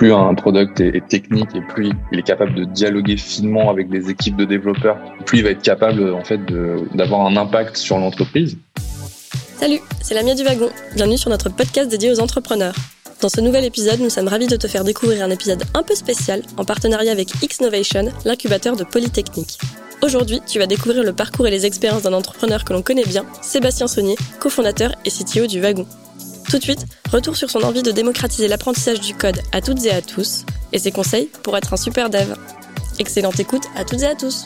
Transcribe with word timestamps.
plus 0.00 0.14
un 0.14 0.34
product 0.34 0.80
est, 0.80 1.06
technique 1.08 1.54
et 1.54 1.60
plus 1.60 1.90
il 2.10 2.18
est 2.18 2.22
capable 2.22 2.54
de 2.54 2.64
dialoguer 2.64 3.18
finement 3.18 3.68
avec 3.68 3.90
des 3.90 4.08
équipes 4.08 4.34
de 4.34 4.46
développeurs, 4.46 4.96
plus 5.26 5.40
il 5.40 5.44
va 5.44 5.50
être 5.50 5.60
capable 5.60 6.14
en 6.14 6.24
fait 6.24 6.40
d'avoir 6.94 7.26
un 7.26 7.36
impact 7.36 7.76
sur 7.76 7.98
l'entreprise. 7.98 8.56
Salut, 9.58 9.80
c'est 10.00 10.14
Lamia 10.14 10.34
du 10.34 10.42
Wagon. 10.42 10.70
Bienvenue 10.94 11.18
sur 11.18 11.28
notre 11.28 11.50
podcast 11.50 11.90
dédié 11.90 12.10
aux 12.10 12.18
entrepreneurs. 12.18 12.74
Dans 13.20 13.28
ce 13.28 13.42
nouvel 13.42 13.66
épisode, 13.66 14.00
nous 14.00 14.08
sommes 14.08 14.28
ravis 14.28 14.46
de 14.46 14.56
te 14.56 14.68
faire 14.68 14.84
découvrir 14.84 15.22
un 15.22 15.28
épisode 15.28 15.64
un 15.74 15.82
peu 15.82 15.94
spécial 15.94 16.40
en 16.56 16.64
partenariat 16.64 17.12
avec 17.12 17.28
Xnovation, 17.28 18.06
l'incubateur 18.24 18.76
de 18.76 18.84
Polytechnique. 18.84 19.58
Aujourd'hui, 20.00 20.40
tu 20.46 20.58
vas 20.58 20.66
découvrir 20.66 21.04
le 21.04 21.12
parcours 21.12 21.46
et 21.46 21.50
les 21.50 21.66
expériences 21.66 22.04
d'un 22.04 22.14
entrepreneur 22.14 22.64
que 22.64 22.72
l'on 22.72 22.80
connaît 22.80 23.04
bien, 23.04 23.26
Sébastien 23.42 23.86
Saunier, 23.86 24.16
cofondateur 24.38 24.92
et 25.04 25.10
CTO 25.10 25.46
du 25.46 25.60
Wagon. 25.60 25.86
Tout 26.50 26.58
de 26.58 26.64
suite, 26.64 26.84
retour 27.12 27.36
sur 27.36 27.48
son 27.48 27.62
envie 27.62 27.84
de 27.84 27.92
démocratiser 27.92 28.48
l'apprentissage 28.48 29.00
du 29.00 29.14
code 29.14 29.38
à 29.52 29.60
toutes 29.60 29.86
et 29.86 29.92
à 29.92 30.02
tous, 30.02 30.44
et 30.72 30.80
ses 30.80 30.90
conseils 30.90 31.28
pour 31.44 31.56
être 31.56 31.72
un 31.74 31.76
super 31.76 32.10
dev. 32.10 32.34
Excellente 32.98 33.38
écoute 33.38 33.62
à 33.76 33.84
toutes 33.84 34.02
et 34.02 34.06
à 34.06 34.16
tous. 34.16 34.44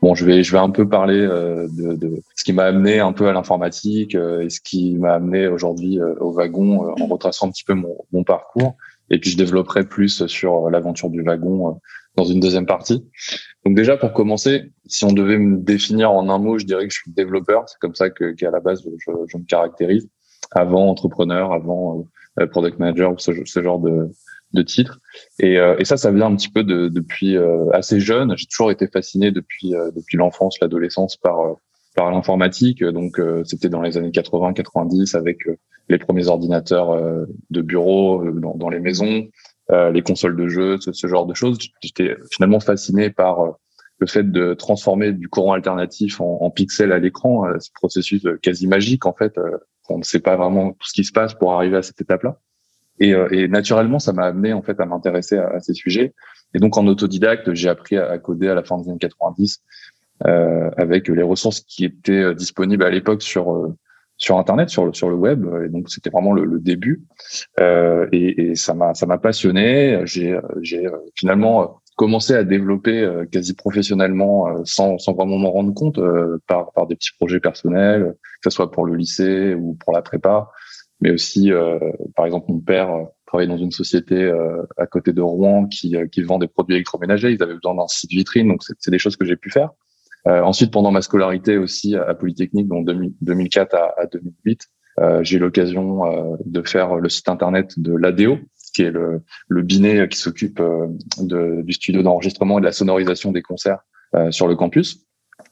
Bon, 0.00 0.14
je 0.14 0.24
vais, 0.24 0.44
je 0.44 0.52
vais 0.52 0.58
un 0.58 0.70
peu 0.70 0.88
parler 0.88 1.18
euh, 1.18 1.66
de, 1.72 2.22
ce 2.36 2.44
qui 2.44 2.52
m'a 2.52 2.66
amené 2.66 3.00
un 3.00 3.12
peu 3.12 3.26
à 3.26 3.32
l'informatique 3.32 4.14
euh, 4.14 4.42
et 4.42 4.48
ce 4.48 4.60
qui 4.60 4.94
m'a 4.96 5.14
amené 5.14 5.48
aujourd'hui 5.48 5.98
euh, 5.98 6.14
au 6.20 6.30
wagon 6.30 6.94
en 6.96 7.06
retraçant 7.06 7.48
un 7.48 7.50
petit 7.50 7.64
peu 7.64 7.74
mon, 7.74 7.96
mon, 8.12 8.22
parcours. 8.22 8.76
Et 9.10 9.18
puis 9.18 9.30
je 9.30 9.36
développerai 9.36 9.82
plus 9.82 10.24
sur 10.28 10.70
l'aventure 10.70 11.10
du 11.10 11.22
wagon 11.22 11.80
dans 12.14 12.24
une 12.24 12.38
deuxième 12.38 12.66
partie. 12.66 13.04
Donc 13.68 13.76
déjà 13.76 13.98
pour 13.98 14.14
commencer, 14.14 14.72
si 14.86 15.04
on 15.04 15.12
devait 15.12 15.36
me 15.36 15.58
définir 15.58 16.10
en 16.10 16.30
un 16.30 16.38
mot, 16.38 16.58
je 16.58 16.64
dirais 16.64 16.88
que 16.88 16.94
je 16.94 17.00
suis 17.02 17.12
développeur. 17.12 17.64
C'est 17.68 17.78
comme 17.78 17.94
ça 17.94 18.08
qu'à 18.08 18.50
la 18.50 18.60
base 18.60 18.82
je, 18.82 19.36
me 19.36 19.44
caractérise. 19.44 20.08
Avant 20.52 20.88
entrepreneur, 20.88 21.52
avant 21.52 22.06
product 22.50 22.78
manager 22.78 23.12
ou 23.12 23.18
ce, 23.18 23.62
genre 23.62 23.78
de 23.78 24.10
de 24.54 24.62
titres. 24.62 25.00
Et, 25.38 25.58
euh, 25.58 25.76
et, 25.78 25.84
ça, 25.84 25.98
ça 25.98 26.10
vient 26.10 26.24
un 26.24 26.34
petit 26.34 26.48
peu 26.48 26.64
de, 26.64 26.88
depuis 26.88 27.36
euh, 27.36 27.68
assez 27.74 28.00
jeune. 28.00 28.32
J'ai 28.38 28.46
toujours 28.46 28.70
été 28.70 28.86
fasciné 28.86 29.32
depuis 29.32 29.74
euh, 29.74 29.90
depuis 29.94 30.16
l'enfance, 30.16 30.58
l'adolescence 30.62 31.18
par 31.18 31.36
par 31.94 32.10
l'informatique. 32.10 32.82
Donc 32.82 33.20
c'était 33.44 33.68
dans 33.68 33.82
les 33.82 33.98
années 33.98 34.12
80-90 34.12 35.14
avec 35.14 35.40
les 35.90 35.98
premiers 35.98 36.28
ordinateurs 36.28 36.96
de 37.50 37.60
bureau 37.60 38.24
dans, 38.32 38.68
les 38.68 38.78
maisons, 38.78 39.28
les 39.68 40.02
consoles 40.02 40.36
de 40.36 40.46
jeux, 40.46 40.78
ce, 40.80 41.06
genre 41.08 41.26
de 41.26 41.34
choses. 41.34 41.58
J'étais 41.82 42.14
finalement 42.30 42.60
fasciné 42.60 43.10
par 43.10 43.58
le 43.98 44.06
fait 44.06 44.30
de 44.30 44.54
transformer 44.54 45.12
du 45.12 45.28
courant 45.28 45.52
alternatif 45.52 46.20
en, 46.20 46.50
pixels 46.50 46.92
à 46.92 46.98
l'écran, 46.98 47.46
ce 47.58 47.70
processus 47.72 48.26
quasi 48.42 48.66
magique 48.66 49.06
en 49.06 49.12
fait. 49.12 49.34
on 49.88 49.98
ne 49.98 50.04
sait 50.04 50.20
pas 50.20 50.36
vraiment 50.36 50.72
tout 50.72 50.86
ce 50.86 50.92
qui 50.92 51.04
se 51.04 51.12
passe 51.12 51.34
pour 51.34 51.52
arriver 51.52 51.76
à 51.76 51.82
cette 51.82 52.00
étape-là. 52.00 52.38
Et, 53.00 53.14
euh, 53.14 53.28
et 53.30 53.48
naturellement, 53.48 53.98
ça 53.98 54.12
m'a 54.12 54.24
amené 54.24 54.52
en 54.52 54.62
fait 54.62 54.80
à 54.80 54.86
m'intéresser 54.86 55.38
à, 55.38 55.60
ces 55.60 55.74
sujets. 55.74 56.14
Et 56.54 56.58
donc 56.58 56.76
en 56.76 56.86
autodidacte, 56.86 57.52
j'ai 57.54 57.68
appris 57.68 57.96
à, 57.96 58.18
coder 58.18 58.48
à 58.48 58.54
la 58.54 58.64
fin 58.64 58.78
des 58.78 58.88
années 58.88 58.98
90 58.98 59.62
euh, 60.26 60.70
avec 60.76 61.08
les 61.08 61.22
ressources 61.22 61.60
qui 61.60 61.84
étaient 61.84 62.12
euh, 62.12 62.34
disponibles 62.34 62.82
à 62.82 62.90
l'époque 62.90 63.22
sur 63.22 63.54
euh, 63.54 63.76
sur 64.16 64.36
internet, 64.36 64.68
sur 64.68 64.84
le 64.84 64.92
sur 64.92 65.08
le 65.08 65.14
web. 65.14 65.46
Et 65.64 65.68
donc 65.68 65.88
c'était 65.90 66.10
vraiment 66.10 66.32
le, 66.32 66.44
le 66.44 66.58
début. 66.58 67.04
Euh, 67.60 68.08
et, 68.10 68.50
et, 68.50 68.54
ça 68.56 68.74
m'a 68.74 68.94
ça 68.94 69.06
m'a 69.06 69.18
passionné. 69.18 70.00
J'ai 70.04 70.38
j'ai 70.62 70.88
finalement 71.14 71.80
commencé 71.98 72.32
à 72.32 72.44
développer 72.44 73.06
quasi 73.32 73.54
professionnellement 73.54 74.64
sans 74.64 74.98
sans 74.98 75.12
vraiment 75.12 75.36
m'en 75.36 75.50
rendre 75.50 75.74
compte 75.74 76.00
par 76.46 76.72
par 76.72 76.86
des 76.86 76.94
petits 76.94 77.10
projets 77.18 77.40
personnels, 77.40 78.14
que 78.42 78.50
ce 78.50 78.54
soit 78.54 78.70
pour 78.70 78.86
le 78.86 78.94
lycée 78.94 79.54
ou 79.54 79.74
pour 79.74 79.92
la 79.92 80.00
prépa 80.00 80.48
mais 81.00 81.10
aussi, 81.10 81.52
euh, 81.52 81.78
par 82.16 82.26
exemple, 82.26 82.46
mon 82.50 82.60
père 82.60 82.90
euh, 82.90 83.04
travaillait 83.26 83.50
dans 83.50 83.58
une 83.58 83.70
société 83.70 84.16
euh, 84.16 84.64
à 84.76 84.86
côté 84.86 85.12
de 85.12 85.20
Rouen 85.22 85.66
qui, 85.66 85.94
qui 86.10 86.22
vend 86.22 86.38
des 86.38 86.48
produits 86.48 86.74
électroménagers. 86.74 87.30
Ils 87.30 87.42
avaient 87.42 87.54
besoin 87.54 87.74
d'un 87.74 87.86
site 87.86 88.10
vitrine, 88.10 88.48
donc 88.48 88.62
c'est 88.78 88.90
des 88.90 88.98
choses 88.98 89.16
que 89.16 89.24
j'ai 89.24 89.36
pu 89.36 89.50
faire. 89.50 89.70
ensuite, 90.26 90.72
pendant 90.72 90.90
ma 90.90 91.02
scolarité 91.02 91.56
aussi 91.56 91.94
à 91.94 92.14
Polytechnique, 92.14 92.68
donc 92.68 92.86
2004 93.20 93.74
à, 93.74 93.94
à 93.98 94.06
2008, 94.06 94.68
j'ai 95.22 95.36
eu 95.36 95.40
l'occasion 95.40 96.36
de 96.44 96.62
faire 96.62 96.96
le 96.96 97.08
site 97.08 97.28
internet 97.28 97.78
de 97.78 97.94
l'ADO, 97.94 98.38
qui 98.78 98.82
est 98.82 98.90
le, 98.90 99.62
binet 99.62 100.08
qui 100.08 100.18
s'occupe 100.18 100.62
du 101.20 101.72
studio 101.72 102.02
d'enregistrement 102.02 102.58
et 102.58 102.60
de 102.60 102.66
la 102.66 102.72
sonorisation 102.72 103.32
des 103.32 103.42
concerts 103.42 103.80
sur 104.30 104.46
le 104.46 104.56
campus. 104.56 105.06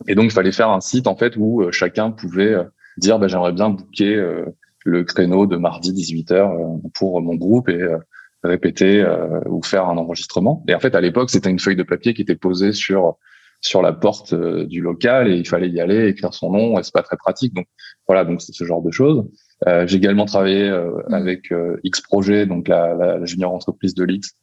Et 0.09 0.15
donc, 0.15 0.27
il 0.27 0.31
fallait 0.31 0.53
faire 0.53 0.71
un 0.71 0.81
site 0.81 1.07
en 1.07 1.17
fait 1.17 1.37
où 1.37 1.71
chacun 1.73 2.11
pouvait 2.11 2.57
dire 2.99 3.19
bah, 3.19 3.29
j'aimerais 3.29 3.53
bien 3.53 3.71
booker 3.71 4.45
le 4.87 5.03
créneau 5.03 5.47
de 5.47 5.57
mardi 5.57 5.93
18h 5.93 6.35
euh, 6.35 6.89
pour 6.95 7.21
mon 7.21 7.35
groupe 7.35 7.69
et 7.69 7.83
euh, 7.83 7.99
répéter 8.45 9.01
euh, 9.01 9.41
ou 9.47 9.63
faire 9.63 9.87
un 9.89 9.99
enregistrement. 9.99 10.65
Et 10.69 10.75
en 10.75 10.81
fait, 10.81 10.95
à 10.95 11.01
l'époque, 11.01 11.29
c'était 11.29 11.51
une 11.51 11.59
feuille 11.59 11.77
de 11.77 11.83
papier 11.83 12.15
qui 12.15 12.23
était 12.23 12.37
posée 12.37 12.73
sur 12.73 13.17
sur 13.63 13.81
la 13.81 13.93
porte 13.93 14.35
du 14.35 14.83
local 14.83 15.29
et 15.29 15.37
il 15.37 15.49
fallait 15.49 15.71
y 15.71 15.81
aller, 15.81 16.09
écrire 16.09 16.35
son 16.35 16.53
nom 16.53 16.79
et 16.79 16.83
c'est 16.83 16.93
pas 16.93 17.03
très 17.03 17.17
pratique. 17.17 17.55
Donc 17.55 17.67
voilà, 18.07 18.25
donc 18.25 18.43
c'est 18.43 18.53
ce 18.53 18.65
genre 18.65 18.83
de 18.83 18.91
choses. 18.91 19.25
Euh, 19.67 19.87
j'ai 19.87 19.97
également 19.97 20.27
travaillé 20.27 20.71
mmh. 20.71 21.15
avec 21.15 21.53
X 21.83 22.01
Projet, 22.03 22.47
donc 22.47 22.69
la, 22.69 22.95
la, 22.95 23.25
junior 23.25 23.53
entreprise 23.53 23.95
de 23.95 24.05
l'X, 24.05 24.37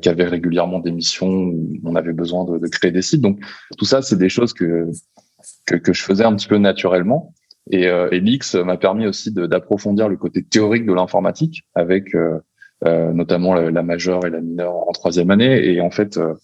qui 0.00 0.08
avait 0.08 0.24
régulièrement 0.24 0.78
des 0.78 0.90
missions 0.90 1.28
où 1.28 1.78
on 1.84 1.94
avait 1.94 2.14
besoin 2.14 2.44
de, 2.44 2.58
de 2.58 2.66
créer 2.68 2.90
des 2.90 3.02
sites. 3.02 3.20
Donc 3.20 3.38
tout 3.76 3.84
ça, 3.84 4.02
c'est 4.02 4.16
des 4.16 4.30
choses 4.30 4.52
que, 4.54 4.90
que, 5.66 5.76
que 5.76 5.92
je 5.92 6.02
faisais 6.02 6.24
un 6.24 6.34
petit 6.34 6.48
peu 6.48 6.58
naturellement. 6.58 7.34
Et, 7.70 7.86
euh, 7.86 8.08
et 8.10 8.20
l'X 8.20 8.54
m'a 8.54 8.76
permis 8.76 9.06
aussi 9.06 9.32
d'approfondir 9.32 10.08
le 10.08 10.16
côté 10.16 10.42
théorique 10.42 10.86
de 10.86 10.92
l'informatique 10.92 11.64
avec 11.74 12.14
euh, 12.14 12.38
euh, 12.86 13.12
notamment 13.12 13.54
la, 13.54 13.82
majeure 13.82 14.24
et 14.24 14.30
la 14.30 14.40
mineure 14.40 14.74
en 14.88 14.92
troisième 14.92 15.30
année. 15.30 15.66
Et 15.66 15.80
en 15.80 15.90
fait, 15.90 16.16
euh, 16.16 16.34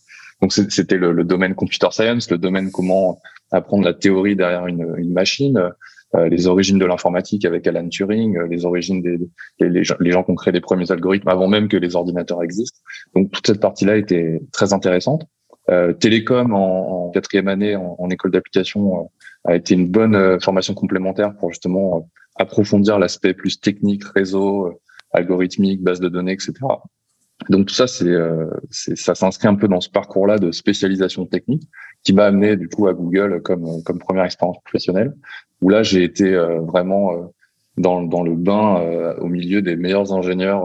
donc 0.43 0.53
c'était 0.53 0.97
le, 0.97 1.13
le, 1.13 1.25
domaine 1.25 1.55
computer 1.55 1.89
science, 1.93 2.31
le 2.31 2.39
domaine 2.39 2.71
comment 2.71 3.21
apprendre 3.53 3.85
la 3.85 3.95
théorie 3.95 4.37
derrière 4.37 4.67
une, 4.67 4.95
une 4.99 5.13
machine, 5.13 5.57
euh, 5.57 5.71
les 6.15 6.47
origines 6.47 6.79
de 6.79 6.85
l'informatique 6.85 7.45
avec 7.45 7.67
Alan 7.67 7.89
Turing, 7.89 8.39
les 8.49 8.65
origines 8.65 9.03
des 9.03 9.19
les, 9.59 9.85
gens, 9.85 10.23
qui 10.23 10.31
ont 10.31 10.35
créé 10.35 10.53
les 10.53 10.61
premiers 10.61 10.91
algorithmes 10.93 11.29
avant 11.29 11.49
même 11.49 11.69
que 11.69 11.77
les 11.77 11.97
ordinateurs 11.97 12.43
existent. 12.43 12.79
Donc 13.15 13.31
toute 13.33 13.47
cette 13.47 13.61
partie-là 13.61 13.97
était 13.97 14.41
très 14.53 14.73
intéressante. 14.73 15.27
Euh, 15.71 15.93
télécom 15.93 16.53
en, 16.55 17.11
quatrième 17.11 17.49
année 17.49 17.75
en, 17.75 18.11
école 18.11 18.31
d'application 18.31 19.11
a 19.45 19.57
été 19.57 19.75
une 19.75 19.89
bonne 19.89 20.15
euh, 20.15 20.39
formation 20.41 20.75
complémentaire 20.75 21.35
pour 21.37 21.51
justement 21.51 21.99
euh, 21.99 22.01
approfondir 22.37 22.99
l'aspect 22.99 23.35
plus 23.35 23.61
technique, 23.61 24.05
réseau, 24.05 24.67
euh, 24.67 24.73
algorithmique, 25.13 25.83
base 25.83 26.01
de 26.01 26.09
données, 26.09 26.33
etc. 26.33 26.53
Donc 27.49 27.67
tout 27.67 27.75
ça, 27.75 27.87
c'est, 27.87 28.15
ça 28.71 29.15
s'inscrit 29.15 29.49
un 29.49 29.55
peu 29.55 29.69
dans 29.69 29.81
ce 29.81 29.91
parcours-là 29.91 30.39
de 30.39 30.53
spécialisation 30.53 31.27
technique 31.27 31.63
qui 32.03 32.13
m'a 32.13 32.27
amené 32.27 32.57
du 32.57 32.69
coup 32.69 32.87
à 32.87 32.95
Google 32.95 33.41
comme 33.43 33.83
comme 33.83 33.99
première 33.99 34.25
expérience 34.25 34.59
professionnelle 34.63 35.15
où 35.61 35.69
là 35.69 35.83
j'ai 35.83 36.05
été 36.05 36.37
vraiment 36.63 37.33
dans 37.79 38.03
dans 38.03 38.23
le 38.23 38.35
bain 38.35 39.15
au 39.21 39.27
milieu 39.27 39.63
des 39.63 39.77
meilleurs 39.77 40.13
ingénieurs 40.13 40.65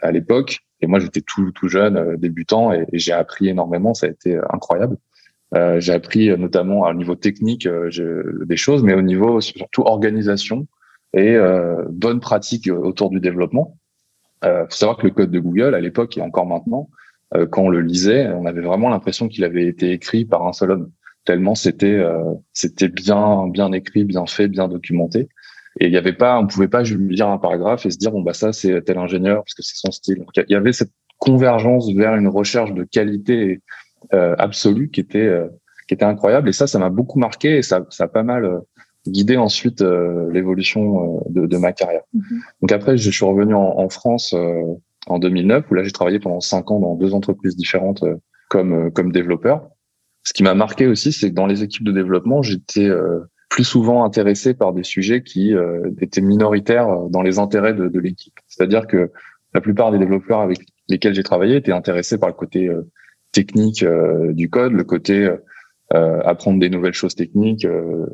à 0.00 0.10
l'époque 0.10 0.60
et 0.80 0.86
moi 0.86 0.98
j'étais 0.98 1.20
tout 1.20 1.52
tout 1.52 1.68
jeune 1.68 2.16
débutant 2.16 2.72
et 2.72 2.86
j'ai 2.92 3.12
appris 3.12 3.48
énormément, 3.48 3.94
ça 3.94 4.06
a 4.06 4.10
été 4.10 4.38
incroyable. 4.50 4.96
Euh, 5.54 5.78
j'ai 5.80 5.92
appris 5.92 6.30
euh, 6.30 6.36
notamment 6.36 6.80
au 6.80 6.94
niveau 6.94 7.14
technique 7.14 7.66
euh, 7.66 8.44
des 8.44 8.56
choses, 8.56 8.82
mais 8.82 8.94
au 8.94 9.02
niveau 9.02 9.40
surtout 9.40 9.82
organisation 9.82 10.66
et 11.14 11.38
bonne 11.88 12.20
pratique 12.20 12.68
autour 12.68 13.08
du 13.08 13.20
développement. 13.20 13.78
Il 14.42 14.66
faut 14.68 14.76
savoir 14.76 14.96
que 14.98 15.06
le 15.06 15.12
code 15.12 15.30
de 15.30 15.40
Google, 15.40 15.74
à 15.74 15.80
l'époque 15.80 16.16
et 16.18 16.20
encore 16.20 16.46
maintenant, 16.46 16.88
quand 17.50 17.62
on 17.62 17.68
le 17.68 17.80
lisait, 17.80 18.28
on 18.28 18.46
avait 18.46 18.60
vraiment 18.60 18.88
l'impression 18.88 19.28
qu'il 19.28 19.44
avait 19.44 19.66
été 19.66 19.90
écrit 19.90 20.24
par 20.24 20.46
un 20.46 20.52
seul 20.52 20.70
homme, 20.70 20.90
tellement 21.24 21.54
c'était 21.54 22.00
c'était 22.52 22.88
bien 22.88 23.48
bien 23.48 23.72
écrit, 23.72 24.04
bien 24.04 24.26
fait, 24.26 24.48
bien 24.48 24.68
documenté. 24.68 25.28
Et 25.80 25.86
il 25.86 25.92
y 25.92 25.96
avait 25.96 26.12
pas, 26.12 26.38
on 26.38 26.46
pouvait 26.46 26.68
pas 26.68 26.82
lire 26.82 27.28
un 27.28 27.38
paragraphe 27.38 27.84
et 27.86 27.90
se 27.90 27.98
dire 27.98 28.12
bon 28.12 28.22
bah 28.22 28.34
ça 28.34 28.52
c'est 28.52 28.82
tel 28.82 28.98
ingénieur 28.98 29.38
parce 29.38 29.54
que 29.54 29.62
c'est 29.62 29.76
son 29.76 29.90
style. 29.90 30.18
Donc 30.18 30.30
il 30.36 30.52
y 30.52 30.54
avait 30.54 30.72
cette 30.72 30.92
convergence 31.18 31.92
vers 31.92 32.14
une 32.14 32.28
recherche 32.28 32.72
de 32.72 32.84
qualité 32.84 33.60
euh, 34.14 34.34
absolue 34.38 34.90
qui 34.90 35.00
était 35.00 35.18
euh, 35.18 35.48
qui 35.88 35.94
était 35.94 36.04
incroyable 36.04 36.48
et 36.48 36.52
ça 36.52 36.66
ça 36.66 36.78
m'a 36.78 36.90
beaucoup 36.90 37.18
marqué 37.18 37.58
et 37.58 37.62
ça 37.62 37.86
ça 37.90 38.04
a 38.04 38.08
pas 38.08 38.22
mal 38.22 38.60
euh, 39.06 39.10
guidé 39.10 39.36
ensuite 39.36 39.82
l'évolution 40.32 41.22
de, 41.28 41.46
de, 41.46 41.56
ma 41.56 41.72
carrière. 41.72 42.02
Mm-hmm. 42.14 42.40
Donc 42.62 42.72
après 42.72 42.96
je 42.96 43.10
suis 43.10 43.24
revenu 43.24 43.54
en, 43.54 43.78
en 43.78 43.88
France 43.88 44.34
en 45.06 45.18
2009 45.18 45.70
où 45.70 45.74
là 45.74 45.82
j'ai 45.82 45.92
travaillé 45.92 46.18
pendant 46.18 46.40
cinq 46.40 46.70
ans 46.70 46.80
dans 46.80 46.94
deux 46.94 47.14
entreprises 47.14 47.56
différentes 47.56 48.04
comme 48.48 48.90
comme 48.92 49.12
développeur. 49.12 49.68
Ce 50.24 50.32
qui 50.32 50.42
m'a 50.42 50.54
marqué 50.54 50.86
aussi, 50.88 51.12
c'est 51.12 51.30
que 51.30 51.34
dans 51.34 51.46
les 51.46 51.62
équipes 51.62 51.84
de 51.84 51.92
développement, 51.92 52.42
j'étais 52.42 52.90
plus 53.48 53.62
souvent 53.62 54.04
intéressé 54.04 54.54
par 54.54 54.72
des 54.72 54.82
sujets 54.82 55.22
qui 55.22 55.54
étaient 56.00 56.20
minoritaires 56.20 56.88
dans 57.10 57.22
les 57.22 57.38
intérêts 57.38 57.74
de, 57.74 57.88
de 57.88 58.00
l'équipe. 58.00 58.34
C'est-à-dire 58.48 58.88
que 58.88 59.12
la 59.54 59.60
plupart 59.60 59.92
des 59.92 59.98
développeurs 59.98 60.40
avec 60.40 60.58
lesquels 60.88 61.14
j'ai 61.14 61.22
travaillé 61.22 61.54
étaient 61.54 61.70
intéressés 61.70 62.18
par 62.18 62.28
le 62.28 62.34
côté 62.34 62.68
technique 63.36 63.82
euh, 63.82 64.32
du 64.32 64.48
code, 64.48 64.72
le 64.72 64.84
côté 64.84 65.28
euh, 65.94 66.20
apprendre 66.24 66.58
des 66.58 66.70
nouvelles 66.70 66.94
choses 66.94 67.14
techniques, 67.14 67.66
euh, 67.66 68.06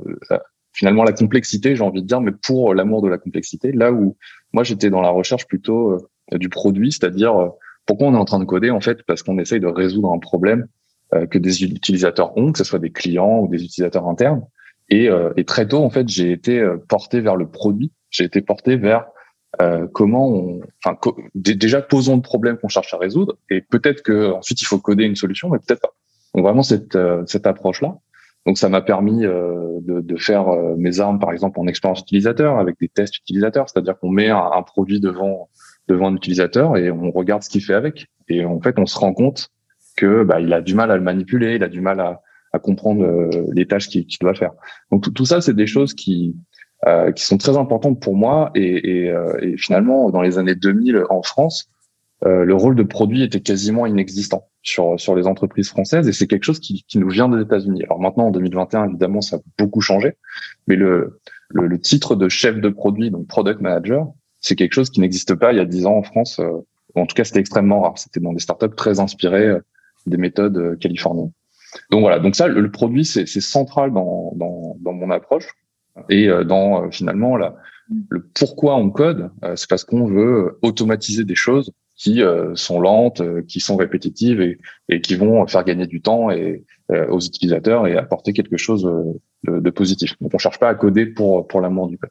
finalement 0.72 1.04
la 1.04 1.12
complexité, 1.12 1.76
j'ai 1.76 1.82
envie 1.82 2.02
de 2.02 2.06
dire, 2.06 2.20
mais 2.20 2.32
pour 2.32 2.74
l'amour 2.74 3.02
de 3.02 3.08
la 3.08 3.18
complexité, 3.18 3.72
là 3.72 3.92
où 3.92 4.16
moi 4.52 4.64
j'étais 4.64 4.90
dans 4.90 5.00
la 5.00 5.10
recherche 5.10 5.46
plutôt 5.46 6.08
du 6.32 6.48
produit, 6.48 6.92
c'est-à-dire 6.92 7.50
pourquoi 7.86 8.08
on 8.08 8.14
est 8.14 8.18
en 8.18 8.24
train 8.24 8.40
de 8.40 8.44
coder 8.44 8.70
en 8.70 8.80
fait 8.80 9.02
parce 9.02 9.22
qu'on 9.22 9.38
essaye 9.38 9.60
de 9.60 9.66
résoudre 9.66 10.12
un 10.12 10.18
problème 10.18 10.66
que 11.30 11.38
des 11.38 11.64
utilisateurs 11.64 12.36
ont, 12.38 12.52
que 12.52 12.58
ce 12.58 12.64
soit 12.64 12.78
des 12.78 12.90
clients 12.90 13.40
ou 13.40 13.48
des 13.48 13.62
utilisateurs 13.62 14.08
internes. 14.08 14.42
Et, 14.88 15.08
et 15.36 15.44
très 15.44 15.68
tôt 15.68 15.84
en 15.84 15.90
fait, 15.90 16.08
j'ai 16.08 16.32
été 16.32 16.64
porté 16.88 17.20
vers 17.20 17.36
le 17.36 17.46
produit. 17.48 17.92
J'ai 18.10 18.24
été 18.24 18.40
porté 18.40 18.76
vers 18.76 19.06
euh, 19.60 19.86
comment 19.92 20.28
on, 20.28 20.60
enfin, 20.82 20.96
déjà 21.34 21.82
posons 21.82 22.16
le 22.16 22.22
problème 22.22 22.56
qu'on 22.56 22.68
cherche 22.68 22.94
à 22.94 22.96
résoudre 22.96 23.36
et 23.50 23.60
peut-être 23.60 24.02
que 24.02 24.32
ensuite 24.32 24.62
il 24.62 24.64
faut 24.64 24.78
coder 24.78 25.04
une 25.04 25.16
solution, 25.16 25.50
mais 25.50 25.58
peut-être 25.58 25.82
pas. 25.82 25.94
Donc 26.34 26.44
vraiment 26.44 26.62
cette 26.62 26.96
euh, 26.96 27.22
cette 27.26 27.46
approche 27.46 27.82
là. 27.82 27.98
Donc 28.46 28.58
ça 28.58 28.68
m'a 28.68 28.82
permis 28.82 29.24
euh, 29.24 29.78
de, 29.82 30.00
de, 30.00 30.16
faire 30.16 30.48
euh, 30.48 30.74
mes 30.76 31.00
armes 31.00 31.18
par 31.18 31.32
exemple 31.32 31.60
en 31.60 31.66
expérience 31.66 32.00
utilisateur 32.00 32.58
avec 32.58 32.76
des 32.80 32.88
tests 32.88 33.16
utilisateurs, 33.18 33.68
c'est-à-dire 33.68 33.98
qu'on 33.98 34.10
met 34.10 34.30
un, 34.30 34.62
produit 34.62 35.00
devant 35.00 35.48
devant 35.88 36.08
un 36.08 36.14
utilisateur 36.14 36.76
et 36.76 36.90
on 36.90 37.10
regarde 37.10 37.42
ce 37.42 37.50
qu'il 37.50 37.62
fait 37.62 37.74
avec. 37.74 38.06
Et 38.28 38.44
en 38.44 38.60
fait 38.60 38.78
on 38.78 38.86
se 38.86 38.98
rend 38.98 39.14
compte 39.14 39.50
que 39.96 40.24
bah, 40.24 40.40
il 40.40 40.52
a 40.52 40.60
du 40.60 40.74
mal 40.74 40.90
à 40.90 40.96
le 40.96 41.02
manipuler, 41.02 41.56
il 41.56 41.62
a 41.62 41.68
du 41.68 41.80
mal 41.80 42.00
à, 42.00 42.20
à 42.52 42.58
comprendre 42.58 43.30
les 43.52 43.66
tâches 43.66 43.88
qu'il 43.88 44.06
doit 44.20 44.34
faire. 44.34 44.52
Donc 44.90 45.02
tout, 45.02 45.10
tout 45.10 45.24
ça 45.24 45.40
c'est 45.40 45.54
des 45.54 45.66
choses 45.66 45.94
qui 45.94 46.34
euh, 46.88 47.12
qui 47.12 47.24
sont 47.24 47.38
très 47.38 47.56
importantes 47.56 48.00
pour 48.00 48.16
moi. 48.16 48.50
Et, 48.56 49.04
et, 49.04 49.10
euh, 49.10 49.38
et, 49.40 49.56
finalement, 49.56 50.10
dans 50.10 50.20
les 50.20 50.38
années 50.38 50.56
2000 50.56 51.04
en 51.10 51.22
France, 51.22 51.70
euh, 52.24 52.44
le 52.44 52.54
rôle 52.54 52.76
de 52.76 52.82
produit 52.82 53.22
était 53.22 53.40
quasiment 53.40 53.86
inexistant 53.86 54.48
sur 54.62 54.98
sur 54.98 55.14
les 55.14 55.26
entreprises 55.26 55.68
françaises. 55.68 56.08
Et 56.08 56.12
c'est 56.12 56.26
quelque 56.26 56.44
chose 56.44 56.60
qui, 56.60 56.84
qui 56.86 56.98
nous 56.98 57.08
vient 57.08 57.28
des 57.28 57.42
États-Unis. 57.42 57.82
Alors 57.84 58.00
maintenant, 58.00 58.26
en 58.26 58.30
2021, 58.30 58.88
évidemment, 58.88 59.20
ça 59.20 59.36
a 59.36 59.38
beaucoup 59.58 59.80
changé. 59.80 60.16
Mais 60.66 60.76
le, 60.76 61.20
le, 61.50 61.66
le 61.66 61.80
titre 61.80 62.14
de 62.14 62.28
chef 62.28 62.60
de 62.60 62.68
produit, 62.68 63.10
donc 63.10 63.26
product 63.26 63.60
manager, 63.60 64.06
c'est 64.40 64.54
quelque 64.54 64.74
chose 64.74 64.90
qui 64.90 65.00
n'existe 65.00 65.34
pas 65.34 65.52
il 65.52 65.56
y 65.56 65.60
a 65.60 65.64
dix 65.64 65.86
ans 65.86 65.96
en 65.96 66.02
France. 66.02 66.40
en 66.94 67.06
tout 67.06 67.14
cas, 67.14 67.24
c'était 67.24 67.40
extrêmement 67.40 67.82
rare. 67.82 67.98
C'était 67.98 68.20
dans 68.20 68.32
des 68.32 68.40
startups 68.40 68.74
très 68.76 69.00
inspirées 69.00 69.56
des 70.06 70.16
méthodes 70.16 70.78
californiennes. 70.78 71.32
Donc 71.90 72.00
voilà. 72.00 72.18
Donc 72.18 72.36
ça, 72.36 72.48
le, 72.48 72.70
produit, 72.70 73.04
c'est 73.04 73.26
central 73.26 73.92
dans, 73.92 74.32
dans, 74.36 74.76
dans 74.80 74.92
mon 74.92 75.10
approche. 75.10 75.48
Et 76.08 76.28
euh, 76.28 76.44
dans 76.44 76.84
euh, 76.84 76.90
finalement 76.90 77.36
la, 77.36 77.56
le 78.08 78.26
pourquoi 78.34 78.76
on 78.76 78.90
code, 78.90 79.30
euh, 79.44 79.56
c'est 79.56 79.68
parce 79.68 79.84
qu'on 79.84 80.06
veut 80.06 80.58
automatiser 80.62 81.24
des 81.24 81.34
choses 81.34 81.72
qui 82.02 82.20
sont 82.54 82.80
lentes, 82.80 83.22
qui 83.46 83.60
sont 83.60 83.76
répétitives 83.76 84.40
et, 84.88 85.00
qui 85.00 85.14
vont 85.14 85.46
faire 85.46 85.62
gagner 85.62 85.86
du 85.86 86.02
temps 86.02 86.30
et, 86.30 86.64
aux 86.90 87.20
utilisateurs 87.20 87.86
et 87.86 87.96
apporter 87.96 88.32
quelque 88.32 88.56
chose 88.56 88.90
de, 89.44 89.70
positif. 89.70 90.16
Donc 90.20 90.34
on 90.34 90.38
cherche 90.38 90.58
pas 90.58 90.68
à 90.68 90.74
coder 90.74 91.06
pour 91.06 91.46
pour 91.46 91.60
l'amour 91.60 91.86
du 91.86 91.98
code. 91.98 92.10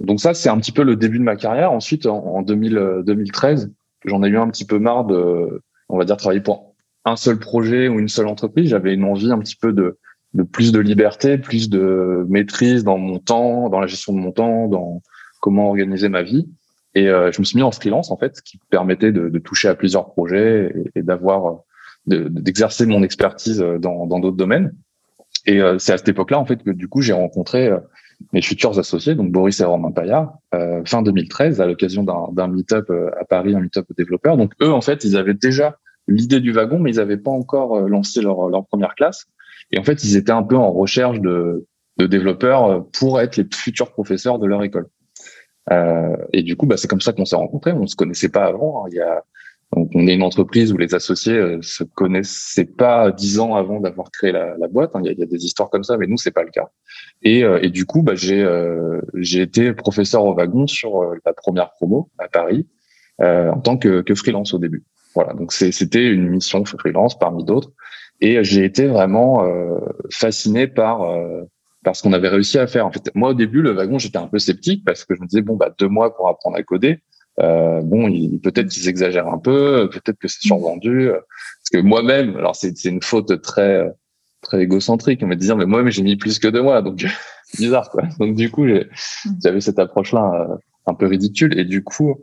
Donc 0.00 0.20
ça 0.20 0.34
c'est 0.34 0.50
un 0.50 0.58
petit 0.58 0.72
peu 0.72 0.82
le 0.82 0.94
début 0.94 1.18
de 1.18 1.24
ma 1.24 1.36
carrière. 1.36 1.72
Ensuite 1.72 2.04
en, 2.04 2.18
en 2.18 2.42
2000, 2.42 3.02
2013, 3.06 3.72
j'en 4.04 4.22
ai 4.22 4.28
eu 4.28 4.36
un 4.36 4.50
petit 4.50 4.66
peu 4.66 4.78
marre 4.78 5.06
de, 5.06 5.62
on 5.88 5.96
va 5.96 6.04
dire 6.04 6.18
travailler 6.18 6.42
pour 6.42 6.74
un 7.06 7.16
seul 7.16 7.38
projet 7.38 7.88
ou 7.88 7.98
une 7.98 8.08
seule 8.08 8.26
entreprise. 8.26 8.68
J'avais 8.68 8.92
une 8.92 9.04
envie 9.04 9.32
un 9.32 9.38
petit 9.38 9.56
peu 9.56 9.72
de 9.72 9.98
de 10.34 10.42
plus 10.42 10.72
de 10.72 10.78
liberté, 10.78 11.38
plus 11.38 11.70
de 11.70 12.26
maîtrise 12.28 12.84
dans 12.84 12.98
mon 12.98 13.18
temps, 13.18 13.68
dans 13.68 13.80
la 13.80 13.86
gestion 13.86 14.12
de 14.12 14.18
mon 14.18 14.32
temps, 14.32 14.68
dans 14.68 15.02
comment 15.40 15.68
organiser 15.68 16.08
ma 16.08 16.22
vie. 16.22 16.48
Et 16.98 17.06
euh, 17.06 17.30
je 17.30 17.40
me 17.40 17.44
suis 17.44 17.56
mis 17.56 17.62
en 17.62 17.70
freelance 17.70 18.10
en 18.10 18.16
fait, 18.16 18.38
ce 18.38 18.42
qui 18.42 18.58
permettait 18.70 19.12
de, 19.12 19.38
toucher 19.38 19.68
à 19.68 19.76
plusieurs 19.76 20.06
projets 20.06 20.74
et, 20.96 21.02
d'avoir 21.02 21.60
d'exercer 22.06 22.86
mon 22.86 23.04
expertise 23.04 23.60
dans 23.60 24.06
d'autres 24.06 24.36
domaines. 24.36 24.74
Et 25.46 25.60
euh, 25.60 25.78
c'est 25.78 25.92
à 25.92 25.98
cette 25.98 26.08
époque-là 26.08 26.40
en 26.40 26.44
fait 26.44 26.60
que 26.64 26.70
du 26.70 26.88
coup 26.88 27.00
j'ai 27.00 27.12
rencontré 27.12 27.68
euh, 27.68 27.78
mes 28.32 28.42
futurs 28.42 28.76
associés, 28.80 29.14
donc 29.14 29.30
Boris 29.30 29.60
et 29.60 29.64
Romain 29.64 29.92
Payard, 29.92 30.38
fin 30.84 31.02
2013 31.02 31.60
à 31.60 31.66
l'occasion 31.66 32.02
d'un 32.02 32.48
meet-up 32.48 32.90
à 32.90 33.24
Paris, 33.24 33.54
un 33.54 33.60
meet-up 33.60 33.86
développeur. 33.96 34.36
Donc 34.36 34.54
eux 34.60 34.72
en 34.72 34.80
fait 34.80 35.04
ils 35.04 35.16
avaient 35.16 35.34
déjà 35.34 35.78
l'idée 36.08 36.40
du 36.40 36.50
wagon, 36.50 36.80
mais 36.80 36.90
ils 36.90 36.96
n'avaient 36.96 37.16
pas 37.16 37.30
encore 37.30 37.80
lancé 37.82 38.20
leur, 38.20 38.48
leur 38.48 38.66
première 38.66 38.96
classe. 38.96 39.26
Et 39.70 39.78
en 39.78 39.84
fait, 39.84 40.02
ils 40.02 40.16
étaient 40.16 40.32
un 40.32 40.42
peu 40.42 40.56
en 40.56 40.72
recherche 40.72 41.20
de 41.20 41.64
développeurs 41.98 42.86
pour 42.98 43.20
être 43.20 43.36
les 43.36 43.46
futurs 43.54 43.92
professeurs 43.92 44.40
de 44.40 44.46
leur 44.46 44.64
école. 44.64 44.88
Euh, 45.70 46.16
et 46.32 46.42
du 46.42 46.56
coup, 46.56 46.66
bah, 46.66 46.76
c'est 46.76 46.88
comme 46.88 47.00
ça 47.00 47.12
qu'on 47.12 47.24
s'est 47.24 47.36
rencontrés. 47.36 47.72
On 47.72 47.86
se 47.86 47.96
connaissait 47.96 48.28
pas 48.28 48.44
avant. 48.44 48.84
Hein. 48.84 48.88
Il 48.90 48.96
y 48.96 49.00
a, 49.00 49.22
donc, 49.76 49.90
on 49.94 50.06
est 50.06 50.14
une 50.14 50.22
entreprise 50.22 50.72
où 50.72 50.78
les 50.78 50.94
associés 50.94 51.34
euh, 51.34 51.58
se 51.60 51.84
connaissaient 51.84 52.64
pas 52.64 53.10
dix 53.10 53.38
ans 53.38 53.54
avant 53.54 53.80
d'avoir 53.80 54.10
créé 54.10 54.32
la, 54.32 54.56
boîte. 54.70 54.92
Hein. 54.94 55.02
Il, 55.04 55.18
y 55.18 55.22
a, 55.22 55.26
des 55.26 55.44
histoires 55.44 55.68
comme 55.68 55.84
ça, 55.84 55.98
mais 55.98 56.06
nous, 56.06 56.16
c'est 56.16 56.30
pas 56.30 56.42
le 56.42 56.50
cas. 56.50 56.70
Et, 57.22 57.44
euh, 57.44 57.60
du 57.68 57.84
coup, 57.84 58.02
bah, 58.02 58.14
j'ai 58.14 58.42
euh, 58.42 59.00
j'ai 59.14 59.42
été 59.42 59.74
professeur 59.74 60.24
au 60.24 60.34
wagon 60.34 60.66
sur 60.66 61.02
la 61.24 61.32
première 61.34 61.70
promo 61.72 62.10
à 62.18 62.28
Paris 62.28 62.66
en 63.20 63.58
tant 63.60 63.76
que, 63.76 64.02
que 64.02 64.14
freelance 64.14 64.54
au 64.54 64.58
début. 64.58 64.84
Voilà. 65.12 65.32
Donc 65.32 65.52
c'était 65.52 66.06
une 66.06 66.28
mission 66.28 66.64
freelance 66.64 67.18
parmi 67.18 67.44
d'autres. 67.44 67.72
Et 68.20 68.44
j'ai 68.44 68.64
été 68.64 68.86
vraiment 68.86 69.44
fasciné 70.08 70.68
par 70.68 71.00
euh, 71.80 71.84
par 71.84 71.96
ce 71.96 72.02
qu'on 72.02 72.12
avait 72.12 72.28
réussi 72.28 72.58
à 72.58 72.66
faire. 72.66 72.86
En 72.86 72.92
fait, 72.92 73.10
moi 73.14 73.30
au 73.30 73.34
début, 73.34 73.62
le 73.62 73.72
wagon, 73.72 73.98
j'étais 73.98 74.18
un 74.18 74.26
peu 74.26 74.38
sceptique 74.38 74.84
parce 74.84 75.04
que 75.04 75.14
je 75.14 75.20
me 75.20 75.26
disais 75.26 75.42
bon 75.42 75.56
bah 75.56 75.74
deux 75.78 75.88
mois 75.88 76.14
pour 76.14 76.28
apprendre 76.28 76.56
à 76.56 76.62
coder. 76.62 77.00
Euh, 77.40 77.80
bon, 77.82 78.10
peut-être 78.42 78.68
qu'ils 78.68 78.88
exagèrent 78.88 79.28
un 79.28 79.38
peu, 79.38 79.88
peut-être 79.90 80.18
que 80.18 80.28
c'est 80.28 80.42
survendu. 80.42 81.10
Parce 81.10 81.70
que 81.72 81.78
moi-même, 81.78 82.36
alors 82.36 82.56
c'est 82.56 82.84
une 82.84 83.02
faute 83.02 83.40
très 83.42 83.86
très 84.40 84.62
égocentrique, 84.62 85.20
on 85.22 85.28
va 85.28 85.34
dire 85.34 85.56
mais 85.56 85.66
moi 85.66 85.82
même 85.82 85.90
j'ai 85.90 86.02
mis 86.02 86.16
plus 86.16 86.38
que 86.38 86.48
deux 86.48 86.62
mois, 86.62 86.82
donc 86.82 87.04
bizarre 87.58 87.90
quoi. 87.90 88.04
Donc 88.18 88.34
du 88.34 88.50
coup, 88.50 88.66
j'avais 89.42 89.60
cette 89.60 89.78
approche-là 89.78 90.48
euh, 90.50 90.56
un 90.86 90.94
peu 90.94 91.06
ridicule 91.06 91.58
et 91.58 91.64
du 91.64 91.82
coup, 91.82 92.14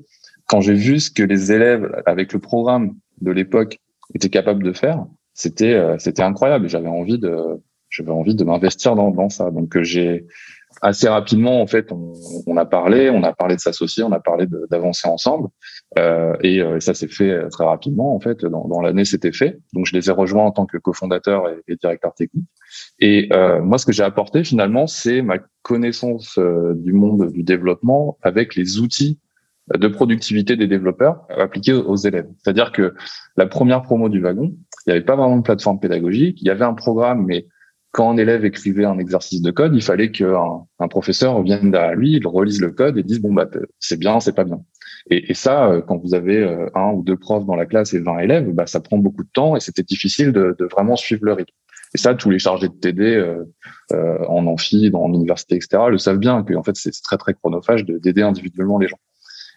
quand 0.47 0.61
j'ai 0.61 0.73
vu 0.73 0.99
ce 0.99 1.11
que 1.11 1.23
les 1.23 1.51
élèves 1.51 1.91
avec 2.05 2.33
le 2.33 2.39
programme 2.39 2.95
de 3.21 3.31
l'époque 3.31 3.79
étaient 4.13 4.29
capables 4.29 4.63
de 4.63 4.73
faire, 4.73 5.05
c'était 5.33 5.73
euh, 5.73 5.97
c'était 5.99 6.23
incroyable. 6.23 6.69
J'avais 6.69 6.87
envie 6.87 7.19
de 7.19 7.61
j'avais 7.95 8.11
envie 8.11 8.35
de 8.35 8.43
m'investir 8.43 8.95
dans, 8.95 9.11
dans 9.11 9.29
ça. 9.29 9.51
Donc 9.51 9.75
euh, 9.75 9.83
j'ai 9.83 10.25
assez 10.81 11.07
rapidement 11.07 11.61
en 11.61 11.67
fait 11.67 11.93
on, 11.93 12.11
on, 12.47 12.57
a 12.57 12.65
parlé, 12.65 13.09
on 13.09 13.23
a 13.23 13.31
parlé 13.31 13.55
de 13.55 13.61
s'associer, 13.61 14.03
on 14.03 14.11
a 14.11 14.19
parlé 14.19 14.45
d'avancer 14.69 15.07
ensemble 15.07 15.47
euh, 15.97 16.35
et 16.41 16.61
euh, 16.61 16.81
ça 16.81 16.93
s'est 16.93 17.07
fait 17.07 17.47
très 17.49 17.63
rapidement 17.65 18.13
en 18.13 18.19
fait. 18.19 18.43
Dans, 18.45 18.67
dans 18.67 18.81
l'année 18.81 19.05
c'était 19.05 19.31
fait. 19.31 19.59
Donc 19.73 19.85
je 19.85 19.93
les 19.93 20.09
ai 20.09 20.11
rejoints 20.11 20.43
en 20.43 20.51
tant 20.51 20.65
que 20.65 20.77
cofondateur 20.77 21.47
et, 21.49 21.61
et 21.69 21.75
directeur 21.77 22.13
technique. 22.13 22.49
Et 22.99 23.29
euh, 23.31 23.61
moi 23.61 23.77
ce 23.77 23.85
que 23.85 23.93
j'ai 23.93 24.03
apporté 24.03 24.43
finalement 24.43 24.87
c'est 24.87 25.21
ma 25.21 25.37
connaissance 25.61 26.37
du 26.75 26.93
monde 26.93 27.31
du 27.31 27.43
développement 27.43 28.17
avec 28.21 28.55
les 28.55 28.79
outils 28.79 29.19
de 29.73 29.87
productivité 29.87 30.55
des 30.55 30.67
développeurs 30.67 31.25
appliqués 31.29 31.73
aux 31.73 31.95
élèves. 31.95 32.27
C'est-à-dire 32.43 32.71
que 32.71 32.93
la 33.35 33.47
première 33.47 33.81
promo 33.81 34.09
du 34.09 34.21
wagon, 34.21 34.53
il 34.85 34.89
n'y 34.89 34.93
avait 34.93 35.05
pas 35.05 35.15
vraiment 35.15 35.37
de 35.37 35.41
plateforme 35.41 35.79
pédagogique. 35.79 36.39
Il 36.41 36.47
y 36.47 36.51
avait 36.51 36.65
un 36.65 36.75
programme, 36.75 37.25
mais 37.25 37.47
quand 37.95 38.11
un 38.11 38.17
élève 38.17 38.43
écrivait 38.43 38.83
un 38.83 38.99
exercice 38.99 39.41
de 39.41 39.51
code, 39.51 39.73
il 39.73 39.81
fallait 39.81 40.11
qu'un 40.11 40.65
un 40.79 40.87
professeur 40.89 41.41
vienne 41.41 41.71
derrière 41.71 41.95
lui, 41.95 42.17
il 42.17 42.27
relise 42.27 42.59
le 42.59 42.71
code 42.71 42.97
et 42.97 43.03
dise 43.03 43.21
bon 43.21 43.33
bah 43.33 43.47
c'est 43.79 43.97
bien, 43.97 44.19
c'est 44.19 44.35
pas 44.35 44.43
bien. 44.43 44.59
Et, 45.09 45.31
et, 45.31 45.33
ça, 45.33 45.69
euh, 45.69 45.81
quand 45.81 45.95
vous 45.95 46.13
avez 46.13 46.39
euh, 46.39 46.67
un 46.75 46.91
ou 46.91 47.03
deux 47.03 47.15
profs 47.15 47.45
dans 47.45 47.55
la 47.55 47.65
classe 47.65 47.93
et 47.93 47.99
20 47.99 48.19
élèves, 48.19 48.49
bah 48.51 48.67
ça 48.67 48.81
prend 48.81 48.97
beaucoup 48.97 49.23
de 49.23 49.29
temps 49.31 49.55
et 49.55 49.61
c'était 49.61 49.81
difficile 49.81 50.33
de, 50.33 50.53
de, 50.59 50.65
vraiment 50.65 50.97
suivre 50.97 51.23
le 51.23 51.31
rythme. 51.31 51.53
Et 51.93 51.97
ça, 51.97 52.13
tous 52.15 52.29
les 52.29 52.39
chargés 52.39 52.67
de 52.67 52.73
TD 52.73 53.15
euh, 53.15 53.45
euh, 53.93 54.25
en 54.27 54.45
amphi, 54.47 54.91
dans 54.91 55.07
l'université, 55.07 55.55
etc., 55.55 55.83
le 55.89 55.97
savent 55.97 56.17
bien 56.17 56.43
que 56.43 56.53
fait 56.65 56.75
c'est 56.75 56.91
très 57.01 57.17
très 57.17 57.33
chronophage 57.33 57.85
d'aider 57.85 58.23
individuellement 58.23 58.77
les 58.77 58.89
gens. 58.89 58.99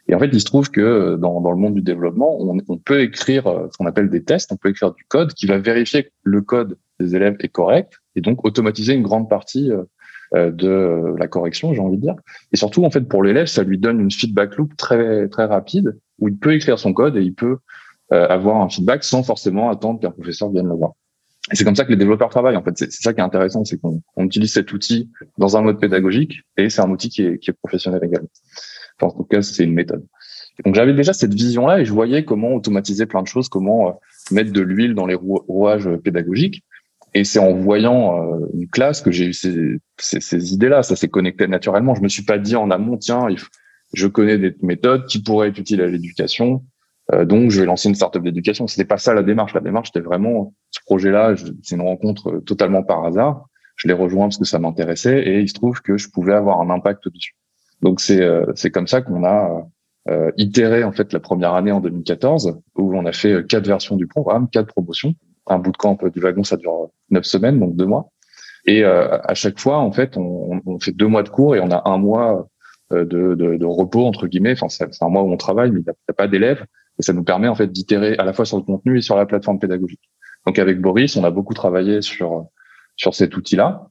Et 0.07 0.15
en 0.15 0.21
fait, 0.21 0.29
il 0.33 0.41
se 0.41 0.45
trouve 0.45 0.71
que 0.71 0.81
euh, 0.81 1.17
dans, 1.17 1.41
dans 1.41 1.51
le 1.51 1.57
monde 1.57 1.75
du 1.75 1.83
développement, 1.83 2.41
on, 2.41 2.57
on, 2.69 2.79
peut 2.79 3.01
écrire 3.01 3.43
ce 3.73 3.77
qu'on 3.77 3.87
appelle 3.87 4.11
des 4.11 4.23
tests, 4.23 4.53
on 4.53 4.57
peut 4.57 4.69
écrire 4.69 4.93
du 4.93 5.05
code 5.09 5.35
qui 5.35 5.47
va 5.47 5.59
vérifier 5.59 6.05
que 6.05 6.11
le 6.23 6.41
code 6.41 6.79
des 7.01 7.17
élèves 7.17 7.37
est 7.41 7.49
correct 7.49 8.01
et 8.19 8.21
donc 8.21 8.45
automatiser 8.45 8.95
une 8.95 9.03
grande 9.03 9.29
partie 9.29 9.71
euh, 9.71 10.51
de 10.51 11.15
la 11.19 11.27
correction, 11.27 11.73
j'ai 11.73 11.81
envie 11.81 11.97
de 11.97 12.03
dire. 12.03 12.17
Et 12.53 12.57
surtout, 12.57 12.85
en 12.85 12.91
fait, 12.91 13.01
pour 13.03 13.23
l'élève, 13.23 13.47
ça 13.47 13.63
lui 13.63 13.79
donne 13.79 14.01
une 14.01 14.11
feedback 14.11 14.57
loop 14.57 14.77
très 14.77 15.29
très 15.29 15.47
rapide 15.47 15.99
où 16.19 16.29
il 16.29 16.37
peut 16.37 16.53
écrire 16.55 16.79
son 16.79 16.93
code 16.93 17.17
et 17.17 17.23
il 17.23 17.35
peut 17.35 17.59
avoir 18.11 18.63
un 18.63 18.71
feedback 18.71 19.05
sans 19.05 19.23
forcément 19.23 19.69
attendre 19.69 20.01
qu'un 20.01 20.11
professeur 20.11 20.51
vienne 20.51 20.67
le 20.67 20.75
voir. 20.75 20.93
Et 21.53 21.57
c'est 21.57 21.65
comme 21.65 21.77
ça 21.77 21.85
que 21.85 21.91
les 21.91 21.97
développeurs 21.97 22.31
travaillent. 22.31 22.57
En 22.57 22.63
fait, 22.63 22.77
c'est 22.77 22.91
ça 22.91 23.13
qui 23.13 23.21
est 23.21 23.23
intéressant, 23.23 23.65
c'est 23.65 23.79
qu'on 23.79 24.01
utilise 24.19 24.53
cet 24.53 24.73
outil 24.73 25.11
dans 25.37 25.59
un 25.59 25.63
mode 25.63 25.79
pédagogique 25.79 26.41
et 26.57 26.71
c'est 26.71 26.81
un 26.81 26.91
outil 26.91 27.11
qui 27.11 27.23
est, 27.23 27.39
qui 27.39 27.51
est 27.51 27.55
professionnel 27.63 28.01
également 28.03 28.29
en 29.07 29.11
tout 29.11 29.25
cas, 29.25 29.43
c'est 29.43 29.65
une 29.65 29.75
méthode. 29.75 30.05
donc 30.65 30.75
j'avais 30.75 30.95
déjà 30.95 31.13
cette 31.13 31.35
vision-là 31.35 31.81
et 31.81 31.85
je 31.85 31.93
voyais 31.93 32.25
comment 32.25 32.55
automatiser 32.55 33.07
plein 33.07 33.23
de 33.23 33.29
choses, 33.29 33.49
comment 33.49 33.89
euh, 33.89 33.93
mettre 34.31 34.53
de 34.53 34.61
l'huile 34.61 34.95
dans 34.95 35.07
les 35.07 35.15
rouages 35.15 35.89
pédagogiques. 36.03 36.65
Et 37.19 37.25
c'est 37.25 37.41
en 37.41 37.53
voyant 37.53 38.17
euh, 38.17 38.47
une 38.55 38.69
classe 38.69 39.01
que 39.01 39.11
j'ai 39.11 39.27
eu 39.27 39.33
ces, 39.33 39.79
ces, 39.99 40.21
ces 40.21 40.55
idées-là. 40.55 40.85
Ça 40.85 40.95
s'est 40.95 41.09
connecté 41.09 41.49
naturellement. 41.49 41.97
Je 41.97 42.01
me 42.01 42.09
suis 42.09 42.23
pas 42.23 42.39
dit 42.39 42.55
en 42.55 42.71
amont, 42.71 42.97
tiens, 42.97 43.27
je 43.93 44.07
connais 44.07 44.39
des 44.39 44.55
méthodes 44.63 45.07
qui 45.07 45.21
pourraient 45.21 45.49
être 45.49 45.59
utiles 45.59 45.81
à 45.81 45.89
l'éducation, 45.89 46.63
euh, 47.13 47.25
donc 47.25 47.51
je 47.51 47.61
vais 47.61 47.67
lancer 47.67 47.89
une 47.89 47.97
startup 47.97 48.23
d'éducation. 48.23 48.69
C'était 48.69 48.85
pas 48.85 48.99
ça 48.99 49.15
la 49.15 49.25
démarche. 49.25 49.53
La 49.53 49.61
démarche, 49.61 49.89
c'était 49.93 50.07
vraiment 50.07 50.55
ce 50.71 50.79
projet-là. 50.87 51.35
C'est 51.63 51.75
une 51.75 51.83
rencontre 51.83 52.41
totalement 52.47 52.85
par 52.85 53.05
hasard. 53.05 53.49
Je 53.75 53.89
l'ai 53.89 53.95
rejoint 53.95 54.27
parce 54.27 54.39
que 54.39 54.45
ça 54.45 54.61
m'intéressait 54.61 55.21
et 55.27 55.41
il 55.41 55.49
se 55.49 55.55
trouve 55.55 55.81
que 55.81 55.97
je 55.97 56.09
pouvais 56.11 56.35
avoir 56.35 56.61
un 56.61 56.71
impact 56.71 57.09
dessus. 57.09 57.35
Donc 57.83 58.01
c'est 58.01 58.23
euh, 58.23 58.47
c'est 58.55 58.71
comme 58.71 58.87
ça 58.87 59.03
qu'on 59.03 59.25
a 59.25 59.67
euh, 60.09 60.31
itéré 60.37 60.85
en 60.85 60.93
fait 60.93 61.13
la 61.13 61.21
première 61.21 61.55
année 61.55 61.73
en 61.73 61.81
2014 61.81 62.61
où 62.77 62.97
on 62.97 63.07
a 63.07 63.13
fait 63.13 63.45
quatre 63.47 63.67
versions 63.67 63.97
du 63.97 64.07
programme, 64.07 64.49
quatre 64.49 64.69
promotions. 64.69 65.15
Un 65.49 65.59
bootcamp 65.59 65.99
du 66.13 66.21
wagon, 66.21 66.45
ça 66.45 66.57
dure 66.57 66.91
neuf 67.11 67.25
semaines, 67.25 67.59
donc 67.59 67.77
deux 67.77 67.87
mois. 67.87 68.11
Et 68.67 68.85
à 68.85 69.35
chaque 69.35 69.59
fois, 69.59 69.79
en 69.79 69.93
fait, 69.93 70.19
on, 70.19 70.61
on, 70.67 70.79
fait 70.79 70.93
deux 70.93 71.07
mois 71.07 71.23
de 71.23 71.31
cours 71.31 71.57
et 71.57 71.61
on 71.61 71.71
a 71.71 71.89
un 71.89 71.97
mois 71.97 72.49
de, 72.91 73.05
de, 73.05 73.57
de 73.57 73.65
repos 73.65 74.05
entre 74.05 74.27
guillemets. 74.27 74.53
Enfin, 74.53 74.69
c'est 74.69 75.03
un 75.03 75.09
mois 75.09 75.23
où 75.23 75.33
on 75.33 75.39
travaille, 75.39 75.71
mais 75.71 75.81
il 75.81 75.85
n'y 75.85 75.91
a, 76.09 76.13
pas 76.13 76.29
d'élèves 76.29 76.67
et 76.99 77.03
ça 77.03 77.15
nous 77.15 77.25
permet 77.25 77.49
en 77.49 77.55
fait 77.55 77.69
d'itérer 77.69 78.17
à 78.19 78.25
la 78.25 78.35
fois 78.35 78.45
sur 78.45 78.59
le 78.59 78.65
contenu 78.65 78.99
et 78.99 79.01
sur 79.01 79.17
la 79.17 79.25
plateforme 79.25 79.59
pédagogique. 79.59 80.11
Donc 80.45 80.59
avec 80.59 80.81
Boris, 80.83 81.17
on 81.17 81.25
a 81.25 81.31
beaucoup 81.31 81.55
travaillé 81.55 82.03
sur 82.03 82.47
sur 82.97 83.15
cet 83.15 83.37
outil-là 83.37 83.89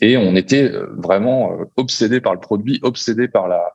et 0.00 0.16
on 0.16 0.34
était 0.34 0.72
vraiment 0.96 1.50
obsédé 1.76 2.20
par 2.22 2.32
le 2.32 2.40
produit, 2.40 2.80
obsédé 2.82 3.28
par 3.28 3.48
la 3.48 3.72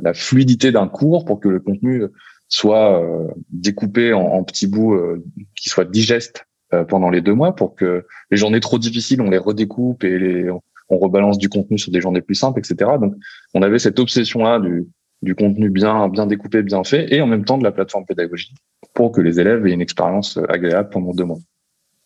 la 0.00 0.14
fluidité 0.14 0.72
d'un 0.72 0.88
cours 0.88 1.24
pour 1.24 1.40
que 1.40 1.48
le 1.48 1.60
contenu 1.60 2.04
soit 2.48 3.02
euh, 3.02 3.28
découpé 3.50 4.12
en, 4.12 4.42
petits 4.44 4.66
bouts 4.66 4.94
euh, 4.94 5.24
qui 5.54 5.68
soient 5.68 5.84
digestes 5.84 6.44
euh, 6.44 6.51
pendant 6.88 7.10
les 7.10 7.20
deux 7.20 7.34
mois 7.34 7.54
pour 7.54 7.74
que 7.74 8.06
les 8.30 8.36
journées 8.36 8.60
trop 8.60 8.78
difficiles, 8.78 9.20
on 9.20 9.30
les 9.30 9.38
redécoupe 9.38 10.04
et 10.04 10.18
les, 10.18 10.50
on 10.92 10.98
rebalance 10.98 11.38
du 11.38 11.48
contenu 11.48 11.78
sur 11.78 11.90
des 11.90 12.00
journées 12.00 12.20
plus 12.20 12.34
simples, 12.34 12.60
etc. 12.60 12.92
Donc, 13.00 13.14
on 13.54 13.62
avait 13.62 13.78
cette 13.78 13.98
obsession-là 13.98 14.58
du, 14.58 14.88
du 15.22 15.34
contenu 15.34 15.70
bien, 15.70 16.08
bien 16.08 16.26
découpé, 16.26 16.62
bien 16.62 16.84
fait, 16.84 17.12
et 17.12 17.22
en 17.22 17.26
même 17.26 17.44
temps 17.44 17.58
de 17.58 17.64
la 17.64 17.72
plateforme 17.72 18.04
pédagogique 18.04 18.56
pour 18.94 19.12
que 19.12 19.20
les 19.20 19.40
élèves 19.40 19.66
aient 19.66 19.72
une 19.72 19.80
expérience 19.80 20.38
agréable 20.48 20.90
pendant 20.90 21.14
deux 21.14 21.24
mois. 21.24 21.38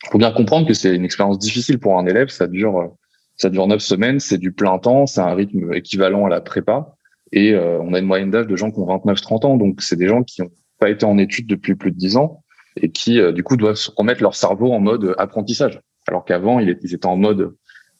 Il 0.05 0.11
faut 0.11 0.19
bien 0.19 0.31
comprendre 0.31 0.69
que 0.69 0.75
c'est 0.75 0.95
une 0.95 1.05
expérience 1.05 1.39
difficile 1.39 1.79
pour 1.79 1.99
un 1.99 2.07
élève. 2.07 2.29
Ça 2.29 2.47
dure, 2.47 2.95
ça 3.37 3.51
dure 3.51 3.67
neuf 3.67 3.81
semaines, 3.81 4.21
c'est 4.21 4.39
du 4.39 4.53
plein 4.53 4.79
temps, 4.79 5.07
c'est 5.07 5.21
un 5.21 5.35
rythme 5.35 5.73
équivalent 5.73 6.27
à 6.27 6.29
la 6.29 6.41
prépa. 6.41 6.95
Et 7.33 7.55
euh, 7.55 7.81
on 7.81 7.93
a 7.93 7.99
une 7.99 8.07
moyenne 8.07 8.31
d'âge 8.31 8.47
de 8.47 8.55
gens 8.55 8.71
qui 8.71 8.79
ont 8.79 8.87
29-30 8.87 9.47
ans, 9.47 9.57
donc 9.57 9.83
c'est 9.83 9.97
des 9.97 10.07
gens 10.07 10.23
qui 10.23 10.43
n'ont 10.43 10.51
pas 10.79 10.91
été 10.91 11.05
en 11.07 11.19
études 11.19 11.49
depuis 11.49 11.75
plus 11.75 11.91
de 11.91 11.97
10 11.97 12.19
ans 12.19 12.45
et 12.81 12.91
qui 12.91 13.21
euh, 13.21 13.33
du 13.33 13.43
coup 13.43 13.57
doivent 13.57 13.79
remettre 13.97 14.23
leur 14.23 14.35
cerveau 14.35 14.73
en 14.73 14.81
mode 14.81 15.15
apprentissage, 15.19 15.81
alors 16.07 16.25
qu'avant 16.25 16.61
ils 16.61 16.71
étaient 16.71 17.07
en 17.07 17.17
mode 17.17 17.55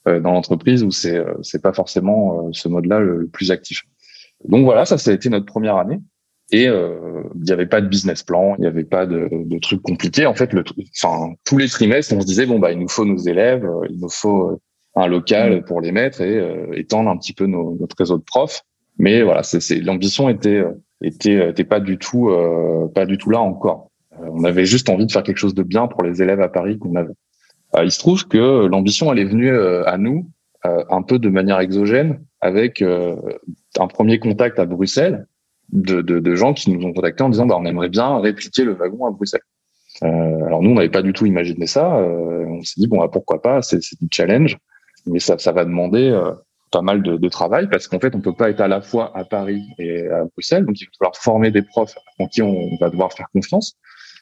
euh, 0.09 0.21
dans 0.21 0.33
l'entreprise 0.33 0.83
où 0.83 0.91
c'est 0.91 1.23
c'est 1.43 1.63
pas 1.63 1.73
forcément 1.73 2.51
ce 2.53 2.69
mode-là 2.69 3.01
le, 3.01 3.27
plus 3.27 3.51
actif. 3.51 3.85
Donc 4.45 4.65
voilà, 4.65 4.85
ça 4.85 4.99
ça 4.99 5.11
a 5.11 5.15
été 5.15 5.29
notre 5.29 5.47
première 5.47 5.77
année. 5.77 6.01
Et 6.53 6.67
il 6.67 7.43
n'y 7.43 7.51
avait 7.51 7.67
pas 7.67 7.81
de 7.81 7.89
business 7.89 8.23
plan, 8.23 8.55
il 8.57 8.61
n'y 8.61 8.69
avait 8.69 8.85
pas 8.85 9.05
de, 9.05 9.29
de 9.33 9.59
trucs 9.59 9.83
compliqués. 9.83 10.27
En 10.27 10.35
fait, 10.35 10.53
le, 10.53 10.63
enfin, 11.03 11.35
tous 11.45 11.59
les 11.59 11.67
trimestres, 11.67 12.15
on 12.15 12.21
se 12.21 12.27
disait 12.27 12.47
bon 12.47 12.61
bah 12.61 12.71
il 12.71 12.79
nous 12.79 12.89
faut 12.89 13.05
nos 13.05 13.17
élèves, 13.17 13.69
il 13.91 13.99
nous 13.99 14.09
faut 14.09 14.61
un 14.95 15.09
local 15.09 15.65
pour 15.65 15.81
les 15.81 15.91
mettre 15.91 16.21
et 16.21 16.41
étendre 16.75 17.11
un 17.11 17.17
petit 17.17 17.33
peu 17.33 17.47
nos, 17.47 17.77
notre 17.81 17.97
réseau 17.99 18.17
de 18.17 18.23
profs. 18.23 18.63
Mais 18.99 19.23
voilà, 19.23 19.43
c'est 19.43 19.81
l'ambition 19.81 20.29
était 20.29 20.63
était 21.03 21.51
était 21.51 21.65
pas 21.65 21.81
du 21.81 21.99
tout 21.99 22.31
euh, 22.31 22.89
pas 22.95 23.07
du 23.07 23.19
tout 23.19 23.31
là 23.31 23.41
encore. 23.41 23.86
Euh, 24.21 24.29
on 24.33 24.45
avait 24.45 24.65
juste 24.65 24.89
envie 24.89 25.07
de 25.07 25.13
faire 25.13 25.23
quelque 25.23 25.39
chose 25.39 25.55
de 25.55 25.63
bien 25.63 25.87
pour 25.87 26.03
les 26.03 26.23
élèves 26.23 26.41
à 26.41 26.49
Paris 26.49 26.79
qu'on 26.79 26.97
avait. 26.97 27.15
Euh, 27.77 27.85
il 27.85 27.91
se 27.91 27.99
trouve 27.99 28.27
que 28.27 28.67
l'ambition 28.67 29.13
elle 29.13 29.19
est 29.19 29.25
venue 29.25 29.51
à 29.51 29.99
nous 29.99 30.31
un 30.65 31.03
peu 31.03 31.21
de 31.21 31.29
manière 31.29 31.61
exogène 31.61 32.25
avec 32.41 32.83
un 32.83 33.87
premier 33.87 34.19
contact 34.19 34.59
à 34.59 34.67
Bruxelles 34.67 35.29
de, 35.71 36.35
gens 36.35 36.55
qui 36.55 36.73
nous 36.73 36.85
ont 36.85 36.93
contactés 36.93 37.23
en 37.23 37.29
disant 37.29 37.47
bah, 37.47 37.55
on 37.57 37.65
aimerait 37.65 37.89
bien 37.89 38.19
répliquer 38.19 38.65
le 38.65 38.73
wagon 38.73 39.07
à 39.07 39.13
Bruxelles. 39.13 39.43
Euh, 40.03 40.07
alors 40.45 40.63
nous 40.63 40.71
on 40.71 40.75
n'avait 40.75 40.89
pas 40.89 41.03
du 41.03 41.13
tout 41.13 41.25
imaginé 41.25 41.69
ça. 41.69 41.89
on 41.97 42.63
s'est 42.63 42.81
dit 42.81 42.89
bon 42.89 42.99
bah, 42.99 43.09
pourquoi 43.13 43.41
pas 43.41 43.63
c'est 43.63 43.79
du 43.79 44.09
challenge, 44.11 44.59
mais 45.07 45.21
ça 45.21 45.37
va 45.53 45.65
demander 45.65 46.13
pas 46.71 46.83
mal 46.83 47.03
de, 47.03 47.29
travail 47.29 47.69
parce 47.71 47.89
qu'en 47.89 47.99
fait, 47.99 48.15
on 48.15 48.21
peut 48.21 48.35
pas 48.35 48.51
être 48.51 48.61
à 48.61 48.69
la 48.69 48.81
fois 48.81 49.17
à 49.17 49.25
Paris 49.25 49.63
et 49.79 50.07
à 50.09 50.25
Bruxelles. 50.25 50.65
Donc, 50.65 50.81
il 50.81 50.85
va 50.85 50.91
falloir 50.99 51.17
former 51.17 51.51
des 51.51 51.63
profs 51.63 51.95
en 52.19 52.27
qui 52.27 52.43
on 52.43 52.77
va 52.81 52.91
devoir 52.91 53.13
faire 53.13 53.29
confiance. 53.33 53.77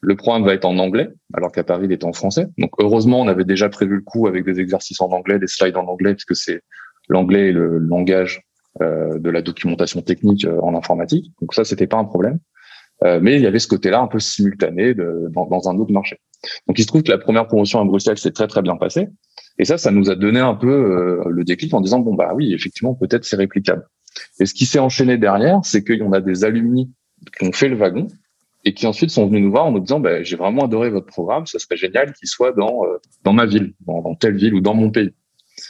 Le 0.05 0.17
programme 0.17 0.45
va 0.45 0.53
être 0.53 0.67
en 0.67 0.79
anglais, 0.79 1.09
alors 1.33 1.51
qu'à 1.51 1.65
Paris, 1.65 1.87
il 1.87 1.93
est 1.93 2.05
en 2.05 2.13
français. 2.13 2.47
Donc, 2.59 2.73
heureusement, 2.79 3.23
on 3.23 3.27
avait 3.27 3.45
déjà 3.45 3.71
prévu 3.71 3.97
le 3.97 4.03
coup 4.03 4.27
avec 4.27 4.45
des 4.45 4.61
exercices 4.61 5.01
en 5.01 5.11
anglais, 5.11 5.39
des 5.39 5.47
slides 5.47 5.79
en 5.79 5.87
anglais, 5.87 6.13
puisque 6.13 6.37
c'est 6.37 6.61
l'anglais 7.09 7.49
et 7.49 7.53
le 7.53 7.79
langage 7.79 8.43
euh, 8.83 9.19
de 9.19 9.31
la 9.31 9.41
documentation 9.41 10.03
technique 10.03 10.45
euh, 10.45 10.61
en 10.61 10.75
informatique. 10.77 11.33
Donc, 11.41 11.55
ça, 11.55 11.65
c'était 11.65 11.87
pas 11.87 11.97
un 11.97 12.05
problème. 12.05 12.39
Euh, 13.03 13.19
mais 13.23 13.37
il 13.37 13.43
y 13.43 13.47
avait 13.47 13.59
ce 13.59 13.67
côté-là 13.67 14.01
un 14.01 14.07
peu 14.07 14.19
simultané 14.19 14.93
de, 14.93 15.29
dans, 15.31 15.47
dans, 15.47 15.71
un 15.71 15.79
autre 15.79 15.93
marché. 15.93 16.19
Donc, 16.67 16.79
il 16.79 16.83
se 16.83 16.87
trouve 16.87 17.03
que 17.03 17.11
la 17.11 17.19
première 17.19 17.47
promotion 17.47 17.81
à 17.81 17.85
Bruxelles 17.85 18.19
s'est 18.19 18.33
très, 18.33 18.47
très 18.47 18.61
bien 18.61 18.77
passée. 18.77 19.09
Et 19.59 19.65
ça, 19.65 19.79
ça 19.79 19.91
nous 19.91 20.11
a 20.11 20.17
donné 20.17 20.41
un 20.41 20.55
peu 20.55 21.23
le 21.31 21.45
déclic 21.45 21.73
en 21.73 21.81
disant 21.81 22.01
bon 22.01 22.15
bah 22.15 22.33
oui, 22.35 22.53
effectivement, 22.53 22.95
peut-être 22.95 23.25
c'est 23.25 23.37
réplicable. 23.37 23.87
Et 24.41 24.47
ce 24.47 24.53
qui 24.53 24.67
s'est 24.67 24.81
enchaîné 24.81 25.17
derrière, 25.17 25.61
c'est 25.63 25.85
qu'il 25.85 25.99
y 25.99 26.03
en 26.03 26.13
a 26.13 26.21
des 26.21 26.45
alumni 26.45 26.93
qui 27.39 27.47
ont 27.47 27.53
fait 27.53 27.69
le 27.69 27.77
wagon 27.77 28.09
et 28.65 28.75
qui 28.75 28.87
ensuite 28.87 29.11
sont 29.11 29.27
venus 29.27 29.43
nous 29.43 29.51
voir 29.51 29.67
en 29.67 29.73
nous 29.73 29.81
disant 29.81 30.01
bah, 30.01 30.23
j'ai 30.23 30.37
vraiment 30.37 30.65
adoré 30.65 30.91
votre 30.91 31.07
programme, 31.07 31.47
ça 31.47 31.59
serait 31.59 31.77
génial 31.77 32.13
qu'il 32.13 32.29
soit 32.29 32.53
dans 32.53 32.85
euh, 32.85 32.99
dans 33.23 33.33
ma 33.33 33.47
ville, 33.47 33.75
dans, 33.87 34.15
telle 34.15 34.37
ville 34.37 34.55
ou 34.55 34.61
dans 34.61 34.75
mon 34.75 34.91
pays. 34.91 35.13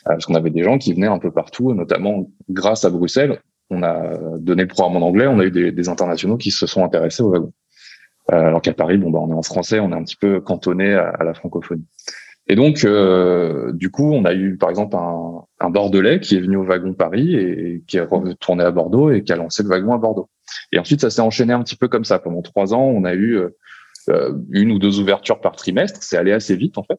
Euh, 0.07 0.11
parce 0.11 0.27
qu'on 0.27 0.35
avait 0.35 0.51
des 0.51 0.63
gens 0.63 0.79
qui 0.79 0.93
venaient 0.93 1.07
un 1.07 1.19
peu 1.19 1.31
partout, 1.31 1.73
notamment 1.75 2.31
grâce 2.49 2.85
à 2.85 2.91
Bruxelles. 2.91 3.41
On 3.71 3.83
a 3.83 4.19
donné 4.39 4.63
le 4.63 4.69
programme 4.69 4.97
en 5.03 5.07
anglais, 5.07 5.27
on 5.27 5.39
a 5.39 5.45
eu 5.45 5.51
des, 5.51 5.73
des 5.73 5.89
internationaux 5.89 6.37
qui 6.37 6.51
se 6.51 6.67
sont 6.67 6.85
intéressés 6.85 7.23
au 7.23 7.31
wagon. 7.31 7.53
alors 8.29 8.61
qu'à 8.61 8.75
Paris, 8.75 8.99
bon, 8.99 9.11
bah, 9.11 9.21
on 9.23 9.31
est 9.31 9.35
en 9.35 9.43
français, 9.43 9.81
on 9.81 9.91
est 9.91 9.95
un 9.95 10.05
petit 10.05 10.17
peu 10.17 10.41
cantonné 10.41 10.95
à, 10.95 11.09
à 11.09 11.25
la 11.25 11.35
francophonie. 11.35 11.87
Et 12.47 12.57
donc, 12.57 12.85
euh, 12.85 13.73
du 13.73 13.91
coup, 13.91 14.13
on 14.13 14.25
a 14.25 14.35
eu 14.35 14.57
par 14.57 14.69
exemple 14.71 14.97
un, 14.97 15.45
un, 15.61 15.71
Bordelais 15.71 16.21
qui 16.21 16.37
est 16.37 16.41
venu 16.41 16.57
au 16.57 16.65
wagon 16.65 16.93
Paris 16.93 17.35
et 17.35 17.83
qui 17.87 17.97
est 17.97 18.03
retourné 18.03 18.65
à 18.65 18.71
Bordeaux 18.71 19.11
et 19.11 19.25
qui 19.25 19.33
a 19.33 19.37
lancé 19.37 19.63
le 19.63 19.71
wagon 19.71 19.95
à 19.95 19.99
Bordeaux. 19.99 20.29
Et 20.73 20.79
ensuite, 20.79 21.01
ça 21.01 21.11
s'est 21.11 21.21
enchaîné 21.21 21.53
un 21.53 21.63
petit 21.63 21.77
peu 21.77 21.89
comme 21.89 22.05
ça. 22.05 22.19
Pendant 22.19 22.43
trois 22.43 22.75
ans, 22.75 22.83
on 22.83 23.05
a 23.05 23.15
eu 23.15 23.39
euh, 24.09 24.33
une 24.51 24.73
ou 24.73 24.79
deux 24.79 25.01
ouvertures 25.01 25.41
par 25.41 25.57
trimestre. 25.57 26.03
C'est 26.03 26.17
allé 26.17 26.33
assez 26.33 26.57
vite 26.57 26.79
en 26.79 26.83
fait. 26.83 26.99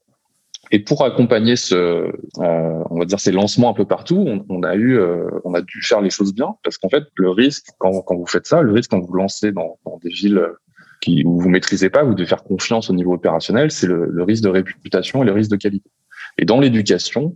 Et 0.71 0.79
pour 0.79 1.05
accompagner 1.05 1.55
ce, 1.55 1.75
euh, 1.75 2.11
on 2.39 2.97
va 2.97 3.05
dire 3.05 3.19
ces 3.19 3.31
lancements 3.31 3.69
un 3.69 3.73
peu 3.73 3.85
partout, 3.85 4.43
on, 4.49 4.63
a 4.63 4.75
eu, 4.75 4.97
euh, 4.97 5.29
on 5.43 5.53
a 5.53 5.61
dû 5.61 5.81
faire 5.83 6.01
les 6.01 6.09
choses 6.09 6.33
bien 6.33 6.55
parce 6.63 6.79
qu'en 6.79 6.89
fait, 6.89 7.03
le 7.17 7.29
risque 7.29 7.67
quand, 7.77 8.03
vous 8.09 8.25
faites 8.25 8.47
ça, 8.47 8.63
le 8.63 8.71
risque 8.71 8.89
quand 8.89 8.99
vous 8.99 9.13
lancez 9.13 9.51
dans, 9.51 9.77
des 10.03 10.09
villes 10.09 10.43
qui, 11.01 11.23
où 11.23 11.39
vous 11.39 11.49
maîtrisez 11.49 11.91
pas, 11.91 12.03
vous 12.03 12.15
devez 12.15 12.27
faire 12.27 12.43
confiance 12.43 12.89
au 12.89 12.93
niveau 12.93 13.13
opérationnel, 13.13 13.69
c'est 13.69 13.85
le, 13.85 14.07
le, 14.09 14.23
risque 14.23 14.43
de 14.43 14.49
réputation 14.49 15.21
et 15.21 15.25
le 15.27 15.33
risque 15.33 15.51
de 15.51 15.57
qualité. 15.57 15.91
Et 16.39 16.45
dans 16.45 16.59
l'éducation, 16.59 17.35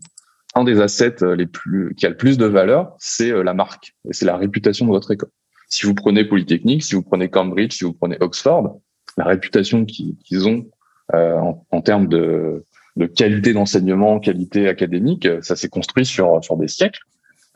un 0.56 0.64
des 0.64 0.82
assets 0.82 1.24
euh, 1.24 1.36
les 1.36 1.46
plus, 1.46 1.94
qui 1.96 2.06
a 2.06 2.10
le 2.10 2.18
plus 2.18 2.38
de 2.38 2.46
valeur, 2.46 2.96
c'est 2.98 3.32
euh, 3.32 3.44
la 3.44 3.54
marque 3.54 3.96
et 4.10 4.14
c'est 4.14 4.26
la 4.26 4.38
réputation 4.38 4.86
de 4.86 4.92
votre 4.92 5.12
école. 5.12 5.30
Si 5.70 5.86
vous 5.86 5.94
prenez 5.94 6.26
Polytechnique, 6.26 6.84
si 6.84 6.96
vous 6.96 7.04
prenez 7.04 7.30
Cambridge, 7.30 7.74
si 7.74 7.84
vous 7.84 7.94
prenez 7.94 8.18
Oxford, 8.20 8.80
la 9.18 9.26
réputation 9.26 9.86
qu'ils 9.86 10.48
ont 10.48 10.66
euh, 11.14 11.38
en, 11.38 11.66
en, 11.72 11.82
termes 11.82 12.08
de, 12.08 12.66
de 12.96 13.06
qualité 13.06 13.54
d'enseignement, 13.54 14.20
qualité 14.20 14.68
académique, 14.68 15.28
ça 15.42 15.56
s'est 15.56 15.70
construit 15.70 16.06
sur, 16.06 16.44
sur 16.44 16.58
des 16.58 16.68
siècles. 16.68 17.00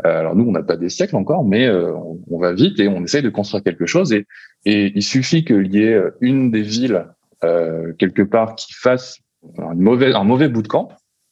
Euh, 0.05 0.20
alors 0.20 0.36
nous, 0.36 0.46
on 0.46 0.51
n'a 0.51 0.63
pas 0.63 0.77
des 0.77 0.89
siècles 0.89 1.15
encore, 1.15 1.43
mais 1.43 1.67
euh, 1.67 1.93
on, 2.29 2.39
va 2.39 2.53
vite 2.53 2.79
et 2.79 2.88
on 2.88 3.03
essaye 3.03 3.22
de 3.22 3.29
construire 3.29 3.63
quelque 3.63 3.86
chose. 3.86 4.12
Et, 4.12 4.25
et 4.65 4.91
il 4.96 5.03
suffit 5.03 5.46
qu'il 5.46 5.74
y 5.74 5.84
ait 5.84 6.01
une 6.22 6.51
des 6.51 6.62
villes 6.62 7.05
euh, 7.43 7.93
quelque 8.00 8.22
part 8.22 8.55
qui 8.55 8.74
fasse 8.74 9.20
un 9.58 9.75
mauvais, 9.75 10.13
un 10.13 10.24
mauvais 10.24 10.48
bout 10.48 10.62
de 10.62 10.67
camp 10.67 10.89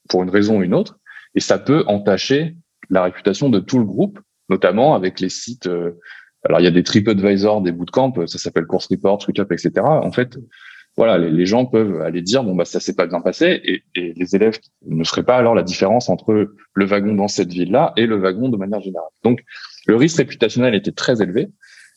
pour 0.09 0.23
une 0.23 0.29
raison 0.29 0.59
ou 0.59 0.63
une 0.63 0.73
autre, 0.73 0.99
et 1.35 1.39
ça 1.39 1.57
peut 1.57 1.83
entacher 1.87 2.55
la 2.89 3.03
réputation 3.03 3.49
de 3.49 3.59
tout 3.59 3.79
le 3.79 3.85
groupe, 3.85 4.19
notamment 4.49 4.93
avec 4.95 5.19
les 5.19 5.29
sites. 5.29 5.69
Alors 6.43 6.59
il 6.59 6.63
y 6.63 6.67
a 6.67 6.71
des 6.71 6.83
TripAdvisor, 6.83 7.61
des 7.61 7.71
bootcamps, 7.71 8.13
ça 8.25 8.37
s'appelle 8.37 8.65
Course 8.65 8.87
Report, 8.89 9.21
SwitchUp, 9.21 9.51
etc. 9.51 9.71
En 9.81 10.11
fait, 10.11 10.37
voilà, 10.97 11.17
les, 11.17 11.45
gens 11.45 11.65
peuvent 11.65 12.01
aller 12.01 12.21
dire 12.21 12.43
bon 12.43 12.55
bah 12.55 12.65
ça 12.65 12.79
s'est 12.79 12.95
pas 12.95 13.07
bien 13.07 13.21
passé 13.21 13.61
et, 13.63 14.13
les 14.13 14.35
élèves 14.35 14.59
ne 14.85 15.03
feraient 15.03 15.23
pas 15.23 15.37
alors 15.37 15.55
la 15.55 15.63
différence 15.63 16.09
entre 16.09 16.53
le 16.73 16.85
wagon 16.85 17.13
dans 17.13 17.29
cette 17.29 17.51
ville-là 17.51 17.93
et 17.95 18.05
le 18.05 18.17
wagon 18.17 18.49
de 18.49 18.57
manière 18.57 18.81
générale. 18.81 19.07
Donc 19.23 19.41
le 19.87 19.95
risque 19.95 20.17
réputationnel 20.17 20.75
était 20.75 20.91
très 20.91 21.21
élevé 21.21 21.47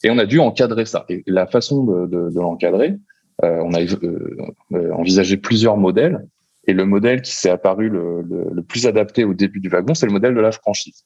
et 0.04 0.10
on 0.10 0.18
a 0.18 0.26
dû 0.26 0.38
encadrer 0.38 0.84
ça. 0.84 1.06
Et 1.08 1.24
la 1.26 1.46
façon 1.46 1.84
de, 1.84 2.06
de, 2.06 2.30
de 2.30 2.40
l'encadrer, 2.40 2.96
euh, 3.42 3.62
on 3.64 3.72
a 3.74 3.80
euh, 3.80 4.36
euh, 4.74 4.92
envisagé 4.92 5.36
plusieurs 5.36 5.76
modèles 5.76 6.26
et 6.66 6.72
le 6.72 6.86
modèle 6.86 7.20
qui 7.22 7.32
s'est 7.32 7.50
apparu 7.50 7.88
le, 7.88 8.22
le, 8.22 8.62
plus 8.62 8.86
adapté 8.86 9.24
au 9.24 9.34
début 9.34 9.60
du 9.60 9.68
wagon, 9.68 9.94
c'est 9.94 10.06
le 10.06 10.12
modèle 10.12 10.34
de 10.34 10.40
la 10.40 10.52
franchise. 10.52 11.04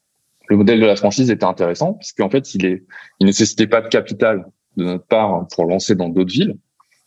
Le 0.49 0.57
modèle 0.57 0.81
de 0.81 0.87
la 0.87 0.97
franchise 0.97 1.31
était 1.31 1.45
intéressant 1.45 1.95
puisqu'en 1.95 2.31
fait 2.31 2.55
il 2.55 2.65
est, 2.65 2.85
il 3.21 3.27
nécessitait 3.27 3.67
pas 3.67 3.83
de 3.83 3.89
capital 3.89 4.47
de 4.77 4.85
notre 4.85 5.07
part 5.07 5.47
pour 5.55 5.67
lancer 5.67 5.95
dans 5.95 6.09
d'autres 6.09 6.33
villes 6.33 6.57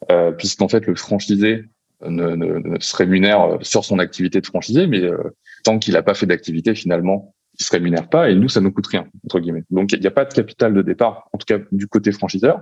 euh, 0.09 0.31
puisqu'en 0.31 0.67
fait 0.67 0.85
le 0.87 0.95
franchisé 0.95 1.65
ne, 2.03 2.35
ne, 2.35 2.57
ne, 2.57 2.79
se 2.79 2.95
rémunère 2.95 3.59
sur 3.61 3.85
son 3.85 3.99
activité 3.99 4.41
de 4.41 4.45
franchisé, 4.47 4.87
mais 4.87 5.01
euh, 5.01 5.17
tant 5.63 5.77
qu'il 5.77 5.93
n'a 5.93 6.01
pas 6.01 6.15
fait 6.15 6.25
d'activité 6.25 6.73
finalement, 6.73 7.35
il 7.59 7.63
se 7.63 7.71
rémunère 7.71 8.09
pas 8.09 8.31
et 8.31 8.35
nous 8.35 8.49
ça 8.49 8.61
nous 8.61 8.71
coûte 8.71 8.87
rien 8.87 9.07
entre 9.25 9.39
guillemets. 9.39 9.63
Donc 9.69 9.91
il 9.91 9.99
n'y 9.99 10.07
a 10.07 10.11
pas 10.11 10.25
de 10.25 10.33
capital 10.33 10.73
de 10.73 10.81
départ, 10.81 11.29
en 11.33 11.37
tout 11.37 11.45
cas 11.45 11.63
du 11.71 11.87
côté 11.87 12.11
franchiseur 12.11 12.61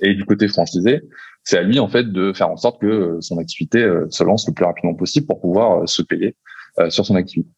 et 0.00 0.14
du 0.14 0.26
côté 0.26 0.48
franchisé, 0.48 1.00
c'est 1.42 1.56
à 1.56 1.62
lui 1.62 1.78
en 1.78 1.88
fait 1.88 2.12
de 2.12 2.34
faire 2.34 2.50
en 2.50 2.58
sorte 2.58 2.80
que 2.80 2.86
euh, 2.86 3.20
son 3.20 3.38
activité 3.38 3.88
se 4.10 4.24
lance 4.24 4.46
le 4.46 4.52
plus 4.52 4.66
rapidement 4.66 4.94
possible 4.94 5.26
pour 5.26 5.40
pouvoir 5.40 5.88
se 5.88 6.02
payer 6.02 6.36
sur 6.90 7.06
son 7.06 7.14
activité. 7.14 7.48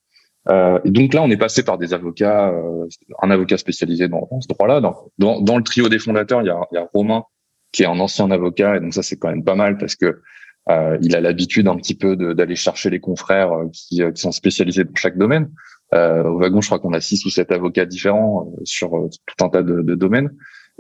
Euh, 0.51 0.79
et 0.85 0.91
donc 0.91 1.15
là, 1.15 1.23
on 1.23 1.31
est 1.31 1.37
passé 1.37 1.63
par 1.63 1.79
des 1.79 1.93
avocats, 1.93 2.49
euh, 2.49 2.87
un 3.23 3.31
avocat 3.31 3.59
spécialisé 3.59 4.09
dans, 4.09 4.29
ce 4.41 4.49
droit-là. 4.49 4.81
Dans, 4.81 5.57
le 5.57 5.63
trio 5.63 5.89
des 5.89 5.99
fondateurs, 5.99 6.43
il 6.43 6.47
y 6.47 6.51
a, 6.79 6.89
Romain, 6.95 7.25
qui 7.73 7.83
est 7.83 7.87
un 7.87 8.01
ancien 8.01 8.31
avocat, 8.31 8.77
et 8.77 8.81
donc 8.81 8.95
ça 8.95 9.03
c'est 9.03 9.17
quand 9.17 9.29
même 9.29 9.45
pas 9.45 9.55
mal 9.55 9.77
parce 9.77 9.95
que 9.95 10.23
euh, 10.71 10.99
il 11.03 11.15
a 11.15 11.21
l'habitude 11.21 11.69
un 11.69 11.77
petit 11.77 11.95
peu 11.95 12.17
d'aller 12.17 12.57
chercher 12.57 12.91
les 12.91 13.01
confrères 13.01 13.53
qui, 13.73 14.03
sont 14.15 14.33
spécialisés 14.33 14.85
dans 14.85 14.95
chaque 14.95 15.19
domaine. 15.19 15.51
au 15.93 16.39
wagon, 16.39 16.61
je 16.61 16.69
crois 16.69 16.79
qu'on 16.79 16.93
a 16.93 17.01
six 17.01 17.25
ou 17.27 17.31
sept 17.31 17.53
avocats 17.53 17.87
différents 17.87 18.51
sur 18.65 18.91
tout 18.91 19.45
un 19.45 19.49
tas 19.51 19.63
de, 19.63 19.95
domaines. 19.95 20.31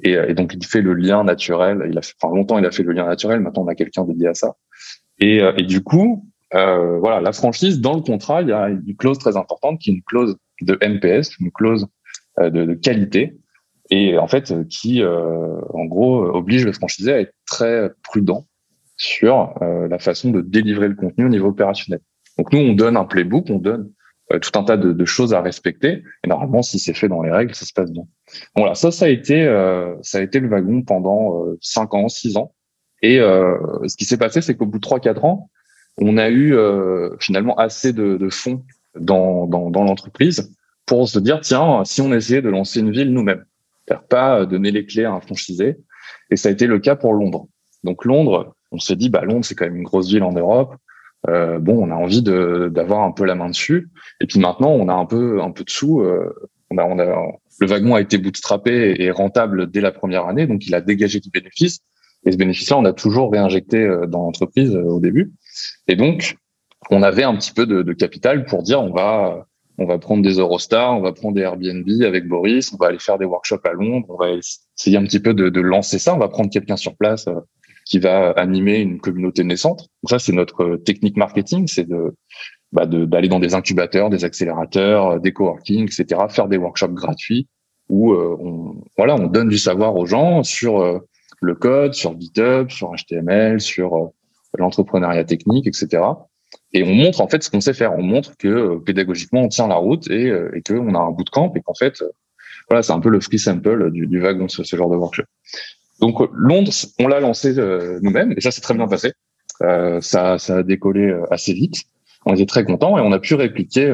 Et, 0.03 0.35
donc 0.35 0.55
il 0.55 0.65
fait 0.65 0.81
le 0.81 0.95
lien 0.95 1.25
naturel. 1.25 1.87
Il 1.91 1.99
a 1.99 2.03
fait, 2.03 2.15
enfin 2.21 2.35
longtemps 2.35 2.59
il 2.59 2.65
a 2.65 2.71
fait 2.71 2.83
le 2.83 2.93
lien 2.93 3.07
naturel. 3.07 3.41
Maintenant 3.41 3.65
on 3.65 3.69
a 3.69 3.75
quelqu'un 3.75 4.05
dédié 4.05 4.29
à 4.29 4.35
ça. 4.35 4.57
Et 5.21 5.63
du 5.63 5.83
coup, 5.83 6.27
euh, 6.55 6.99
voilà, 6.99 7.21
la 7.21 7.33
franchise, 7.33 7.81
dans 7.81 7.95
le 7.95 8.01
contrat, 8.01 8.43
il 8.43 8.49
y 8.49 8.53
a 8.53 8.69
une 8.69 8.97
clause 8.97 9.19
très 9.19 9.37
importante 9.37 9.79
qui 9.81 9.91
est 9.91 9.95
une 9.95 10.03
clause 10.03 10.37
de 10.63 10.79
NPS, 10.81 11.39
une 11.41 11.51
clause 11.51 11.87
euh, 12.39 12.51
de, 12.51 12.75
qualité, 12.75 13.39
et 13.91 14.19
en 14.19 14.27
fait 14.27 14.53
qui, 14.69 15.03
euh, 15.03 15.61
en 15.75 15.85
gros, 15.85 16.25
oblige 16.25 16.65
le 16.65 16.73
franchisé 16.73 17.13
à 17.13 17.21
être 17.21 17.35
très 17.47 17.91
prudent 18.03 18.47
sur 18.97 19.55
euh, 19.63 19.89
la 19.89 19.99
façon 19.99 20.31
de 20.31 20.41
délivrer 20.41 20.89
le 20.89 20.95
contenu 20.95 21.27
au 21.27 21.29
niveau 21.29 21.49
opérationnel. 21.49 22.01
Donc 22.37 22.53
nous, 22.53 22.61
on 22.61 22.73
donne 22.73 22.97
un 22.97 23.05
playbook, 23.05 23.47
on 23.51 23.59
donne 23.59 23.93
euh, 24.33 24.39
tout 24.39 24.59
un 24.59 24.65
tas 24.65 24.77
de, 24.77 24.93
de, 24.93 25.05
choses 25.05 25.35
à 25.35 25.41
respecter, 25.41 26.03
et 26.25 26.29
normalement, 26.29 26.63
si 26.63 26.79
c'est 26.79 26.95
fait 26.95 27.09
dans 27.09 27.23
les 27.23 27.31
règles, 27.31 27.55
ça 27.55 27.67
se 27.67 27.73
passe 27.73 27.91
bien. 27.91 28.05
Voilà, 28.57 28.75
ça, 28.75 28.91
ça 28.91 29.07
a 29.07 29.09
été, 29.09 29.45
ça 30.03 30.19
a 30.19 30.21
été 30.21 30.41
le 30.41 30.49
wagon 30.49 30.83
pendant 30.83 31.45
cinq 31.61 31.95
ans, 31.95 32.09
six 32.09 32.37
ans. 32.37 32.55
Et 33.01 33.17
ce 33.19 33.97
qui 33.97 34.05
s'est 34.05 34.19
passé, 34.19 34.43
c'est 34.43 34.55
qu'au 34.55 34.67
bout 34.67 34.79
de 34.79 34.83
trois, 34.83 35.01
quatre 35.01 35.25
ans, 35.25 35.51
on 36.01 36.17
a 36.17 36.29
eu 36.29 36.55
euh, 36.55 37.17
finalement 37.21 37.57
assez 37.57 37.93
de, 37.93 38.17
de 38.17 38.29
fonds 38.31 38.65
dans, 38.99 39.47
dans, 39.47 39.71
dans 39.71 39.85
l'entreprise 39.85 40.53
pour 40.87 41.09
se 41.09 41.19
dire 41.19 41.41
tiens 41.41 41.85
si 41.85 42.01
on 42.01 42.13
essayait 42.13 42.43
de 42.43 42.49
lancer 42.49 42.81
une 42.81 42.91
ville 42.91 43.13
nous-mêmes, 43.13 43.45
pas 44.09 44.47
donner 44.47 44.71
les 44.71 44.87
clés 44.87 45.05
à 45.05 45.13
un 45.13 45.21
franchisé. 45.21 45.77
Et 46.31 46.37
ça 46.37 46.49
a 46.49 46.53
été 46.53 46.67
le 46.67 46.79
cas 46.79 46.97
pour 46.97 47.13
Londres. 47.15 47.47
Donc 47.85 48.05
Londres, 48.05 48.55
on 48.71 48.79
s'est 48.79 48.97
dit 48.97 49.11
bah 49.11 49.23
Londres 49.23 49.45
c'est 49.45 49.55
quand 49.55 49.67
même 49.67 49.77
une 49.77 49.85
grosse 49.85 50.09
ville 50.09 50.23
en 50.23 50.33
Europe. 50.33 50.75
Euh, 51.29 51.59
bon, 51.59 51.77
on 51.85 51.91
a 51.91 51.95
envie 51.95 52.23
d'avoir 52.23 53.03
un 53.03 53.13
peu 53.13 53.25
la 53.25 53.35
main 53.35 53.49
dessus. 53.49 53.89
Et 54.21 54.27
puis 54.27 54.39
maintenant, 54.39 54.71
on 54.71 54.89
a 54.89 54.95
un 54.95 55.07
peu 55.07 55.43
un 55.43 55.51
peu 55.51 55.65
de 55.65 55.71
sous. 55.71 56.01
Euh, 56.01 56.33
on 56.71 56.79
a, 56.79 56.85
on 56.85 56.99
a 56.99 57.33
le 57.61 57.67
wagon 57.67 57.95
a 57.95 58.01
été 58.01 58.19
bootstrappé 58.19 58.97
et 58.99 59.11
rentable 59.11 59.71
dès 59.71 59.81
la 59.81 59.91
première 59.91 60.27
année, 60.27 60.47
donc 60.47 60.67
il 60.67 60.75
a 60.75 60.81
dégagé 60.81 61.21
du 61.21 61.31
bénéfice. 61.31 61.81
Et 62.25 62.33
ce 62.33 62.37
bénéfice-là, 62.37 62.79
on 62.79 62.85
a 62.85 62.93
toujours 62.93 63.33
réinjecté 63.33 63.83
euh, 63.83 64.07
dans 64.07 64.23
l'entreprise 64.25 64.75
euh, 64.75 64.83
au 64.83 65.01
début. 65.01 65.33
Et 65.87 65.97
donc, 65.97 66.37
on 66.91 67.03
avait 67.03 67.25
un 67.25 67.37
petit 67.37 67.53
peu 67.53 67.67
de, 67.67 67.93
capital 67.93 68.45
pour 68.45 68.63
dire 68.63 68.81
on 68.81 68.93
va 68.93 69.47
on 69.81 69.87
va 69.87 69.99
prendre 69.99 70.25
des 70.25 70.39
Eurostars, 70.39 70.97
on 70.97 71.03
va 71.03 71.13
prendre 71.13 71.37
des 71.37 71.43
Airbnb 71.43 71.89
avec 72.03 72.27
Boris, 72.27 72.73
on 72.73 72.77
va 72.79 72.89
aller 72.89 72.99
faire 72.99 73.17
des 73.17 73.25
workshops 73.25 73.65
à 73.65 73.73
Londres, 73.73 74.07
on 74.09 74.17
va 74.17 74.31
essayer 74.31 74.97
un 74.97 75.05
petit 75.05 75.21
peu 75.21 75.35
de, 75.35 75.61
lancer 75.61 76.01
ça, 76.01 76.17
on 76.17 76.19
va 76.19 76.29
prendre 76.29 76.51
quelqu'un 76.51 76.77
sur 76.77 76.97
place 76.97 77.29
euh, 77.29 77.35
qui 77.85 78.01
va 78.01 78.31
animer 78.31 78.81
une 78.81 79.01
communauté 79.01 79.45
naissante. 79.45 79.89
Donc 80.03 80.11
ça, 80.11 80.19
c'est 80.19 80.33
notre 80.33 80.77
technique 80.77 81.17
marketing, 81.17 81.69
c'est 81.69 81.89
de 81.89 82.15
bah 82.73 82.87
d'aller 82.87 83.29
dans 83.29 83.39
des 83.39 83.55
incubateurs, 83.55 84.11
des 84.11 84.25
accélérateurs, 84.25 85.21
des 85.21 85.33
coworking, 85.33 85.85
etc., 85.85 86.23
faire 86.29 86.49
des 86.49 86.59
workshops 86.59 86.93
gratuits 86.93 87.47
où 87.89 88.13
on 88.13 88.83
voilà, 88.97 89.15
on 89.15 89.29
donne 89.29 89.49
du 89.49 89.57
savoir 89.57 89.97
aux 89.97 90.05
gens 90.05 90.43
sur 90.43 91.01
le 91.41 91.55
code, 91.55 91.95
sur 91.95 92.19
GitHub, 92.19 92.71
sur 92.71 92.93
HTML, 92.93 93.61
sur 93.61 93.95
euh, 93.95 94.07
l'entrepreneuriat 94.57 95.25
technique, 95.25 95.67
etc. 95.67 96.03
Et 96.73 96.83
on 96.83 96.95
montre 96.95 97.21
en 97.21 97.29
fait 97.29 97.43
ce 97.43 97.51
qu'on 97.51 97.61
sait 97.61 97.75
faire. 97.75 97.95
On 97.95 98.03
montre 98.03 98.37
que 98.37 98.49
euh, 98.49 98.79
pédagogiquement 98.79 99.43
on 99.43 99.49
tient 99.49 99.69
la 99.69 99.77
route 99.77 100.11
et, 100.11 100.31
euh, 100.31 100.51
et 100.55 100.63
qu'on 100.63 100.95
a 100.95 100.99
un 100.99 101.11
bout 101.11 101.25
de 101.25 101.31
camp 101.31 101.53
et 101.55 101.61
qu'en 101.61 101.75
fait, 101.75 102.03
voilà, 102.69 102.83
c'est 102.83 102.93
un 102.93 103.01
peu 103.01 103.09
le 103.09 103.21
free 103.21 103.39
sample 103.39 103.91
du, 103.91 104.07
du 104.07 104.21
wagon 104.21 104.49
ce, 104.49 104.63
ce 104.63 104.77
genre 104.77 104.91
de 104.91 104.97
workshop. 104.97 105.25
Donc 106.01 106.19
Londres, 106.33 106.73
on 107.01 107.09
l'a 107.09 107.21
lancé 107.21 107.55
nous-mêmes 108.03 108.33
et 108.37 108.41
ça 108.41 108.51
s'est 108.51 108.61
très 108.61 108.75
bien 108.75 108.87
passé. 108.87 109.13
Euh, 109.63 110.01
ça, 110.01 110.39
ça 110.39 110.59
a 110.59 110.63
décollé 110.63 111.13
assez 111.31 111.53
vite. 111.53 111.83
On 112.25 112.35
était 112.35 112.47
très 112.47 112.65
contents 112.65 112.99
et 112.99 113.01
on 113.01 113.11
a 113.13 113.19
pu 113.19 113.35
répliquer 113.35 113.87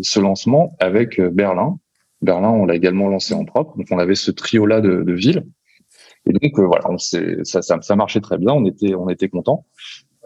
ce 0.00 0.20
lancement 0.20 0.76
avec 0.78 1.20
Berlin. 1.20 1.78
Berlin, 2.22 2.50
on 2.50 2.64
l'a 2.64 2.74
également 2.74 3.08
lancé 3.08 3.34
en 3.34 3.44
propre. 3.44 3.76
Donc 3.76 3.86
on 3.90 3.98
avait 3.98 4.14
ce 4.14 4.30
trio-là 4.30 4.80
de, 4.80 5.02
de 5.02 5.12
villes 5.12 5.44
et 6.26 6.32
donc 6.32 6.58
euh, 6.58 6.66
voilà, 6.66 6.90
on 6.90 6.98
ça, 6.98 7.62
ça, 7.62 7.80
ça, 7.80 7.96
marchait 7.96 8.20
très 8.20 8.38
bien. 8.38 8.52
On 8.52 8.64
était, 8.66 8.94
on 8.94 9.08
était 9.08 9.28
content. 9.28 9.66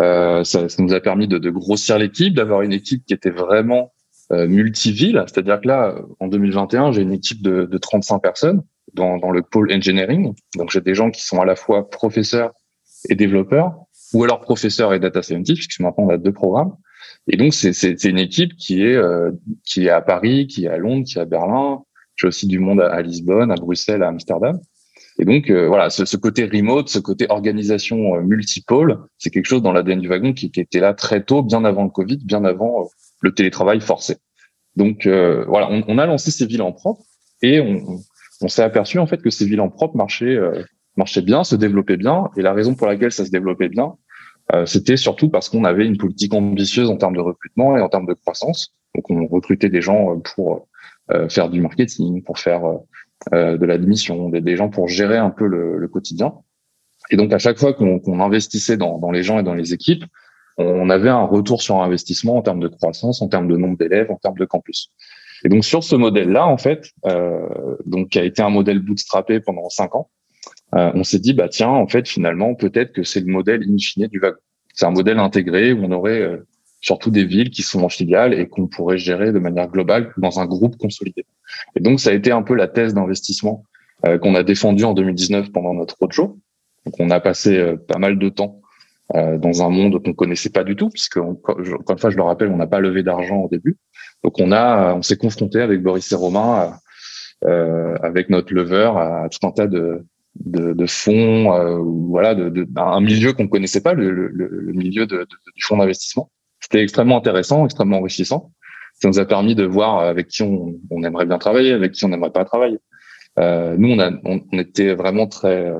Euh, 0.01 0.45
ça, 0.45 0.69
ça, 0.69 0.83
nous 0.83 0.95
a 0.95 1.01
permis 1.01 1.29
de, 1.29 1.39
de 1.39 1.51
grossir 1.51 1.99
l'équipe, 1.99 2.35
d'avoir 2.35 2.63
une 2.63 2.73
équipe 2.73 3.05
qui 3.05 3.13
était 3.13 3.31
vraiment 3.31 3.93
euh, 4.33 4.47
multiville. 4.47 5.21
C'est-à-dire 5.27 5.61
que 5.61 5.69
là, 5.69 5.95
en 6.21 6.29
2021, 6.29 6.93
j'ai 6.93 7.03
une 7.03 7.13
équipe 7.13 7.43
de, 7.43 7.67
de 7.67 7.79
35 7.79 8.21
personnes 8.21 8.63
dans, 8.95 9.19
dans, 9.19 9.31
le 9.31 9.43
pôle 9.43 9.73
engineering. 9.73 10.33
Donc 10.57 10.71
j'ai 10.71 10.81
des 10.81 10.95
gens 10.95 11.11
qui 11.11 11.23
sont 11.23 11.41
à 11.41 11.45
la 11.45 11.57
fois 11.57 11.91
professeurs 11.91 12.53
et 13.09 13.15
développeurs, 13.15 13.75
ou 14.15 14.25
alors 14.25 14.41
professeurs 14.41 14.95
et 14.95 15.01
data 15.01 15.23
scientists, 15.23 15.67
puisque 15.67 15.81
maintenant 15.81 16.05
on 16.07 16.11
a 16.11 16.17
deux 16.17 16.33
programmes. 16.33 16.75
Et 17.29 17.37
donc 17.37 17.53
c'est 17.53 18.05
une 18.05 18.19
équipe 18.19 18.57
qui 18.57 18.83
est 18.83 18.97
euh, 18.97 19.33
qui 19.65 19.87
est 19.87 19.91
à 19.91 20.01
Paris, 20.01 20.47
qui 20.47 20.65
est 20.65 20.69
à 20.69 20.79
Londres, 20.79 21.05
qui 21.07 21.19
est 21.19 21.21
à 21.21 21.27
Berlin. 21.27 21.83
J'ai 22.17 22.29
aussi 22.29 22.47
du 22.47 22.59
monde 22.59 22.81
à, 22.81 22.93
à 22.93 23.03
Lisbonne, 23.03 23.51
à 23.51 23.57
Bruxelles, 23.57 24.03
à 24.03 24.09
Amsterdam. 24.09 24.59
Et 25.19 25.25
donc 25.25 25.51
euh, 25.51 25.67
voilà, 25.67 25.91
ce, 25.91 26.05
ce, 26.05 26.17
côté 26.17 26.45
remote, 26.45 26.89
ce 26.89 26.99
côté 26.99 27.27
organisation 27.29 28.17
euh, 28.17 28.23
multipôle, 28.23 28.99
c'est 29.19 29.31
quelque 29.31 29.47
chose 29.47 29.63
dans 29.63 29.73
l'ADN 29.73 30.01
du 30.01 30.09
wagon 30.09 30.33
qui, 30.33 30.51
était 30.55 30.81
là 30.81 30.95
très 30.95 31.23
tôt, 31.23 31.43
bien 31.43 31.65
avant 31.65 31.85
le 31.85 31.91
Covid, 31.91 32.19
bien 32.25 32.45
avant 32.45 32.83
euh, 32.83 32.85
le 33.21 33.35
télétravail 33.35 33.81
forcé. 33.81 34.17
Donc 34.77 35.07
voilà, 35.07 35.69
on, 35.71 35.83
on, 35.89 35.99
a 35.99 36.07
lancé 36.07 36.31
ces 36.31 36.47
villes 36.47 36.63
en 36.63 36.73
propre 36.73 37.03
et 37.43 37.61
on, 37.61 37.99
on 38.41 38.49
s'est 38.49 38.63
aperçu 38.63 38.99
en 38.99 39.07
fait 39.07 39.21
que 39.21 39.29
ces 39.29 39.45
villes 39.45 39.61
en 39.61 39.69
propre 39.69 39.97
marchaient 39.97 40.39
marchaient 40.97 41.23
bien, 41.23 41.43
se 41.43 41.57
développaient 41.57 41.97
bien. 41.97 42.31
Et 42.37 42.43
la 42.43 42.55
raison 42.55 42.75
pour 42.75 42.87
laquelle 42.87 43.11
ça 43.11 43.27
se 43.27 43.31
développait 43.31 43.69
bien, 43.69 43.95
c'était 44.67 44.97
surtout 44.97 45.29
parce 45.29 45.49
qu'on 45.49 45.65
avait 45.65 45.85
une 45.85 45.99
politique 45.99 46.33
ambitieuse 46.33 46.89
en 46.89 46.97
termes 46.97 47.17
de 47.17 47.21
recrutement 47.21 47.77
et 47.77 47.81
en 47.81 47.89
termes 47.89 48.07
de 48.07 48.15
croissance. 48.15 48.75
Donc 48.95 49.11
on 49.11 49.27
recrutait 49.27 49.69
des 49.69 49.83
gens 49.83 50.19
pour 50.37 50.69
faire 51.29 51.51
du 51.51 51.61
marketing, 51.61 52.23
pour 52.23 52.39
faire 52.39 52.63
euh, 53.33 53.57
de 53.59 53.67
l'admission, 53.67 54.29
des, 54.29 54.57
gens 54.57 54.69
pour 54.69 54.89
gérer 54.89 55.19
un 55.19 55.31
peu 55.31 55.47
le, 55.47 55.79
le 55.79 55.89
quotidien. 55.89 56.35
Et 57.11 57.17
donc 57.17 57.33
à 57.33 57.39
chaque 57.39 57.59
fois 57.59 57.73
qu'on 57.75 58.21
investissait 58.21 58.77
dans, 58.77 58.99
dans, 58.99 59.11
les 59.11 59.23
gens 59.23 59.39
et 59.39 59.43
dans 59.43 59.55
les 59.55 59.73
équipes, 59.75 60.05
on 60.59 60.91
avait 60.91 61.09
un 61.09 61.25
retour 61.25 61.63
sur 61.63 61.81
investissement 61.81 62.37
en 62.37 62.43
termes 62.43 62.61
de 62.61 62.69
croissance, 62.69 63.23
en 63.23 63.29
termes 63.29 63.49
de 63.49 63.57
nombre 63.57 63.79
d'élèves, 63.79 64.11
en 64.11 64.17
termes 64.17 64.37
de 64.37 64.45
campus. 64.45 64.93
Et 65.45 65.49
donc 65.49 65.65
sur 65.65 65.83
ce 65.83 65.97
modèle-là, 65.97 66.47
en 66.47 66.59
fait, 66.59 66.91
euh, 67.07 67.77
donc 67.87 68.11
qui 68.11 68.19
a 68.19 68.25
été 68.25 68.43
un 68.43 68.51
modèle 68.51 68.81
bootstrappé 68.81 69.41
pendant 69.41 69.69
cinq 69.69 69.95
ans, 69.95 70.11
euh, 70.75 70.91
on 70.95 71.05
s'est 71.05 71.19
dit 71.19 71.35
bah 71.35 71.49
tiens, 71.49 71.69
en 71.69 71.89
fait 71.89 72.09
finalement 72.09 72.55
peut-être 72.55 72.93
que 72.93 73.03
c'est 73.03 73.21
le 73.21 73.33
modèle 73.33 73.63
in 73.63 73.77
fine 73.79 74.07
du 74.09 74.21
wagon. 74.21 74.39
C'est 74.75 74.87
un 74.87 74.91
modèle 74.91 75.19
intégré 75.19 75.73
où 75.73 75.85
on 75.85 75.93
aurait 75.93 76.21
euh, 76.21 76.47
surtout 76.81 77.11
des 77.11 77.25
villes 77.25 77.51
qui 77.51 77.63
sont 77.63 77.83
en 77.83 77.89
filiale 77.89 78.35
et 78.35 78.49
qu'on 78.49 78.67
pourrait 78.67 78.99
gérer 78.99 79.33
de 79.33 79.39
manière 79.39 79.69
globale 79.69 80.13
dans 80.17 80.41
un 80.41 80.47
groupe 80.47 80.77
consolidé. 80.77 81.27
Et 81.77 81.81
donc, 81.81 82.01
ça 82.01 82.11
a 82.11 82.13
été 82.13 82.33
un 82.33 82.43
peu 82.43 82.55
la 82.55 82.69
thèse 82.69 82.95
d'investissement 82.95 83.65
euh, 84.07 84.19
qu'on 84.19 84.35
a 84.35 84.43
défendue 84.43 84.85
en 84.85 84.95
2019 84.95 85.53
pendant 85.53 85.75
notre 85.75 85.97
roadshow. 86.01 86.39
Donc, 86.87 86.95
on 86.99 87.11
a 87.11 87.21
passé 87.21 87.59
euh, 87.59 87.77
pas 87.77 87.99
mal 87.99 88.19
de 88.19 88.29
temps 88.31 88.61
euh, 89.15 89.37
dans 89.37 89.63
un 89.63 89.69
monde 89.69 90.03
qu'on 90.03 90.15
connaissait 90.15 90.51
pas 90.51 90.65
du 90.65 90.77
tout, 90.77 90.89
puisque 90.89 91.19
encore 91.19 91.59
une 91.61 91.99
fois, 91.99 92.11
je 92.11 92.17
le 92.17 92.23
rappelle, 92.23 92.49
on 92.49 92.57
n'a 92.57 92.67
pas 92.67 92.81
levé 92.81 93.03
d'argent 93.03 93.37
au 93.37 93.49
début. 93.49 93.77
Donc, 94.25 94.41
on 94.41 94.53
a, 94.53 94.95
on 94.95 95.03
s'est 95.03 95.17
confronté 95.17 95.61
avec 95.61 95.83
Boris 95.83 96.11
et 96.13 96.15
Romain, 96.15 96.75
avec 97.43 98.29
notre 98.29 98.53
lever, 98.55 98.93
à 98.97 99.29
tout 99.31 99.47
un 99.47 99.51
tas 99.51 99.67
de 99.67 100.87
fonds, 100.87 101.83
voilà, 102.09 102.35
de, 102.35 102.51
de, 102.51 102.67
un 102.77 103.01
milieu 103.01 103.33
qu'on 103.33 103.49
connaissait 103.49 103.81
pas, 103.81 103.95
le, 103.95 104.31
milieu 104.75 105.07
du 105.07 105.63
fonds 105.63 105.79
d'investissement. 105.79 106.31
C'était 106.61 106.83
extrêmement 106.83 107.17
intéressant, 107.17 107.65
extrêmement 107.65 107.99
enrichissant. 107.99 108.53
Ça 109.01 109.09
nous 109.09 109.19
a 109.19 109.25
permis 109.25 109.55
de 109.55 109.65
voir 109.65 110.01
avec 110.01 110.29
qui 110.29 110.43
on, 110.43 110.75
on 110.91 111.03
aimerait 111.03 111.27
bien 111.27 111.39
travailler, 111.39 111.73
avec 111.73 111.93
qui 111.93 112.05
on 112.05 112.09
n'aimerait 112.09 112.33
pas 112.33 112.45
travailler. 112.45 112.79
Euh, 113.39 113.77
nous, 113.79 113.91
on, 113.91 113.99
a, 113.99 114.11
on, 114.25 114.59
était 114.59 114.95
vraiment 114.95 115.27
très, 115.27 115.73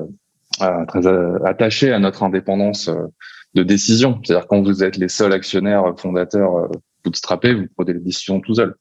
euh, 0.61 0.85
très 0.87 1.05
euh, 1.05 1.37
attachés 1.45 1.91
à 1.91 1.99
notre 1.99 2.23
indépendance 2.23 2.87
euh, 2.87 3.05
de 3.53 3.63
décision. 3.63 4.19
C'est-à-dire 4.23 4.47
quand 4.47 4.61
vous 4.61 4.83
êtes 4.83 4.97
les 4.97 5.09
seuls 5.09 5.33
actionnaires 5.33 5.83
fondateurs 5.97 6.55
euh, 6.55 6.67
bootstrappés, 7.03 7.53
vous 7.53 7.67
prenez 7.75 7.93
les 7.93 7.99
décisions 7.99 8.39
tout 8.39 8.55
seul. 8.55 8.75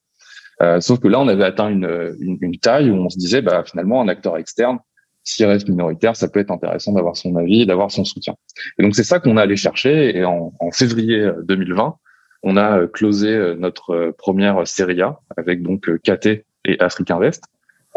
Euh, 0.62 0.80
sauf 0.80 1.00
que 1.00 1.08
là, 1.08 1.20
on 1.20 1.28
avait 1.28 1.44
atteint 1.44 1.68
une, 1.68 2.14
une, 2.20 2.38
une, 2.40 2.58
taille 2.58 2.90
où 2.90 2.94
on 2.94 3.08
se 3.08 3.18
disait, 3.18 3.42
bah, 3.42 3.64
finalement, 3.64 4.02
un 4.02 4.08
acteur 4.08 4.36
externe, 4.36 4.78
s'il 5.24 5.46
reste 5.46 5.68
minoritaire, 5.68 6.16
ça 6.16 6.28
peut 6.28 6.40
être 6.40 6.50
intéressant 6.50 6.92
d'avoir 6.92 7.16
son 7.16 7.36
avis, 7.36 7.66
d'avoir 7.66 7.90
son 7.90 8.04
soutien. 8.04 8.34
Et 8.78 8.82
donc 8.82 8.94
c'est 8.94 9.04
ça 9.04 9.20
qu'on 9.20 9.36
a 9.36 9.42
allé 9.42 9.56
chercher. 9.56 10.16
Et 10.16 10.24
en, 10.24 10.52
en, 10.60 10.70
février 10.70 11.30
2020, 11.44 11.96
on 12.42 12.56
a 12.56 12.86
closé 12.86 13.54
notre 13.58 14.14
première 14.16 14.66
série 14.66 15.02
A 15.02 15.20
avec 15.36 15.62
donc 15.62 15.90
KT 16.02 16.44
et 16.64 16.80
Afrique 16.80 17.10
Invest. 17.10 17.44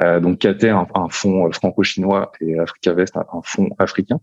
Euh, 0.02 0.20
donc 0.20 0.40
KT, 0.40 0.66
un, 0.66 0.88
un 0.96 1.10
fonds 1.10 1.52
franco-chinois, 1.52 2.32
et 2.42 2.58
Afrique 2.60 2.88
Invest, 2.88 3.16
un 3.18 3.42
fonds 3.44 3.70
africain, 3.78 4.20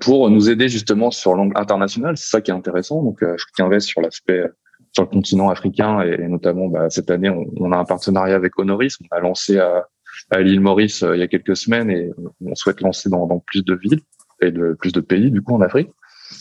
pour 0.00 0.28
nous 0.30 0.50
aider 0.50 0.68
justement 0.68 1.10
sur 1.10 1.34
l'angle 1.34 1.56
international. 1.56 2.16
C'est 2.16 2.30
ça 2.30 2.40
qui 2.40 2.50
est 2.50 2.54
intéressant. 2.54 3.02
Donc 3.02 3.22
Afrique 3.22 3.60
Invest 3.60 3.86
sur 3.86 4.00
l'aspect 4.00 4.44
sur 4.92 5.02
le 5.02 5.08
continent 5.08 5.50
africain 5.50 6.00
et, 6.00 6.26
notamment 6.28 6.68
bah, 6.68 6.88
cette 6.90 7.10
année, 7.10 7.28
on, 7.28 7.72
a 7.72 7.76
un 7.76 7.84
partenariat 7.84 8.34
avec 8.34 8.58
Honoris. 8.58 8.96
On 9.02 9.16
a 9.16 9.20
lancé 9.20 9.58
à, 9.58 9.86
à 10.30 10.40
l'île 10.40 10.60
Maurice 10.60 11.04
il 11.12 11.20
y 11.20 11.22
a 11.22 11.28
quelques 11.28 11.56
semaines 11.56 11.90
et 11.90 12.10
on 12.44 12.54
souhaite 12.54 12.80
lancer 12.80 13.10
dans, 13.10 13.26
dans 13.26 13.38
plus 13.40 13.64
de 13.64 13.74
villes 13.74 14.00
et 14.40 14.50
de 14.50 14.74
plus 14.78 14.92
de 14.92 15.00
pays 15.00 15.30
du 15.30 15.42
coup 15.42 15.54
en 15.54 15.60
Afrique. 15.60 15.90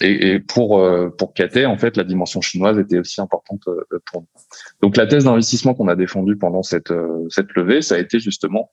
Et, 0.02 0.32
et 0.34 0.40
pour 0.40 0.84
pour 1.18 1.34
KT, 1.34 1.66
en 1.66 1.78
fait, 1.78 1.98
la 1.98 2.04
dimension 2.04 2.42
chinoise 2.42 2.78
était 2.78 3.00
aussi 3.00 3.22
importante 3.22 3.64
pour 4.12 4.22
nous. 4.22 4.28
Donc 4.82 4.98
la 4.98 5.08
thèse 5.08 5.24
d'investissement 5.24 5.74
qu'on 5.74 5.88
a 5.88 5.96
défendue 5.96 6.38
pendant 6.38 6.64
cette 6.64 6.94
cette 7.30 7.52
levée, 7.54 7.82
ça 7.82 7.96
a 7.96 8.00
été 8.00 8.20
justement 8.20 8.72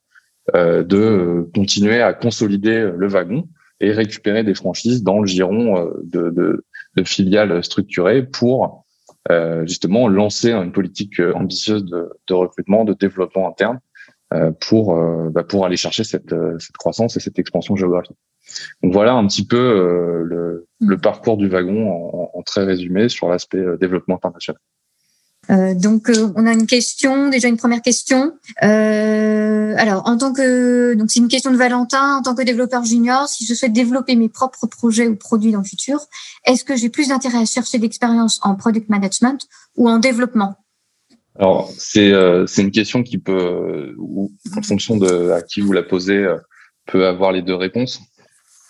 de 0.55 1.49
continuer 1.55 2.03
à 2.03 2.13
consolider 2.13 2.91
le 2.95 3.09
wagon 3.09 3.49
et 3.81 3.93
récupérer 3.93 4.45
des 4.45 4.55
franchises 4.55 5.03
dans 5.03 5.21
le 5.21 5.27
giron 5.27 5.79
euh, 5.79 5.91
de, 6.05 6.31
de, 6.31 6.65
de 6.97 7.05
filiales 7.05 7.63
structurées 7.65 8.23
pour 8.23 8.85
euh, 9.31 9.67
justement 9.67 10.09
lancer 10.09 10.53
une 10.53 10.73
politique 10.73 11.21
euh, 11.21 11.33
ambitieuse 11.35 11.85
de, 11.85 12.11
de 12.29 12.35
recrutement, 12.35 12.85
de 12.85 12.95
développement 12.95 13.49
interne 13.49 13.81
pour 14.61 14.97
bah 15.31 15.45
pour 15.45 15.65
aller 15.65 15.77
chercher 15.77 16.05
cette, 16.05 16.35
cette 16.59 16.77
croissance 16.77 17.17
et 17.17 17.21
cette 17.21 17.39
expansion 17.39 17.77
géographique. 17.77 18.17
Donc 18.83 18.93
voilà 18.93 19.15
un 19.15 19.27
petit 19.27 19.47
peu 19.47 19.57
le, 20.25 20.67
le, 20.81 20.99
parcours 20.99 21.37
du 21.37 21.49
wagon 21.49 21.91
en, 21.91 22.31
en 22.35 22.43
très 22.43 22.65
résumé 22.65 23.09
sur 23.09 23.29
l'aspect 23.29 23.63
développement 23.81 24.17
international. 24.17 24.59
Euh, 25.51 25.75
donc, 25.75 26.09
euh, 26.09 26.33
on 26.37 26.47
a 26.47 26.53
une 26.53 26.67
question, 26.67 27.29
déjà 27.29 27.49
une 27.49 27.57
première 27.57 27.83
question. 27.83 28.33
Euh, 28.63 29.75
alors, 29.77 30.07
en 30.07 30.17
tant 30.17 30.33
que, 30.33 30.95
donc 30.95 31.11
c'est 31.11 31.21
une 31.21 31.29
question 31.29 31.51
de 31.51 31.57
Valentin, 31.57 32.17
en 32.17 32.23
tant 32.23 32.35
que 32.35 32.43
développeur 32.43 32.85
junior, 32.85 33.29
si 33.29 33.45
je 33.45 33.55
souhaite 33.55 33.73
développer 33.73 34.17
mes 34.17 34.29
propres 34.29 34.67
projets 34.67 35.07
ou 35.07 35.17
produits 35.17 35.53
dans 35.53 35.59
le 35.59 35.65
futur, 35.65 36.01
est-ce 36.45 36.65
que 36.65 36.77
j'ai 36.77 36.89
plus 36.89 37.09
d'intérêt 37.09 37.39
à 37.39 37.45
chercher 37.45 37.79
d'expérience 37.79 38.41
en 38.43 38.55
product 38.55 38.89
management 38.89 39.47
ou 39.77 39.89
en 39.89 39.99
développement? 39.99 40.57
Alors, 41.39 41.69
c'est 41.77 42.13
euh, 42.13 42.47
une 42.59 42.71
question 42.71 43.03
qui 43.03 43.19
peut, 43.19 43.95
en 44.57 44.63
fonction 44.63 44.97
de 44.97 45.31
à 45.31 45.43
qui 45.43 45.61
vous 45.61 45.73
la 45.73 45.83
posez, 45.83 46.27
peut 46.87 47.07
avoir 47.07 47.33
les 47.33 47.43
deux 47.43 47.55
réponses 47.55 48.01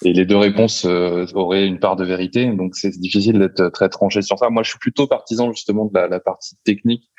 et 0.04 0.12
les 0.12 0.26
deux 0.26 0.36
réponses 0.36 0.84
euh, 0.84 1.26
auraient 1.34 1.66
une 1.66 1.78
part 1.78 1.96
de 1.96 2.04
vérité. 2.04 2.46
Donc 2.46 2.76
c'est 2.76 2.90
difficile 2.98 3.38
d'être 3.38 3.68
très 3.68 3.88
tranché 3.88 4.22
sur 4.22 4.38
ça. 4.38 4.50
Moi, 4.50 4.62
je 4.62 4.70
suis 4.70 4.78
plutôt 4.78 5.06
partisan 5.06 5.52
justement 5.52 5.86
de 5.86 5.94
la, 5.94 6.08
la 6.08 6.20
partie 6.20 6.56
technique. 6.64 7.10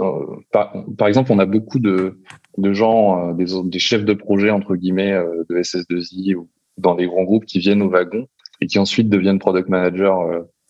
Euh, 0.00 0.36
par, 0.52 1.08
exemple, 1.08 1.32
on 1.32 1.38
a 1.38 1.46
beaucoup 1.46 1.78
de, 1.78 2.20
de 2.58 2.72
gens, 2.72 3.30
euh, 3.30 3.32
des, 3.34 3.46
des, 3.64 3.78
chefs 3.78 4.04
de 4.04 4.14
projet 4.14 4.50
entre 4.50 4.76
guillemets 4.76 5.12
de 5.48 5.56
SS2I 5.56 6.34
ou 6.34 6.50
dans 6.78 6.94
des 6.94 7.06
grands 7.06 7.24
groupes 7.24 7.46
qui 7.46 7.58
viennent 7.58 7.82
au 7.82 7.88
wagon 7.88 8.26
et 8.60 8.66
qui 8.66 8.78
ensuite 8.78 9.08
deviennent 9.08 9.38
product 9.38 9.68
managers 9.68 10.14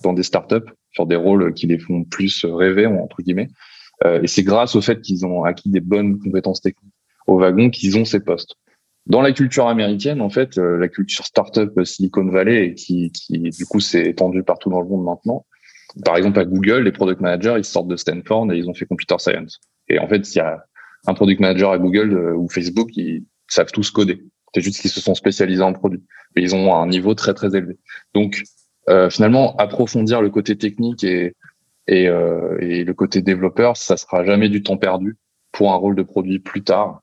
dans 0.03 0.13
des 0.13 0.23
startups 0.23 0.71
sur 0.93 1.07
des 1.07 1.17
rôles 1.17 1.53
qui 1.55 1.67
les 1.67 1.79
font 1.79 2.05
plus 2.05 2.45
rêver 2.45 2.87
entre 2.87 3.23
guillemets. 3.23 3.49
Et 4.05 4.27
c'est 4.27 4.43
grâce 4.43 4.77
au 4.77 4.83
fait 4.83 5.01
qu'ils 5.01 5.25
ont 5.25 5.45
acquis 5.45 5.71
des 5.71 5.81
bonnes 5.81 6.19
compétences 6.19 6.61
techniques 6.61 6.93
au 7.27 7.39
wagon 7.39 7.71
qu'ils 7.71 7.99
ont 7.99 8.05
ces 8.05 8.21
postes. 8.21 8.57
Dans 9.07 9.23
la 9.23 9.33
culture 9.33 9.69
américaine, 9.69 10.21
en 10.21 10.31
fait, 10.31 10.59
euh, 10.59 10.77
la 10.79 10.89
culture 10.89 11.25
startup 11.25 11.73
Silicon 11.85 12.29
Valley, 12.29 12.75
qui, 12.75 13.13
qui 13.13 13.39
du 13.39 13.65
coup 13.65 13.79
s'est 13.79 14.09
étendue 14.09 14.43
partout 14.43 14.69
dans 14.69 14.81
le 14.81 14.89
monde 14.89 15.05
maintenant. 15.05 15.47
Par 16.05 16.17
exemple, 16.17 16.41
à 16.41 16.45
Google, 16.45 16.83
les 16.83 16.93
product 16.93 17.21
managers, 17.21 17.55
ils 17.57 17.65
sortent 17.65 17.89
de 17.89 17.97
Stanford 17.97 18.53
et 18.53 18.59
ils 18.59 18.69
ont 18.69 18.75
fait 18.75 18.85
computer 18.85 19.15
science. 19.19 19.61
Et 19.89 20.01
en 20.01 20.09
fait, 20.09 20.29
il 20.35 20.39
y 20.39 20.41
a 20.41 20.65
un 21.07 21.15
product 21.15 21.41
manager 21.41 21.71
à 21.71 21.79
Google 21.79 22.13
euh, 22.15 22.35
ou 22.35 22.49
Facebook, 22.49 22.97
ils 22.97 23.25
savent 23.49 23.71
tous 23.71 23.91
coder. 23.93 24.25
C'est 24.55 24.61
juste 24.61 24.81
qu'ils 24.81 24.91
se 24.91 25.01
sont 25.01 25.15
spécialisés 25.15 25.63
en 25.63 25.73
produit. 25.73 26.03
Mais 26.35 26.43
ils 26.43 26.57
ont 26.57 26.75
un 26.75 26.89
niveau 26.89 27.15
très 27.15 27.33
très 27.33 27.55
élevé. 27.57 27.79
Donc, 28.13 28.43
euh, 28.89 29.09
finalement, 29.09 29.55
approfondir 29.57 30.21
le 30.21 30.31
côté 30.31 30.57
technique 30.59 31.05
et 31.05 31.35
et, 31.89 32.09
euh, 32.09 32.59
et 32.61 32.85
le 32.85 32.95
côté 32.95 33.23
développeur, 33.23 33.77
ça 33.77 33.97
sera 33.97 34.25
jamais 34.25 34.49
du 34.49 34.63
temps 34.63 34.77
perdu 34.77 35.17
pour 35.53 35.73
un 35.73 35.77
rôle 35.77 35.97
de 35.97 36.03
produit 36.03 36.39
plus 36.39 36.63
tard 36.63 37.03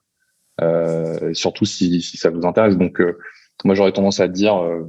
euh, 0.62 1.34
surtout 1.34 1.66
si, 1.66 2.02
si, 2.02 2.18
ça 2.18 2.30
vous 2.30 2.46
intéresse. 2.46 2.78
Donc, 2.78 3.02
euh, 3.02 3.18
moi, 3.64 3.76
j'aurais 3.76 3.92
tendance 3.92 4.20
à 4.20 4.28
dire, 4.28 4.62
euh, 4.64 4.84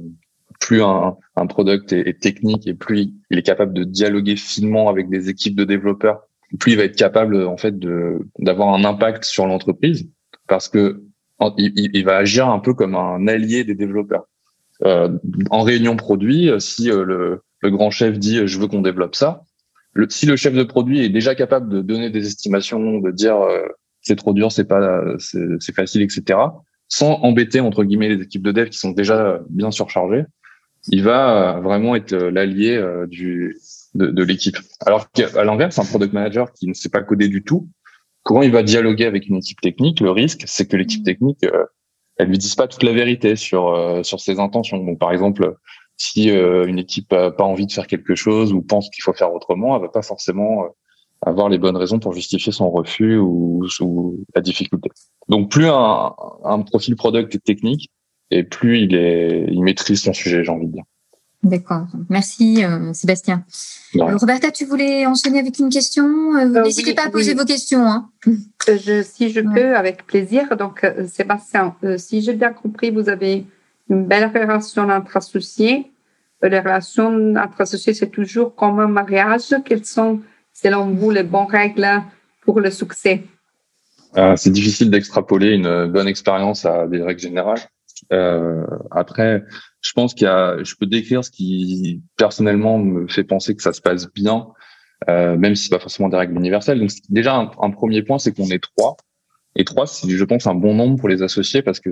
plus 0.59 0.81
un, 0.81 1.17
un 1.35 1.47
product 1.47 1.91
est, 1.93 2.19
technique 2.21 2.67
et 2.67 2.73
plus 2.73 3.13
il 3.29 3.37
est 3.37 3.43
capable 3.43 3.73
de 3.73 3.83
dialoguer 3.83 4.35
finement 4.35 4.89
avec 4.89 5.09
des 5.09 5.29
équipes 5.29 5.55
de 5.55 5.65
développeurs, 5.65 6.21
plus 6.59 6.73
il 6.73 6.77
va 6.77 6.83
être 6.83 6.95
capable 6.95 7.43
en 7.45 7.57
fait 7.57 7.77
d'avoir 8.39 8.73
un 8.73 8.85
impact 8.85 9.25
sur 9.25 9.47
l'entreprise 9.47 10.09
parce 10.47 10.69
que 10.69 11.03
il, 11.57 11.73
il, 11.93 12.05
va 12.05 12.15
agir 12.15 12.47
un 12.47 12.59
peu 12.59 12.73
comme 12.73 12.95
un 12.95 13.27
allié 13.27 13.65
des 13.65 13.75
développeurs. 13.75 14.23
Euh, 14.85 15.17
en 15.49 15.63
réunion 15.63 15.97
produit, 15.97 16.49
si 16.59 16.87
le, 16.87 17.41
le, 17.61 17.69
grand 17.69 17.91
chef 17.91 18.17
dit 18.17 18.47
je 18.47 18.57
veux 18.57 18.67
qu'on 18.67 18.81
développe 18.81 19.15
ça, 19.15 19.43
le, 19.95 20.07
si 20.09 20.27
le 20.27 20.35
chef 20.35 20.53
de 20.53 20.63
produit 20.63 21.03
est 21.03 21.09
déjà 21.09 21.33
capable 21.33 21.69
de 21.69 21.81
donner 21.81 22.11
des 22.11 22.27
estimations, 22.27 22.99
de 22.99 23.11
dire 23.11 23.37
c'est 24.01 24.15
trop 24.15 24.33
dur, 24.33 24.51
c'est 24.51 24.65
pas, 24.65 25.01
c'est 25.17 25.73
facile, 25.75 26.03
etc. 26.03 26.39
Sans 26.87 27.13
embêter 27.23 27.59
entre 27.59 27.83
guillemets 27.83 28.09
les 28.09 28.21
équipes 28.21 28.43
de 28.43 28.51
dev 28.51 28.69
qui 28.69 28.77
sont 28.77 28.91
déjà 28.91 29.39
bien 29.49 29.71
surchargées, 29.71 30.25
il 30.87 31.03
va 31.03 31.59
vraiment 31.61 31.95
être 31.95 32.13
l'allié 32.15 32.75
euh, 32.75 33.07
du 33.07 33.57
de, 33.95 34.07
de 34.07 34.23
l'équipe. 34.23 34.57
Alors 34.85 35.09
qu'à 35.11 35.43
l'inverse, 35.43 35.79
un 35.79 35.85
product 35.85 36.13
manager 36.13 36.51
qui 36.53 36.67
ne 36.67 36.73
sait 36.73 36.89
pas 36.89 37.01
coder 37.01 37.27
du 37.27 37.43
tout, 37.43 37.67
comment 38.23 38.43
il 38.43 38.51
va 38.51 38.63
dialoguer 38.63 39.05
avec 39.05 39.27
une 39.27 39.37
équipe 39.37 39.61
technique? 39.61 39.99
Le 39.99 40.11
risque, 40.11 40.43
c'est 40.45 40.67
que 40.67 40.77
l'équipe 40.77 41.01
mm. 41.01 41.05
technique, 41.05 41.43
euh, 41.43 41.65
elle 42.17 42.27
lui 42.27 42.37
dise 42.37 42.55
pas 42.55 42.67
toute 42.67 42.83
la 42.83 42.93
vérité 42.93 43.35
sur 43.35 43.73
euh, 43.73 44.03
sur 44.03 44.19
ses 44.19 44.39
intentions. 44.39 44.77
Donc 44.77 44.99
par 44.99 45.11
exemple, 45.11 45.55
si 45.97 46.29
euh, 46.29 46.65
une 46.65 46.79
équipe 46.79 47.13
a 47.13 47.31
pas 47.31 47.43
envie 47.43 47.65
de 47.65 47.71
faire 47.71 47.87
quelque 47.87 48.15
chose 48.15 48.53
ou 48.53 48.61
pense 48.61 48.89
qu'il 48.89 49.03
faut 49.03 49.13
faire 49.13 49.33
autrement, 49.33 49.75
elle 49.75 49.83
va 49.83 49.89
pas 49.89 50.01
forcément 50.01 50.65
avoir 51.21 51.49
les 51.49 51.57
bonnes 51.57 51.77
raisons 51.77 51.99
pour 51.99 52.13
justifier 52.13 52.51
son 52.51 52.69
refus 52.69 53.17
ou, 53.17 53.65
la 54.35 54.41
difficulté. 54.41 54.89
Donc 55.29 55.49
plus 55.49 55.67
un, 55.67 56.13
un, 56.43 56.61
profil 56.61 56.95
product 56.95 57.33
est 57.33 57.43
technique 57.43 57.89
et 58.31 58.43
plus 58.43 58.81
il 58.81 58.95
est 58.95 59.47
il 59.49 59.63
maîtrise 59.63 60.01
son 60.01 60.13
sujet, 60.13 60.43
j'ai 60.43 60.51
envie 60.51 60.67
de 60.67 60.73
dire. 60.73 60.83
D'accord. 61.45 61.85
Merci 62.09 62.65
euh, 62.65 62.91
Sébastien. 62.93 63.45
Euh, 63.95 64.17
Roberta, 64.17 64.49
tu 64.49 64.65
voulais 64.65 65.05
enchaîner 65.05 65.37
avec 65.37 65.59
une 65.59 65.69
question? 65.69 66.35
Euh, 66.35 66.63
N'hésitez 66.63 66.95
pas 66.95 67.05
à 67.05 67.09
poser 67.11 67.35
vos 67.35 67.45
questions. 67.45 67.85
Hein. 67.85 68.09
Je, 68.67 69.03
si 69.03 69.29
je 69.29 69.41
peux, 69.41 69.75
avec 69.75 70.07
plaisir. 70.07 70.57
Donc 70.57 70.85
Sébastien, 71.07 71.75
si 71.97 72.21
j'ai 72.21 72.33
bien 72.33 72.51
compris, 72.51 72.89
vous 72.89 73.09
avez 73.09 73.45
une 73.89 74.05
belle 74.05 74.31
relation 74.33 74.89
entre 74.89 75.17
associés. 75.17 75.91
Les 76.41 76.59
relations 76.59 77.33
entre 77.35 77.61
associés, 77.61 77.93
c'est 77.93 78.09
toujours 78.09 78.53
comme 78.55 78.79
un 78.79 78.87
mariage. 78.87 79.55
Quels 79.65 79.85
sont 79.85 80.21
selon 80.53 80.91
vous, 80.91 81.11
les 81.11 81.23
bonnes 81.23 81.47
règles 81.49 82.03
pour 82.41 82.59
le 82.59 82.69
succès 82.69 83.23
euh, 84.17 84.35
C'est 84.35 84.51
difficile 84.51 84.91
d'extrapoler 84.91 85.53
une 85.53 85.87
bonne 85.87 86.07
expérience 86.07 86.65
à 86.65 86.87
des 86.87 87.01
règles 87.01 87.21
générales. 87.21 87.61
Euh, 88.11 88.65
après, 88.91 89.43
je 89.81 89.93
pense 89.93 90.13
qu'il 90.13 90.25
y 90.25 90.29
a, 90.29 90.61
je 90.63 90.75
peux 90.75 90.85
décrire 90.85 91.23
ce 91.23 91.31
qui 91.31 92.01
personnellement 92.17 92.77
me 92.77 93.07
fait 93.07 93.23
penser 93.23 93.55
que 93.55 93.61
ça 93.61 93.73
se 93.73 93.81
passe 93.81 94.11
bien, 94.13 94.47
euh, 95.09 95.37
même 95.37 95.55
si 95.55 95.65
c'est 95.65 95.75
pas 95.75 95.79
forcément 95.79 96.09
des 96.09 96.17
règles 96.17 96.35
universelles. 96.35 96.79
Donc 96.79 96.91
déjà 97.09 97.35
un, 97.35 97.71
premier 97.71 98.01
point, 98.03 98.19
c'est 98.19 98.33
qu'on 98.33 98.49
est 98.49 98.61
trois. 98.61 98.97
Et 99.55 99.63
trois, 99.63 99.87
c'est 99.87 100.09
je 100.09 100.23
pense 100.25 100.47
un 100.47 100.55
bon 100.55 100.73
nombre 100.73 100.99
pour 100.99 101.07
les 101.07 101.21
associer 101.21 101.61
parce 101.61 101.79
que 101.79 101.89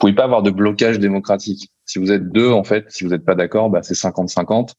pouvez 0.00 0.14
pas 0.14 0.24
avoir 0.24 0.42
de 0.42 0.50
blocage 0.50 0.98
démocratique. 0.98 1.70
Si 1.84 1.98
vous 1.98 2.10
êtes 2.10 2.30
deux, 2.32 2.50
en 2.50 2.64
fait, 2.64 2.86
si 2.88 3.04
vous 3.04 3.10
n'êtes 3.10 3.24
pas 3.24 3.34
d'accord, 3.34 3.70
bah, 3.70 3.82
c'est 3.82 3.94
50-50. 3.94 4.70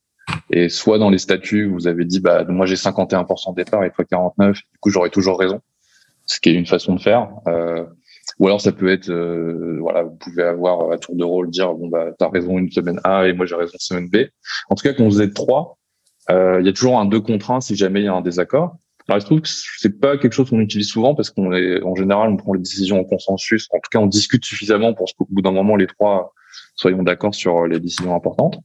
Et 0.50 0.70
soit 0.70 0.98
dans 0.98 1.10
les 1.10 1.18
statuts, 1.18 1.68
vous 1.68 1.88
avez 1.88 2.06
dit, 2.06 2.20
bah, 2.20 2.44
moi 2.46 2.66
j'ai 2.66 2.76
51% 2.76 3.52
de 3.52 3.56
départ 3.56 3.84
et 3.84 3.92
toi 3.92 4.06
49, 4.06 4.56
du 4.56 4.64
coup 4.80 4.90
j'aurais 4.90 5.10
toujours 5.10 5.40
raison, 5.40 5.62
ce 6.26 6.40
qui 6.40 6.50
est 6.50 6.54
une 6.54 6.66
façon 6.66 6.96
de 6.96 7.02
faire. 7.02 7.30
Euh, 7.48 7.86
ou 8.40 8.48
alors 8.48 8.62
ça 8.62 8.72
peut 8.72 8.90
être, 8.90 9.10
euh, 9.10 9.78
voilà, 9.80 10.04
vous 10.04 10.16
pouvez 10.16 10.44
avoir 10.44 10.92
à 10.92 10.98
tour 10.98 11.16
de 11.16 11.24
rôle 11.24 11.50
dire, 11.50 11.74
bon 11.74 11.88
bah 11.88 12.08
t'as 12.18 12.30
raison 12.30 12.58
une 12.58 12.72
semaine 12.72 13.00
A 13.04 13.28
et 13.28 13.34
moi 13.34 13.46
j'ai 13.46 13.56
raison 13.56 13.74
une 13.74 13.80
semaine 13.80 14.10
B. 14.10 14.28
En 14.70 14.76
tout 14.76 14.84
cas, 14.84 14.94
quand 14.94 15.06
vous 15.06 15.22
êtes 15.22 15.34
trois, 15.34 15.78
euh, 16.30 16.60
il 16.60 16.66
y 16.66 16.70
a 16.70 16.74
toujours 16.74 17.00
un 17.00 17.06
deux 17.06 17.20
contre 17.20 17.52
un 17.52 17.62
si 17.62 17.76
jamais 17.76 18.02
il 18.02 18.06
y 18.06 18.10
a 18.10 18.14
un 18.14 18.22
désaccord. 18.22 18.78
Alors 19.12 19.20
je 19.20 19.26
trouve 19.26 19.42
que 19.42 19.50
c'est 19.50 20.00
pas 20.00 20.18
quelque 20.18 20.32
chose 20.32 20.50
qu'on 20.50 20.62
utilise 20.62 20.88
souvent 20.88 21.16
parce 21.16 21.32
qu'on 21.32 21.52
est, 21.52 21.84
en 21.84 21.96
général, 21.96 22.30
on 22.30 22.38
prend 22.38 22.54
les 22.54 22.62
décisions 22.62 22.98
en 22.98 23.04
consensus. 23.04 23.68
En 23.72 23.80
tout 23.80 23.90
cas, 23.92 24.00
on 24.00 24.08
discute 24.08 24.46
suffisamment 24.46 24.94
pour 24.94 25.14
qu'au 25.18 25.28
bout 25.30 25.42
d'un 25.42 25.52
moment 25.52 25.76
les 25.76 25.88
trois 25.88 26.34
soyons 26.76 27.04
d'accord 27.04 27.36
sur 27.36 27.68
les 27.68 27.82
décisions 27.82 28.16
importantes. 28.16 28.60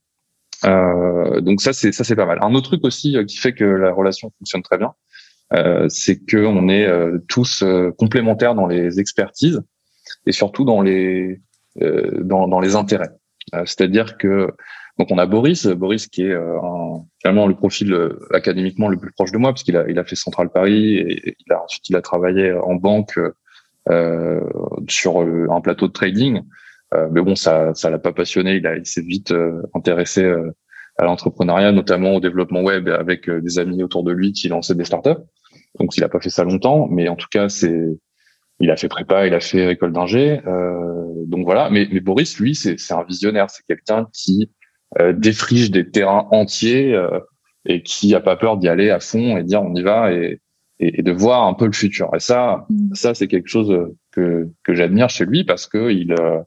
Euh, 0.64 1.40
donc 1.40 1.60
ça 1.60 1.72
c'est 1.72 1.90
ça 1.90 2.04
c'est 2.04 2.14
pas 2.14 2.26
mal. 2.26 2.38
Un 2.42 2.54
autre 2.54 2.68
truc 2.68 2.84
aussi 2.84 3.16
euh, 3.16 3.24
qui 3.24 3.38
fait 3.38 3.54
que 3.54 3.64
la 3.64 3.92
relation 3.92 4.30
fonctionne 4.38 4.62
très 4.62 4.78
bien, 4.78 4.94
euh, 5.52 5.88
c'est 5.88 6.24
que 6.24 6.36
on 6.36 6.68
est 6.68 6.86
euh, 6.86 7.18
tous 7.28 7.64
complémentaires 7.98 8.54
dans 8.54 8.68
les 8.68 9.00
expertises 9.00 9.60
et 10.26 10.32
surtout 10.32 10.64
dans 10.64 10.80
les 10.80 11.40
dans, 11.74 12.46
dans 12.46 12.60
les 12.60 12.76
intérêts. 12.76 13.10
C'est-à-dire 13.52 14.16
que 14.16 14.52
donc 14.98 15.08
on 15.10 15.18
a 15.18 15.26
Boris, 15.26 15.66
Boris 15.66 16.06
qui 16.06 16.22
est 16.22 16.34
un, 16.34 17.04
finalement 17.20 17.46
le 17.46 17.54
profil 17.54 17.94
académiquement 18.32 18.88
le 18.88 18.96
plus 18.96 19.12
proche 19.12 19.32
de 19.32 19.38
moi 19.38 19.50
parce 19.50 19.62
qu'il 19.62 19.76
a 19.76 19.88
il 19.88 19.98
a 19.98 20.04
fait 20.04 20.16
Central 20.16 20.50
Paris 20.50 20.96
et 20.96 21.36
il 21.38 21.52
a 21.52 21.62
ensuite 21.62 21.88
il 21.88 21.96
a 21.96 22.02
travaillé 22.02 22.52
en 22.52 22.74
banque 22.74 23.18
euh, 23.88 24.40
sur 24.88 25.20
un 25.20 25.60
plateau 25.60 25.86
de 25.86 25.92
trading. 25.92 26.42
Euh, 26.94 27.08
mais 27.10 27.20
bon, 27.20 27.34
ça, 27.34 27.74
ça 27.74 27.90
l'a 27.90 27.98
pas 27.98 28.12
passionné. 28.12 28.56
Il, 28.56 28.66
a, 28.66 28.76
il 28.76 28.86
s'est 28.86 29.02
vite 29.02 29.32
euh, 29.32 29.62
intéressé 29.74 30.22
euh, 30.24 30.50
à 30.98 31.04
l'entrepreneuriat, 31.04 31.72
notamment 31.72 32.14
au 32.14 32.20
développement 32.20 32.62
web, 32.62 32.88
avec 32.88 33.28
des 33.28 33.58
amis 33.58 33.82
autour 33.82 34.02
de 34.02 34.12
lui 34.12 34.32
qui 34.32 34.48
lançaient 34.48 34.74
des 34.74 34.84
startups. 34.84 35.22
Donc, 35.78 35.96
il 35.96 36.04
a 36.04 36.08
pas 36.08 36.20
fait 36.20 36.30
ça 36.30 36.44
longtemps, 36.44 36.88
mais 36.90 37.08
en 37.08 37.16
tout 37.16 37.28
cas, 37.30 37.48
c'est 37.48 37.98
il 38.58 38.70
a 38.70 38.76
fait 38.76 38.88
prépa, 38.88 39.26
il 39.26 39.34
a 39.34 39.40
fait 39.40 39.72
école 39.72 39.92
d'ingé. 39.92 40.40
Euh, 40.46 41.24
donc 41.26 41.44
voilà. 41.44 41.68
Mais, 41.70 41.86
mais 41.92 42.00
Boris, 42.00 42.38
lui, 42.38 42.54
c'est 42.54 42.76
un 42.92 43.04
visionnaire. 43.04 43.50
C'est 43.50 43.64
quelqu'un 43.66 44.06
qui 44.12 44.44
euh, 44.44 44.65
défriche 45.12 45.70
des 45.70 45.88
terrains 45.90 46.26
entiers 46.30 46.94
euh, 46.94 47.20
et 47.64 47.82
qui 47.82 48.14
a 48.14 48.20
pas 48.20 48.36
peur 48.36 48.56
d'y 48.56 48.68
aller 48.68 48.90
à 48.90 49.00
fond 49.00 49.36
et 49.36 49.42
dire 49.42 49.62
on 49.62 49.74
y 49.74 49.82
va 49.82 50.12
et, 50.12 50.40
et, 50.78 51.02
de 51.02 51.12
voir 51.12 51.44
un 51.46 51.54
peu 51.54 51.66
le 51.66 51.72
futur. 51.72 52.10
Et 52.14 52.20
ça, 52.20 52.66
mm. 52.70 52.94
ça 52.94 53.14
c'est 53.14 53.28
quelque 53.28 53.48
chose 53.48 53.76
que 54.12 54.48
que 54.64 54.74
j'admire 54.74 55.08
chez 55.08 55.24
lui 55.24 55.44
parce 55.44 55.66
que 55.66 55.90
il 55.90 56.12
euh, 56.12 56.40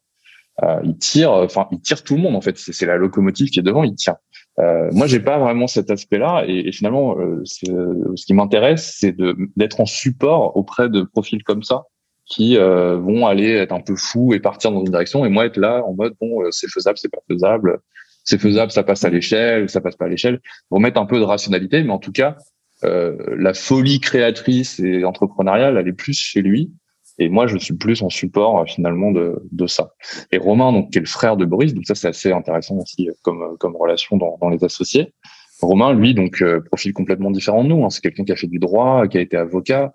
euh, 0.63 0.79
il 0.83 0.97
tire, 0.97 1.31
enfin 1.31 1.67
il 1.71 1.79
tire 1.79 2.03
tout 2.03 2.15
le 2.15 2.21
monde 2.21 2.35
en 2.35 2.41
fait. 2.41 2.57
C'est 2.57 2.85
la 2.85 2.97
locomotive 2.97 3.49
qui 3.49 3.59
est 3.59 3.63
devant, 3.63 3.83
il 3.83 3.95
tire. 3.95 4.15
Euh, 4.59 4.89
moi, 4.91 5.07
j'ai 5.07 5.21
pas 5.21 5.39
vraiment 5.39 5.67
cet 5.67 5.89
aspect-là, 5.89 6.43
et, 6.45 6.67
et, 6.67 6.71
finalement, 6.73 7.15
ce 7.45 8.25
qui 8.25 8.33
m'intéresse, 8.33 8.97
c'est 8.99 9.15
d'être 9.55 9.79
en 9.79 9.85
support 9.85 10.57
auprès 10.57 10.89
de 10.89 11.03
profils 11.03 11.41
comme 11.43 11.63
ça, 11.63 11.85
qui 12.29 12.57
euh, 12.57 12.97
vont 12.97 13.25
aller 13.25 13.51
être 13.51 13.73
un 13.73 13.81
peu 13.81 13.95
fous 13.95 14.33
et 14.33 14.39
partir 14.39 14.71
dans 14.71 14.81
une 14.81 14.91
direction 14.91 15.25
et 15.25 15.29
moi 15.29 15.47
être 15.47 15.57
là 15.57 15.83
en 15.83 15.93
mode 15.93 16.13
bon 16.21 16.43
euh, 16.43 16.51
c'est 16.51 16.69
faisable 16.69 16.97
c'est 16.97 17.09
pas 17.09 17.21
faisable 17.27 17.79
c'est 18.29 18.39
faisable 18.39 18.71
ça 18.71 18.83
passe 18.83 19.03
à 19.03 19.09
l'échelle 19.09 19.69
ça 19.69 19.81
passe 19.81 19.95
pas 19.95 20.05
à 20.05 20.09
l'échelle. 20.09 20.39
Remettre 20.69 20.99
un 20.99 21.05
peu 21.05 21.19
de 21.19 21.23
rationalité 21.23 21.83
mais 21.83 21.91
en 21.91 21.99
tout 21.99 22.11
cas 22.11 22.37
euh, 22.83 23.17
la 23.37 23.53
folie 23.53 23.99
créatrice 23.99 24.79
et 24.79 25.03
entrepreneuriale 25.03 25.77
elle 25.77 25.87
est 25.87 25.93
plus 25.93 26.17
chez 26.17 26.41
lui. 26.41 26.71
Et 27.21 27.27
moi 27.27 27.47
je 27.47 27.57
suis 27.57 27.73
plus 27.73 28.01
en 28.01 28.09
support 28.09 28.65
finalement 28.65 29.11
de, 29.11 29.43
de 29.51 29.67
ça. 29.67 29.91
Et 30.31 30.37
Romain 30.37 30.71
donc 30.71 30.91
qui 30.91 30.99
est 30.99 31.01
le 31.01 31.07
frère 31.07 31.35
de 31.37 31.45
Boris 31.45 31.73
donc 31.73 31.85
ça 31.85 31.95
c'est 31.95 32.07
assez 32.07 32.31
intéressant 32.31 32.75
aussi 32.77 33.09
comme 33.23 33.57
comme 33.57 33.75
relation 33.75 34.17
dans, 34.17 34.37
dans 34.41 34.49
les 34.49 34.63
associés. 34.63 35.13
Romain 35.61 35.93
lui 35.93 36.13
donc 36.13 36.43
profil 36.65 36.93
complètement 36.93 37.31
différent 37.31 37.63
de 37.63 37.69
nous 37.69 37.83
hein. 37.83 37.89
c'est 37.89 38.01
quelqu'un 38.01 38.23
qui 38.23 38.31
a 38.31 38.35
fait 38.35 38.47
du 38.47 38.59
droit 38.59 39.07
qui 39.07 39.17
a 39.17 39.21
été 39.21 39.35
avocat 39.35 39.91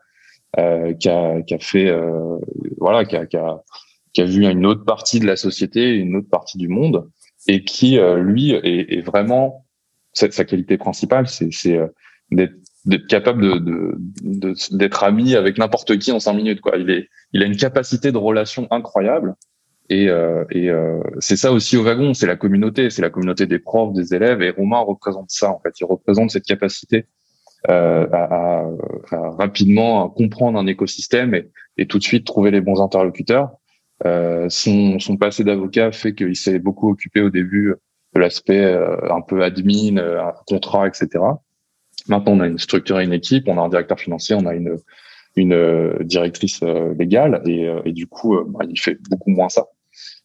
euh, 0.58 0.94
qui, 0.94 1.08
a, 1.08 1.42
qui 1.42 1.54
a 1.54 1.58
fait 1.58 1.88
euh, 1.88 2.38
voilà 2.78 3.04
qui 3.04 3.16
a, 3.16 3.26
qui 3.26 3.36
a, 3.36 3.62
qui 4.12 4.20
a 4.20 4.24
vu 4.24 4.48
une 4.48 4.64
autre 4.64 4.84
partie 4.84 5.18
de 5.18 5.26
la 5.26 5.34
société, 5.34 5.94
une 5.94 6.14
autre 6.14 6.30
partie 6.30 6.58
du 6.58 6.68
monde, 6.68 7.10
et 7.46 7.64
qui 7.64 7.98
euh, 7.98 8.18
lui 8.18 8.52
est, 8.52 8.92
est 8.92 9.02
vraiment 9.02 9.66
sa, 10.12 10.28
qualité 10.28 10.78
principale, 10.78 11.26
c'est 11.26 11.50
d'être 12.30 13.06
capable 13.08 13.64
de 13.64 13.96
d'être 14.22 15.00
de, 15.02 15.04
ami 15.04 15.34
avec 15.34 15.58
n'importe 15.58 15.98
qui 15.98 16.12
en 16.12 16.20
cinq 16.20 16.34
minutes 16.34 16.60
quoi. 16.60 16.76
Il 16.76 16.90
est 16.90 17.08
il 17.32 17.42
a 17.42 17.46
une 17.46 17.56
capacité 17.56 18.12
de 18.12 18.18
relation 18.18 18.68
incroyable. 18.70 19.34
Et, 19.90 20.08
euh, 20.08 20.44
et 20.50 20.70
euh, 20.70 21.02
c'est 21.18 21.36
ça 21.36 21.52
aussi 21.52 21.76
au 21.76 21.82
wagon, 21.82 22.14
c'est 22.14 22.26
la 22.26 22.36
communauté, 22.36 22.88
c'est 22.88 23.02
la 23.02 23.10
communauté 23.10 23.46
des 23.46 23.58
profs, 23.58 23.92
des 23.92 24.14
élèves. 24.14 24.40
Et 24.40 24.50
Romain 24.50 24.80
représente 24.80 25.30
ça 25.30 25.50
en 25.50 25.60
fait. 25.60 25.78
Il 25.80 25.84
représente 25.84 26.30
cette 26.30 26.46
capacité 26.46 27.06
euh, 27.68 28.06
à, 28.12 28.64
à, 29.10 29.30
rapidement 29.38 30.08
comprendre 30.08 30.58
un 30.58 30.66
écosystème 30.66 31.34
et, 31.34 31.50
et, 31.76 31.86
tout 31.86 31.98
de 31.98 32.02
suite 32.02 32.26
trouver 32.26 32.50
les 32.50 32.60
bons 32.60 32.80
interlocuteurs. 32.80 33.50
Euh, 34.06 34.46
son, 34.50 34.98
son 34.98 35.16
passé 35.16 35.44
d'avocat 35.44 35.92
fait 35.92 36.14
qu'il 36.14 36.36
s'est 36.36 36.58
beaucoup 36.58 36.90
occupé 36.90 37.20
au 37.22 37.30
début 37.30 37.74
de 38.14 38.20
l'aspect 38.20 38.64
euh, 38.64 38.96
un 39.10 39.22
peu 39.22 39.42
admin, 39.42 39.96
euh, 39.96 40.22
contrat, 40.46 40.86
etc. 40.86 41.08
Maintenant, 42.06 42.32
on 42.32 42.40
a 42.40 42.46
une 42.46 42.58
structure 42.58 43.00
et 43.00 43.04
une 43.04 43.12
équipe, 43.12 43.48
on 43.48 43.58
a 43.58 43.62
un 43.62 43.68
directeur 43.68 43.98
financier, 43.98 44.36
on 44.38 44.46
a 44.46 44.54
une, 44.54 44.76
une 45.36 45.54
euh, 45.54 45.96
directrice 46.02 46.60
légale 46.98 47.42
et, 47.46 47.68
et 47.84 47.92
du 47.92 48.06
coup, 48.06 48.38
bah, 48.46 48.64
il 48.68 48.78
fait 48.78 48.98
beaucoup 49.08 49.30
moins 49.30 49.48
ça. 49.48 49.66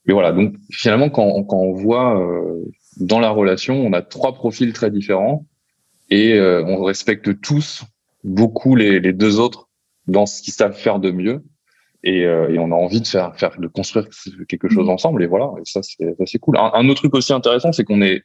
Mais 0.05 0.13
voilà, 0.13 0.31
donc 0.31 0.55
finalement, 0.71 1.09
quand, 1.09 1.43
quand 1.43 1.57
on 1.57 1.73
voit 1.73 2.19
dans 2.97 3.19
la 3.19 3.29
relation, 3.29 3.75
on 3.75 3.93
a 3.93 4.01
trois 4.01 4.33
profils 4.33 4.73
très 4.73 4.91
différents 4.91 5.45
et 6.09 6.33
euh, 6.33 6.63
on 6.65 6.83
respecte 6.83 7.39
tous 7.41 7.83
beaucoup 8.23 8.75
les, 8.75 8.99
les, 8.99 9.13
deux 9.13 9.39
autres 9.39 9.69
dans 10.07 10.25
ce 10.25 10.41
qu'ils 10.41 10.53
savent 10.53 10.75
faire 10.75 10.99
de 10.99 11.11
mieux 11.11 11.43
et, 12.03 12.25
euh, 12.25 12.49
et, 12.49 12.59
on 12.59 12.71
a 12.71 12.75
envie 12.75 13.01
de 13.01 13.07
faire, 13.07 13.35
faire 13.35 13.59
de 13.59 13.67
construire 13.67 14.07
quelque 14.47 14.69
chose 14.69 14.87
mmh. 14.87 14.91
ensemble. 14.91 15.23
Et 15.23 15.27
voilà. 15.27 15.51
Et 15.59 15.65
ça 15.65 15.81
c'est 15.83 16.15
assez 16.21 16.39
cool. 16.39 16.57
Un, 16.57 16.87
autre 16.87 17.01
truc 17.01 17.15
aussi 17.15 17.33
intéressant 17.33 17.71
c'est 17.71 17.83
qu'on 17.83 18.01
est 18.01 18.23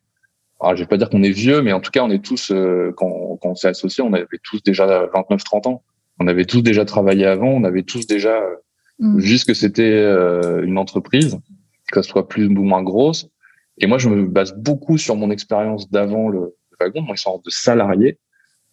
alors, 0.61 0.77
je 0.77 0.83
vais 0.83 0.87
pas 0.87 0.97
dire 0.97 1.11
qu'on 1.11 1.23
est 1.23 1.33
vieux 1.33 1.61
mais 1.63 1.73
en 1.73 1.81
tout 1.81 1.91
cas 1.91 2.03
on 2.05 2.11
est 2.11 2.25
tous 2.25 2.51
euh, 2.51 2.93
quand, 2.97 3.39
quand 3.43 3.51
on 3.51 3.55
s'est 3.55 3.69
associés 3.69 4.05
on 4.05 4.13
avait 4.13 4.27
tous 4.43 4.63
déjà 4.63 4.87
29 5.13 5.43
30 5.43 5.67
ans. 5.67 5.83
On 6.21 6.29
avait 6.29 6.45
tous 6.45 6.63
déjà 6.63 6.85
travaillé 6.85 7.27
avant. 7.27 7.49
On 7.49 7.65
avait 7.65 7.83
tous 7.83 8.07
déjà 8.07 8.41
vu 9.01 9.37
ce 9.37 9.45
que 9.45 9.55
c'était 9.55 10.05
une 10.63 10.79
entreprise 10.79 11.39
que 11.93 12.03
ce 12.03 12.09
soit 12.09 12.29
plus 12.29 12.47
ou 12.47 12.63
moins 12.63 12.83
grosse. 12.83 13.29
Et 13.79 13.87
moi 13.87 13.99
je 13.99 14.09
me 14.09 14.27
base 14.27 14.55
beaucoup 14.57 14.99
sur 14.99 15.17
mon 15.17 15.31
expérience 15.31 15.91
d'avant 15.91 16.29
le 16.29 16.57
wagon, 16.81 17.05
une 17.09 17.17
sorte 17.17 17.45
de 17.45 17.51
salarié, 17.51 18.19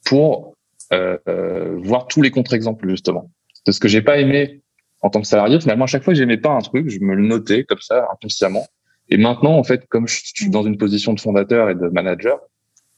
pour 0.06 0.56
euh, 0.94 1.18
euh, 1.28 1.78
voir 1.78 2.08
tous 2.08 2.22
les 2.22 2.32
contre-exemples 2.32 2.90
justement. 2.90 3.32
De 3.66 3.72
ce 3.72 3.80
que 3.80 3.88
j'ai 3.88 4.02
pas 4.02 4.20
aimé 4.20 4.62
en 5.02 5.10
tant 5.10 5.22
que 5.22 5.28
salarié, 5.28 5.60
finalement, 5.60 5.86
à 5.86 5.88
chaque 5.88 6.04
fois 6.04 6.14
que 6.14 6.20
j'aimais 6.20 6.38
pas 6.38 6.52
un 6.52 6.60
truc, 6.60 6.90
je 6.90 7.00
me 7.00 7.16
le 7.16 7.24
notais 7.24 7.64
comme 7.64 7.82
ça 7.82 8.08
inconsciemment. 8.12 8.66
Et 9.10 9.18
maintenant, 9.18 9.58
en 9.58 9.64
fait, 9.64 9.88
comme 9.88 10.08
je 10.08 10.22
suis 10.24 10.50
dans 10.50 10.64
une 10.64 10.78
position 10.78 11.14
de 11.14 11.20
fondateur 11.20 11.70
et 11.70 11.76
de 11.76 11.88
manager, 11.88 12.40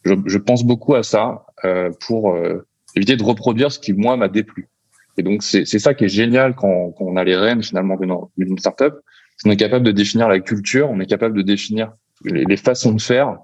je, 0.03 0.13
je 0.25 0.37
pense 0.37 0.63
beaucoup 0.63 0.95
à 0.95 1.03
ça 1.03 1.45
euh, 1.65 1.91
pour 2.05 2.33
euh, 2.33 2.65
éviter 2.95 3.15
de 3.15 3.23
reproduire 3.23 3.71
ce 3.71 3.79
qui 3.79 3.93
moi 3.93 4.17
m'a 4.17 4.27
déplu. 4.27 4.69
Et 5.17 5.23
donc 5.23 5.43
c'est 5.43 5.65
ça 5.65 5.93
qui 5.93 6.05
est 6.05 6.09
génial 6.09 6.55
quand, 6.55 6.91
quand 6.97 7.05
on 7.05 7.17
a 7.17 7.23
les 7.23 7.35
rênes 7.35 7.61
finalement 7.61 7.97
d'une 8.35 8.57
startup, 8.57 8.95
qu'on 9.43 9.51
est 9.51 9.57
capable 9.57 9.85
de 9.85 9.91
définir 9.91 10.27
la 10.27 10.39
culture, 10.39 10.89
on 10.89 10.99
est 10.99 11.05
capable 11.05 11.37
de 11.37 11.43
définir 11.43 11.91
les, 12.25 12.45
les 12.45 12.57
façons 12.57 12.93
de 12.93 13.01
faire 13.01 13.37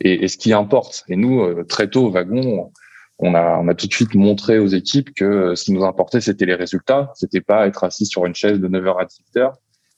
et, 0.00 0.24
et, 0.24 0.28
ce 0.28 0.36
qui 0.36 0.52
importe. 0.52 1.04
Et 1.08 1.16
nous, 1.16 1.40
euh, 1.40 1.64
très 1.64 1.88
tôt 1.88 2.06
au 2.06 2.10
wagon, 2.10 2.70
on 3.18 3.34
a, 3.34 3.58
on 3.58 3.68
a 3.68 3.74
tout 3.74 3.86
de 3.86 3.92
suite 3.92 4.14
montré 4.14 4.58
aux 4.58 4.66
équipes 4.66 5.14
que 5.14 5.24
euh, 5.24 5.54
ce 5.54 5.64
qui 5.64 5.72
nous 5.72 5.84
importait, 5.84 6.20
c'était 6.20 6.46
les 6.46 6.54
résultats. 6.54 7.12
C'était 7.14 7.40
pas 7.40 7.66
être 7.66 7.84
assis 7.84 8.06
sur 8.06 8.26
une 8.26 8.34
chaise 8.34 8.60
de 8.60 8.68
9h 8.68 9.00
à 9.00 9.04
18h. 9.04 9.52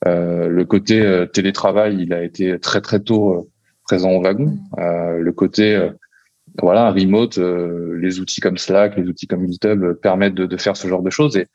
Euh, 0.06 0.48
le 0.48 0.64
côté 0.64 1.00
euh, 1.00 1.26
télétravail, 1.26 1.96
il 2.00 2.12
a 2.12 2.22
été 2.22 2.58
très 2.60 2.80
très 2.80 3.00
tôt 3.00 3.50
présent 3.84 4.10
au 4.10 4.22
wagon. 4.22 4.58
Euh, 4.78 5.18
le 5.18 5.32
côté 5.32 5.90
voilà 6.60 6.90
remote, 6.90 7.38
les 7.38 8.20
outils 8.20 8.40
comme 8.40 8.56
Slack, 8.56 8.96
les 8.96 9.08
outils 9.08 9.26
comme 9.26 9.46
GitHub 9.46 9.94
permettent 10.00 10.34
de, 10.34 10.46
de, 10.46 10.56
faire 10.56 10.76
ce 10.76 10.88
genre 10.88 11.02
de 11.02 11.10
choses. 11.10 11.36
Et, 11.36 11.46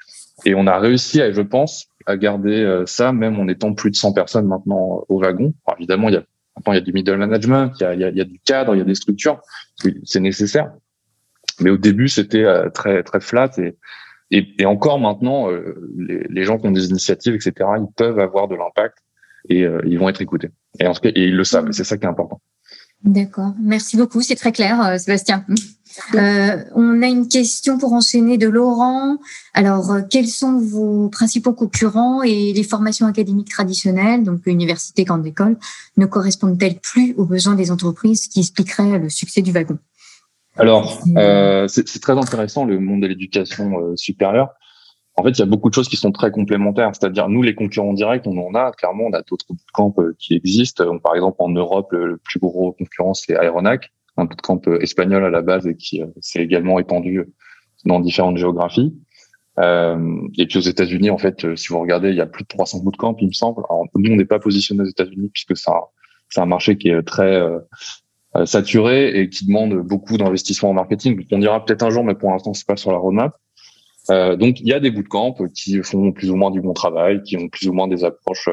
et 0.45 0.53
on 0.53 0.67
a 0.67 0.77
réussi, 0.77 1.21
à, 1.21 1.31
je 1.31 1.41
pense, 1.41 1.87
à 2.05 2.17
garder 2.17 2.83
ça, 2.85 3.11
même 3.11 3.39
en 3.39 3.47
étant 3.47 3.73
plus 3.73 3.89
de 3.89 3.95
100 3.95 4.13
personnes 4.13 4.47
maintenant 4.47 5.03
au 5.09 5.19
wagon. 5.19 5.53
Alors, 5.65 5.79
évidemment, 5.79 6.09
il 6.09 6.15
y 6.15 6.17
a 6.17 6.23
Maintenant, 6.55 6.73
il 6.73 6.75
y 6.75 6.79
a 6.79 6.81
du 6.81 6.91
middle 6.91 7.15
management, 7.15 7.71
il 7.79 7.83
y 7.83 7.85
a, 7.85 7.93
il 7.93 8.17
y 8.17 8.21
a, 8.21 8.25
du 8.25 8.39
cadre, 8.39 8.75
il 8.75 8.79
y 8.79 8.81
a 8.81 8.85
des 8.85 8.95
structures. 8.95 9.39
C'est 10.03 10.19
nécessaire. 10.19 10.71
Mais 11.61 11.69
au 11.69 11.77
début, 11.77 12.09
c'était 12.09 12.43
euh, 12.43 12.69
très 12.69 13.03
très 13.03 13.19
flat 13.19 13.51
et, 13.57 13.75
et, 14.31 14.53
et 14.59 14.65
encore 14.65 14.99
maintenant, 14.99 15.51
euh, 15.51 15.75
les, 16.29 16.43
gens 16.43 16.57
qui 16.57 16.67
ont 16.67 16.71
des 16.71 16.87
initiatives, 16.89 17.35
etc., 17.35 17.53
ils 17.77 17.93
peuvent 17.95 18.19
avoir 18.19 18.47
de 18.47 18.55
l'impact 18.55 18.97
et 19.49 19.63
euh, 19.63 19.81
ils 19.85 19.99
vont 19.99 20.09
être 20.09 20.21
écoutés. 20.21 20.49
Et 20.79 20.87
en 20.87 20.93
et 21.03 21.25
ils 21.25 21.35
le 21.35 21.43
savent. 21.43 21.71
C'est 21.71 21.83
ça 21.83 21.97
qui 21.97 22.05
est 22.05 22.09
important. 22.09 22.41
D'accord. 23.03 23.53
Merci 23.61 23.97
beaucoup. 23.97 24.21
C'est 24.21 24.35
très 24.35 24.51
clair, 24.51 24.99
Sébastien. 24.99 25.43
Euh, 26.15 26.63
on 26.75 27.01
a 27.01 27.07
une 27.07 27.27
question 27.27 27.77
pour 27.77 27.93
enchaîner 27.93 28.37
de 28.37 28.47
Laurent. 28.47 29.17
Alors, 29.53 29.97
quels 30.09 30.27
sont 30.27 30.57
vos 30.57 31.09
principaux 31.09 31.53
concurrents 31.53 32.21
et 32.21 32.53
les 32.53 32.63
formations 32.63 33.07
académiques 33.07 33.49
traditionnelles, 33.49 34.23
donc 34.23 34.45
université, 34.45 35.03
grande 35.03 35.25
école, 35.25 35.57
ne 35.97 36.05
correspondent-elles 36.05 36.79
plus 36.79 37.13
aux 37.17 37.25
besoins 37.25 37.55
des 37.55 37.71
entreprises 37.71 38.27
qui 38.27 38.39
expliqueraient 38.39 38.99
le 38.99 39.09
succès 39.09 39.41
du 39.41 39.51
wagon? 39.51 39.79
Alors, 40.57 40.99
euh, 41.17 41.67
c'est 41.67 42.01
très 42.01 42.17
intéressant 42.17 42.65
le 42.65 42.79
monde 42.79 43.01
de 43.01 43.07
l'éducation 43.07 43.95
supérieure. 43.95 44.49
En 45.15 45.23
fait, 45.23 45.31
il 45.31 45.39
y 45.39 45.43
a 45.43 45.45
beaucoup 45.45 45.69
de 45.69 45.73
choses 45.73 45.89
qui 45.89 45.97
sont 45.97 46.11
très 46.11 46.31
complémentaires. 46.31 46.91
C'est-à-dire, 46.93 47.29
nous, 47.29 47.41
les 47.41 47.55
concurrents 47.55 47.93
directs, 47.93 48.25
on 48.25 48.37
en 48.37 48.53
a. 48.55 48.71
Clairement, 48.71 49.05
on 49.05 49.13
a 49.13 49.21
d'autres 49.21 49.45
bootcamps 49.49 49.95
qui 50.19 50.35
existent. 50.35 50.85
Donc, 50.85 51.01
par 51.01 51.15
exemple, 51.15 51.37
en 51.39 51.49
Europe, 51.49 51.91
le, 51.91 52.17
plus 52.17 52.39
gros 52.39 52.73
concurrent, 52.73 53.13
c'est 53.13 53.33
Aeronac 53.33 53.91
un 54.17 54.25
bootcamp 54.25 54.61
euh, 54.67 54.79
espagnol 54.81 55.23
à 55.23 55.29
la 55.29 55.41
base 55.41 55.67
et 55.67 55.75
qui 55.75 56.01
euh, 56.01 56.07
s'est 56.19 56.41
également 56.41 56.79
étendu 56.79 57.23
dans 57.85 57.99
différentes 57.99 58.37
géographies. 58.37 58.93
Euh, 59.59 60.21
et 60.37 60.45
puis 60.47 60.57
aux 60.57 60.61
États-Unis, 60.61 61.09
en 61.09 61.17
fait, 61.17 61.55
si 61.55 61.69
vous 61.69 61.79
regardez, 61.79 62.09
il 62.09 62.15
y 62.15 62.21
a 62.21 62.25
plus 62.25 62.43
de 62.43 62.47
300 62.47 62.79
bootcamps, 62.83 63.15
il 63.19 63.27
me 63.27 63.33
semble. 63.33 63.63
Alors, 63.69 63.85
nous, 63.95 64.11
on 64.11 64.15
n'est 64.15 64.25
pas 64.25 64.39
positionné 64.39 64.81
aux 64.81 64.89
États-Unis 64.89 65.29
puisque 65.33 65.57
c'est 65.57 65.71
un, 65.71 66.41
un, 66.41 66.45
marché 66.45 66.77
qui 66.77 66.89
est 66.89 67.03
très 67.03 67.41
saturé 68.45 69.19
et 69.19 69.29
qui 69.29 69.45
demande 69.45 69.75
beaucoup 69.75 70.17
d'investissement 70.17 70.69
en 70.69 70.73
marketing. 70.73 71.25
On 71.31 71.41
ira 71.41 71.63
peut-être 71.65 71.83
un 71.83 71.89
jour, 71.89 72.03
mais 72.03 72.15
pour 72.15 72.31
l'instant, 72.31 72.53
c'est 72.53 72.67
pas 72.67 72.77
sur 72.77 72.91
la 72.91 72.97
roadmap. 72.97 73.35
Euh, 74.09 74.35
donc, 74.35 74.59
il 74.61 74.67
y 74.67 74.73
a 74.73 74.79
des 74.79 74.91
bootcamps 74.91 75.35
qui 75.53 75.81
font 75.83 76.11
plus 76.11 76.31
ou 76.31 76.35
moins 76.35 76.51
du 76.51 76.61
bon 76.61 76.73
travail, 76.73 77.21
qui 77.23 77.37
ont 77.37 77.49
plus 77.49 77.67
ou 77.67 77.73
moins 77.73 77.87
des 77.87 78.03
approches 78.03 78.49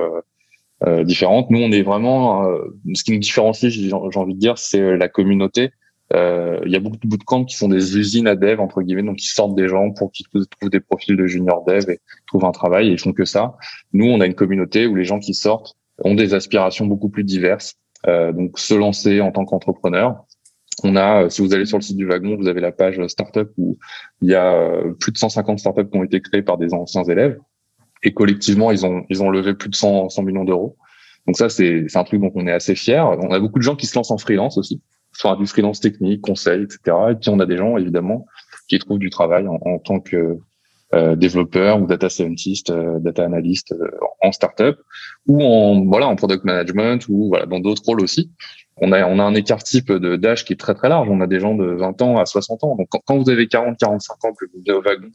euh, 0.86 1.04
différentes. 1.04 1.50
Nous, 1.50 1.60
on 1.60 1.72
est 1.72 1.82
vraiment, 1.82 2.48
euh, 2.48 2.58
ce 2.94 3.02
qui 3.02 3.12
nous 3.12 3.18
différencie, 3.18 3.72
j'ai 3.72 3.92
envie 3.92 4.34
de 4.34 4.38
dire, 4.38 4.58
c'est 4.58 4.96
la 4.96 5.08
communauté. 5.08 5.70
Euh, 6.14 6.60
il 6.64 6.72
y 6.72 6.76
a 6.76 6.80
beaucoup 6.80 6.96
de 6.96 7.08
bootcamps 7.08 7.44
qui 7.44 7.56
sont 7.56 7.68
des 7.68 7.98
usines 7.98 8.28
à 8.28 8.34
dev 8.34 8.60
entre 8.60 8.80
guillemets, 8.80 9.02
donc 9.02 9.16
qui 9.16 9.26
sortent 9.26 9.54
des 9.54 9.68
gens 9.68 9.90
pour 9.90 10.10
qu'ils 10.10 10.26
trouvent 10.26 10.70
des 10.70 10.80
profils 10.80 11.16
de 11.16 11.26
junior 11.26 11.64
dev 11.66 11.90
et 11.90 12.00
trouvent 12.26 12.46
un 12.46 12.52
travail 12.52 12.88
et 12.88 12.92
ils 12.92 12.98
font 12.98 13.12
que 13.12 13.24
ça. 13.24 13.56
Nous, 13.92 14.06
on 14.06 14.20
a 14.20 14.26
une 14.26 14.34
communauté 14.34 14.86
où 14.86 14.94
les 14.94 15.04
gens 15.04 15.18
qui 15.18 15.34
sortent 15.34 15.76
ont 16.04 16.14
des 16.14 16.32
aspirations 16.32 16.86
beaucoup 16.86 17.10
plus 17.10 17.24
diverses 17.24 17.74
donc 18.06 18.58
se 18.58 18.74
lancer 18.74 19.20
en 19.20 19.32
tant 19.32 19.44
qu'entrepreneur. 19.44 20.24
On 20.84 20.94
a, 20.94 21.28
si 21.28 21.42
vous 21.42 21.52
allez 21.52 21.66
sur 21.66 21.78
le 21.78 21.82
site 21.82 21.96
du 21.96 22.06
wagon, 22.06 22.36
vous 22.36 22.46
avez 22.46 22.60
la 22.60 22.70
page 22.70 23.04
startup 23.08 23.50
où 23.58 23.76
il 24.22 24.30
y 24.30 24.34
a 24.34 24.82
plus 25.00 25.10
de 25.12 25.18
150 25.18 25.58
startups 25.58 25.88
qui 25.90 25.98
ont 25.98 26.04
été 26.04 26.20
créées 26.20 26.42
par 26.42 26.56
des 26.56 26.72
anciens 26.72 27.02
élèves 27.04 27.38
et 28.02 28.12
collectivement 28.12 28.70
ils 28.70 28.86
ont 28.86 29.04
ils 29.08 29.22
ont 29.22 29.30
levé 29.30 29.54
plus 29.54 29.68
de 29.68 29.74
100, 29.74 30.10
100 30.10 30.22
millions 30.22 30.44
d'euros. 30.44 30.76
Donc 31.26 31.36
ça 31.36 31.48
c'est 31.48 31.84
un 31.94 32.04
truc 32.04 32.20
dont 32.20 32.32
on 32.34 32.46
est 32.46 32.52
assez 32.52 32.74
fier. 32.74 33.06
On 33.06 33.30
a 33.32 33.38
beaucoup 33.38 33.58
de 33.58 33.64
gens 33.64 33.76
qui 33.76 33.86
se 33.86 33.94
lancent 33.96 34.10
en 34.10 34.18
freelance 34.18 34.56
aussi, 34.56 34.80
soit 35.12 35.36
du 35.36 35.46
freelance 35.46 35.80
technique, 35.80 36.22
conseil, 36.22 36.62
etc. 36.62 36.96
Et 37.10 37.14
puis 37.14 37.30
on 37.30 37.40
a 37.40 37.46
des 37.46 37.56
gens 37.56 37.76
évidemment 37.76 38.26
qui 38.68 38.78
trouvent 38.78 38.98
du 38.98 39.10
travail 39.10 39.46
en, 39.48 39.78
tant 39.78 40.00
que 40.00 40.38
euh, 40.94 41.16
développeur 41.16 41.80
ou 41.82 41.86
data 41.86 42.08
scientist, 42.08 42.70
euh, 42.70 42.98
data 42.98 43.24
analyst 43.24 43.72
euh, 43.72 43.90
en 44.22 44.32
startup 44.32 44.78
ou 45.26 45.42
en 45.42 45.84
voilà 45.84 46.08
en 46.08 46.16
product 46.16 46.44
management 46.44 47.06
ou 47.08 47.28
voilà 47.28 47.46
dans 47.46 47.60
d'autres 47.60 47.82
rôles 47.84 48.00
aussi. 48.00 48.30
On 48.78 48.92
a 48.92 49.06
on 49.06 49.18
a 49.18 49.22
un 49.22 49.34
écart 49.34 49.62
type 49.62 49.92
de 49.92 50.16
d'âge 50.16 50.44
qui 50.44 50.54
est 50.54 50.56
très 50.56 50.74
très 50.74 50.88
large. 50.88 51.08
On 51.10 51.20
a 51.20 51.26
des 51.26 51.40
gens 51.40 51.54
de 51.54 51.66
20 51.66 52.00
ans 52.02 52.16
à 52.18 52.24
60 52.24 52.64
ans. 52.64 52.76
Donc 52.76 52.88
quand, 53.04 53.18
vous 53.18 53.28
avez 53.28 53.48
40 53.48 53.76
45 53.78 54.24
ans 54.24 54.32
que 54.32 54.46
vous 54.46 54.62
venez 54.64 54.78
au 54.78 54.82
wagon 54.82 55.08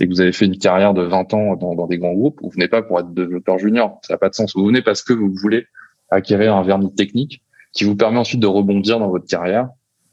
et 0.00 0.06
que 0.06 0.10
vous 0.10 0.20
avez 0.20 0.32
fait 0.32 0.46
une 0.46 0.58
carrière 0.58 0.94
de 0.94 1.02
20 1.02 1.34
ans 1.34 1.56
dans, 1.56 1.74
dans 1.74 1.86
des 1.86 1.98
grands 1.98 2.14
groupes, 2.14 2.40
vous 2.42 2.50
venez 2.50 2.68
pas 2.68 2.82
pour 2.82 2.98
être 2.98 3.12
développeur 3.12 3.58
junior. 3.58 4.00
Ça 4.02 4.14
n'a 4.14 4.18
pas 4.18 4.30
de 4.30 4.34
sens. 4.34 4.56
Vous 4.56 4.66
venez 4.66 4.82
parce 4.82 5.02
que 5.02 5.12
vous 5.12 5.32
voulez 5.32 5.66
acquérir 6.10 6.56
un 6.56 6.62
vernis 6.62 6.92
technique 6.94 7.42
qui 7.72 7.84
vous 7.84 7.94
permet 7.94 8.18
ensuite 8.18 8.40
de 8.40 8.46
rebondir 8.46 8.98
dans 8.98 9.10
votre 9.10 9.26
carrière 9.26 9.68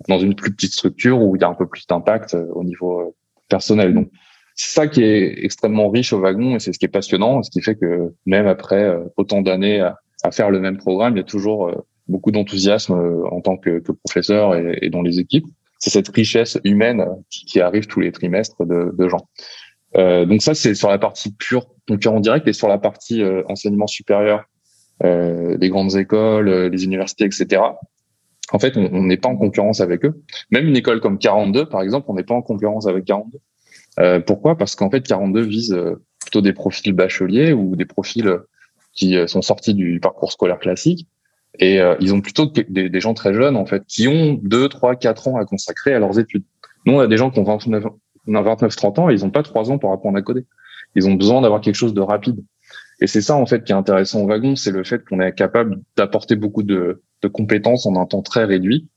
dans 0.08 0.20
une 0.20 0.36
plus 0.36 0.54
petite 0.54 0.74
structure 0.74 1.20
où 1.22 1.36
il 1.36 1.42
y 1.42 1.46
a 1.46 1.48
un 1.48 1.56
peu 1.56 1.68
plus 1.68 1.88
d'impact 1.88 2.36
euh, 2.36 2.46
au 2.54 2.64
niveau 2.64 3.02
euh, 3.02 3.16
personnel. 3.50 3.94
Donc, 3.94 4.12
c'est 4.58 4.72
ça 4.72 4.88
qui 4.88 5.04
est 5.04 5.46
extrêmement 5.46 5.90
riche 5.90 6.12
au 6.12 6.20
wagon 6.20 6.56
et 6.56 6.60
c'est 6.60 6.74
ce 6.74 6.80
qui 6.80 6.86
est 6.86 6.90
passionnant, 6.90 7.42
ce 7.44 7.50
qui 7.50 7.62
fait 7.62 7.76
que 7.76 8.14
même 8.26 8.48
après 8.48 8.84
euh, 8.84 9.04
autant 9.16 9.42
d'années 9.42 9.80
à, 9.80 9.98
faire 10.32 10.50
le 10.50 10.60
même 10.60 10.78
programme, 10.78 11.14
il 11.14 11.18
y 11.18 11.22
a 11.22 11.24
toujours 11.24 11.72
beaucoup 12.10 12.32
d'enthousiasme 12.32 12.94
en 13.32 13.40
tant 13.40 13.56
que, 13.56 13.80
professeur 13.80 14.56
et, 14.56 14.90
dans 14.90 15.02
les 15.02 15.20
équipes. 15.20 15.46
C'est 15.80 15.90
cette 15.90 16.10
richesse 16.10 16.60
humaine 16.66 17.06
qui, 17.30 17.62
arrive 17.62 17.86
tous 17.86 18.02
les 18.02 18.12
trimestres 18.12 18.66
de, 18.66 19.08
gens. 19.08 19.30
Euh, 19.96 20.26
donc 20.26 20.42
ça, 20.42 20.54
c'est 20.54 20.76
sur 20.76 20.90
la 20.90 20.98
partie 20.98 21.32
pure 21.32 21.68
concurrent 21.88 22.20
direct 22.20 22.46
et 22.46 22.52
sur 22.52 22.68
la 22.68 22.78
partie 22.78 23.24
enseignement 23.48 23.88
supérieur, 23.88 24.44
euh, 25.06 25.56
les 25.62 25.70
grandes 25.70 25.96
écoles, 25.96 26.50
les 26.50 26.84
universités, 26.84 27.24
etc 27.24 27.62
en 28.52 28.60
fait, 28.60 28.78
on 28.78 29.04
n'est 29.04 29.18
pas 29.18 29.30
en 29.30 29.36
concurrence 29.36 29.82
avec 29.82 30.06
eux. 30.06 30.24
Même 30.52 30.68
une 30.68 30.78
école 30.78 31.02
comme 31.02 31.18
42, 31.18 31.68
par 31.68 31.82
exemple, 31.82 32.06
on 32.10 32.14
n'est 32.14 32.24
pas 32.24 32.36
en 32.36 32.42
concurrence 32.42 32.88
avec 32.88 33.06
42. 33.06 33.40
Euh, 34.00 34.20
pourquoi? 34.20 34.58
Parce 34.58 34.76
qu'en 34.76 34.90
fait, 34.90 35.02
42 35.02 35.42
vise 35.42 35.74
euh, 35.74 36.02
plutôt 36.20 36.42
des 36.42 36.54
profils 36.54 36.94
bacheliers 36.94 37.54
ou 37.54 37.76
des 37.76 37.86
profils 37.86 38.28
euh, 38.28 38.48
qui 38.94 39.16
sont 39.28 39.42
sortis 39.44 39.76
du 39.76 40.00
parcours 40.00 40.32
scolaire 40.32 40.60
classique. 40.60 41.08
Et 41.60 41.80
ils 42.00 42.14
ont 42.14 42.22
plutôt 42.22 42.46
des, 42.46 43.00
gens 43.00 43.14
très 43.16 43.34
jeunes, 43.34 43.56
en 43.56 43.66
fait, 43.66 43.84
qui 43.88 44.08
ont 44.08 44.40
2, 44.42 44.70
3, 44.70 44.96
4 44.96 45.28
ans 45.28 45.38
à 45.38 45.46
consacrer 45.46 45.94
à 45.94 46.00
leurs 46.00 46.20
études. 46.20 46.44
Nous, 46.86 46.94
on 46.94 47.00
a 47.00 47.08
des 47.08 47.18
gens 47.18 47.32
qui 47.32 47.40
ont 47.40 47.44
29, 47.44 47.84
29 48.28 48.76
30 48.76 49.00
ans 49.00 49.10
et 49.10 49.14
ils 49.14 49.24
n'ont 49.24 49.32
pas 49.32 49.44
3 49.44 49.72
ans 49.72 49.78
pour 49.78 49.92
apprendre 49.92 50.18
à 50.18 50.22
coder. 50.22 50.46
Ils 50.96 51.08
ont 51.08 51.14
besoin 51.14 51.42
d'avoir 51.42 51.62
quelque 51.62 51.76
chose 51.76 51.94
de 51.94 52.02
rapide. 52.02 52.44
Et 53.02 53.08
c'est 53.08 53.22
ça, 53.22 53.36
en 53.36 53.46
fait, 53.46 53.64
qui 53.64 53.72
est 53.72 53.76
intéressant 53.76 54.22
au 54.22 54.28
wagon, 54.28 54.56
c'est 54.56 54.72
le 54.72 54.84
fait 54.84 55.04
qu'on 55.06 55.20
est 55.20 55.34
capable 55.34 55.80
d'apporter 55.96 56.36
beaucoup 56.36 56.64
de, 56.64 57.02
de 57.22 57.28
compétences 57.28 57.86
en 57.86 57.96
un 57.96 58.06
temps 58.06 58.22
très 58.24 58.46
réduit. 58.46 58.88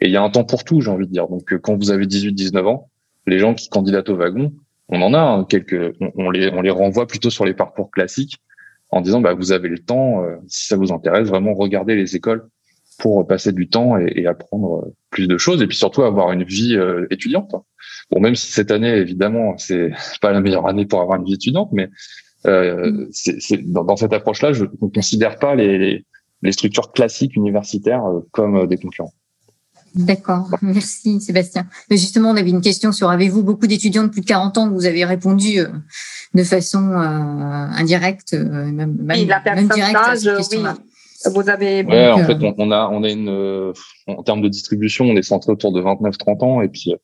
Et 0.00 0.06
il 0.06 0.12
y 0.12 0.16
a 0.16 0.22
un 0.22 0.30
temps 0.30 0.44
pour 0.44 0.64
tout, 0.64 0.80
j'ai 0.80 0.90
envie 0.90 1.06
de 1.06 1.12
dire. 1.12 1.28
Donc, 1.28 1.52
euh, 1.52 1.58
quand 1.58 1.76
vous 1.76 1.90
avez 1.90 2.06
18-19 2.06 2.66
ans, 2.66 2.88
les 3.28 3.38
gens 3.38 3.54
qui 3.54 3.68
candidatent 3.68 4.08
au 4.08 4.16
wagon, 4.16 4.52
on 4.88 5.02
en 5.02 5.14
a 5.14 5.20
hein, 5.20 5.44
quelques, 5.44 5.94
on, 6.16 6.30
les, 6.30 6.50
on 6.50 6.62
les 6.62 6.70
renvoie 6.70 7.06
plutôt 7.06 7.30
sur 7.30 7.44
les 7.44 7.54
parcours 7.54 7.90
classiques 7.90 8.38
en 8.90 9.00
disant, 9.00 9.20
bah, 9.20 9.34
vous 9.34 9.52
avez 9.52 9.68
le 9.68 9.78
temps, 9.78 10.22
euh, 10.22 10.36
si 10.46 10.66
ça 10.66 10.76
vous 10.76 10.92
intéresse, 10.92 11.28
vraiment 11.28 11.54
regardez 11.54 11.94
les 11.94 12.16
écoles 12.16 12.48
pour 12.98 13.26
passer 13.26 13.52
du 13.52 13.68
temps 13.68 13.96
et, 13.98 14.26
apprendre 14.26 14.84
euh, 14.84 14.94
plus 15.10 15.28
de 15.28 15.38
choses 15.38 15.62
et 15.62 15.66
puis 15.66 15.76
surtout 15.76 16.02
avoir 16.02 16.32
une 16.32 16.44
vie 16.44 16.76
étudiante. 17.10 17.54
Bon, 18.10 18.20
même 18.20 18.34
si 18.34 18.50
cette 18.50 18.70
année, 18.70 18.90
évidemment, 18.90 19.56
c'est 19.58 19.92
pas 20.20 20.32
la 20.32 20.40
meilleure 20.40 20.66
année 20.66 20.86
pour 20.86 21.00
avoir 21.00 21.18
une 21.18 21.24
vie 21.24 21.34
étudiante, 21.34 21.70
mais 21.72 21.88
euh, 22.46 23.06
c'est, 23.10 23.56
dans, 23.70 23.84
dans, 23.84 23.96
cette 23.96 24.12
approche-là, 24.12 24.52
je 24.52 24.64
ne 24.64 24.88
considère 24.88 25.38
pas 25.38 25.54
les, 25.54 26.04
les 26.42 26.52
structures 26.52 26.92
classiques 26.92 27.34
universitaires 27.36 28.04
euh, 28.04 28.20
comme 28.30 28.56
euh, 28.56 28.66
des 28.66 28.76
concurrents. 28.76 29.12
D'accord, 29.98 30.48
merci 30.62 31.20
Sébastien. 31.20 31.66
Mais 31.90 31.96
justement, 31.96 32.30
on 32.30 32.36
avait 32.36 32.50
une 32.50 32.60
question 32.60 32.92
sur 32.92 33.10
avez-vous 33.10 33.42
beaucoup 33.42 33.66
d'étudiants 33.66 34.04
de 34.04 34.08
plus 34.08 34.20
de 34.20 34.26
40 34.26 34.56
ans? 34.56 34.70
Vous 34.70 34.86
avez 34.86 35.04
répondu 35.04 35.58
euh, 35.58 35.66
de 36.34 36.44
façon 36.44 36.78
indirecte, 36.78 38.34
même, 38.34 38.96
même, 39.00 39.28
la 39.28 39.42
même 39.54 39.68
directe 39.68 39.96
à 39.96 40.16
cette 40.16 40.36
question 40.36 40.62
Oui. 40.62 41.32
Vous 41.34 41.48
avez. 41.48 41.82
Ouais, 41.82 42.10
en 42.12 42.24
fait, 42.24 42.36
on, 42.58 42.70
a, 42.70 42.88
on 42.92 43.02
a 43.02 43.10
une, 43.10 43.72
en 44.06 44.22
termes 44.22 44.40
de 44.40 44.48
distribution, 44.48 45.04
on 45.06 45.16
est 45.16 45.22
centré 45.22 45.50
autour 45.50 45.72
de 45.72 45.82
29-30 45.82 46.44
ans, 46.44 46.62
et 46.62 46.68
puis 46.68 46.94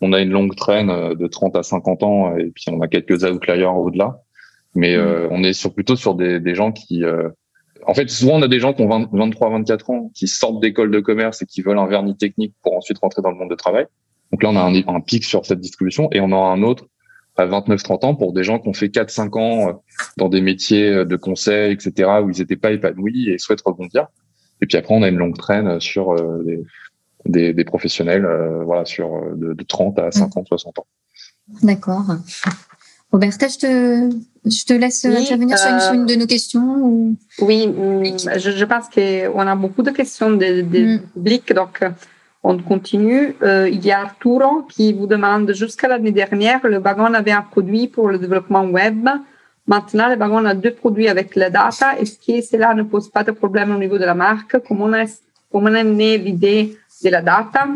on 0.00 0.14
a 0.14 0.20
une 0.20 0.30
longue 0.30 0.56
traîne 0.56 0.88
de 0.88 1.26
30 1.26 1.54
à 1.54 1.62
50 1.62 2.02
ans, 2.02 2.36
et 2.38 2.50
puis 2.54 2.64
on 2.68 2.80
a 2.80 2.88
quelques 2.88 3.24
outliers 3.24 3.66
au-delà. 3.66 4.22
Mais 4.74 4.96
mmh. 4.96 5.28
on 5.32 5.42
est 5.44 5.52
sur, 5.52 5.74
plutôt 5.74 5.96
sur 5.96 6.14
des, 6.14 6.40
des 6.40 6.54
gens 6.54 6.72
qui, 6.72 7.04
en 7.88 7.94
fait, 7.94 8.10
souvent, 8.10 8.34
on 8.34 8.42
a 8.42 8.48
des 8.48 8.60
gens 8.60 8.74
qui 8.74 8.82
ont 8.82 9.08
23, 9.12 9.48
24 9.48 9.90
ans, 9.90 10.10
qui 10.14 10.28
sortent 10.28 10.60
d'école 10.60 10.90
de 10.90 11.00
commerce 11.00 11.40
et 11.40 11.46
qui 11.46 11.62
veulent 11.62 11.78
un 11.78 11.86
vernis 11.86 12.18
technique 12.18 12.54
pour 12.62 12.76
ensuite 12.76 12.98
rentrer 12.98 13.22
dans 13.22 13.30
le 13.30 13.36
monde 13.36 13.48
de 13.48 13.54
travail. 13.54 13.86
Donc 14.30 14.42
là, 14.42 14.50
on 14.50 14.56
a 14.56 14.92
un, 14.92 15.00
pic 15.00 15.24
sur 15.24 15.46
cette 15.46 15.60
distribution 15.60 16.10
et 16.12 16.20
on 16.20 16.30
a 16.30 16.36
un 16.36 16.62
autre 16.62 16.84
à 17.38 17.46
29, 17.46 17.82
30 17.82 18.04
ans 18.04 18.14
pour 18.14 18.34
des 18.34 18.44
gens 18.44 18.58
qui 18.58 18.68
ont 18.68 18.74
fait 18.74 18.90
4, 18.90 19.08
5 19.08 19.36
ans 19.36 19.68
euh, 19.68 19.72
dans 20.18 20.28
des 20.28 20.42
métiers 20.42 20.90
euh, 20.90 21.04
de 21.06 21.16
conseil, 21.16 21.72
etc., 21.72 22.10
où 22.22 22.28
ils 22.28 22.40
n'étaient 22.40 22.56
pas 22.56 22.72
épanouis 22.72 23.30
et 23.30 23.38
souhaitent 23.38 23.62
rebondir. 23.64 24.08
Et 24.60 24.66
puis 24.66 24.76
après, 24.76 24.94
on 24.94 25.02
a 25.02 25.08
une 25.08 25.16
longue 25.16 25.38
traîne 25.38 25.80
sur 25.80 26.12
euh, 26.12 26.44
des, 27.24 27.54
des, 27.54 27.64
professionnels, 27.64 28.28
voilà, 28.66 28.84
sur 28.84 29.34
de, 29.34 29.54
de 29.54 29.64
30 29.64 29.98
à 29.98 30.10
50, 30.10 30.46
60 30.46 30.80
ans. 30.80 30.86
D'accord. 31.62 32.04
Roberta, 33.12 33.48
je 33.48 33.56
te, 33.56 34.10
je 34.50 34.64
te 34.64 34.72
laisse 34.72 35.04
intervenir 35.04 35.58
sur, 35.58 35.94
une, 35.94 36.06
de 36.06 36.14
nos 36.14 36.26
questions. 36.26 36.76
Ou... 36.82 37.16
Oui, 37.40 37.66
mm, 37.66 38.38
je, 38.38 38.50
je 38.50 38.64
pense 38.64 38.86
qu'on 38.88 39.46
a 39.46 39.56
beaucoup 39.56 39.82
de 39.82 39.90
questions 39.90 40.30
de, 40.30 40.62
de 40.62 40.96
mm. 40.96 41.00
public, 41.14 41.52
donc 41.52 41.82
on 42.42 42.58
continue. 42.58 43.34
Euh, 43.42 43.68
il 43.68 43.84
y 43.84 43.90
a 43.90 44.00
Arturo 44.00 44.62
qui 44.62 44.92
vous 44.92 45.06
demande, 45.06 45.52
jusqu'à 45.52 45.88
l'année 45.88 46.12
dernière, 46.12 46.60
le 46.66 46.78
wagon 46.78 47.12
avait 47.14 47.32
un 47.32 47.42
produit 47.42 47.88
pour 47.88 48.08
le 48.08 48.18
développement 48.18 48.64
web. 48.64 49.08
Maintenant, 49.66 50.08
le 50.08 50.16
wagon 50.16 50.44
a 50.44 50.54
deux 50.54 50.72
produits 50.72 51.08
avec 51.08 51.36
la 51.36 51.50
data. 51.50 51.98
Est-ce 51.98 52.16
que 52.18 52.40
cela 52.40 52.74
ne 52.74 52.84
pose 52.84 53.10
pas 53.10 53.24
de 53.24 53.32
problème 53.32 53.74
au 53.74 53.78
niveau 53.78 53.98
de 53.98 54.04
la 54.04 54.14
marque? 54.14 54.56
Comment 54.66 54.94
est, 54.94 55.20
comment 55.52 55.74
est 55.74 55.84
née 55.84 56.16
l'idée 56.16 56.76
de 57.04 57.10
la 57.10 57.22
data? 57.22 57.66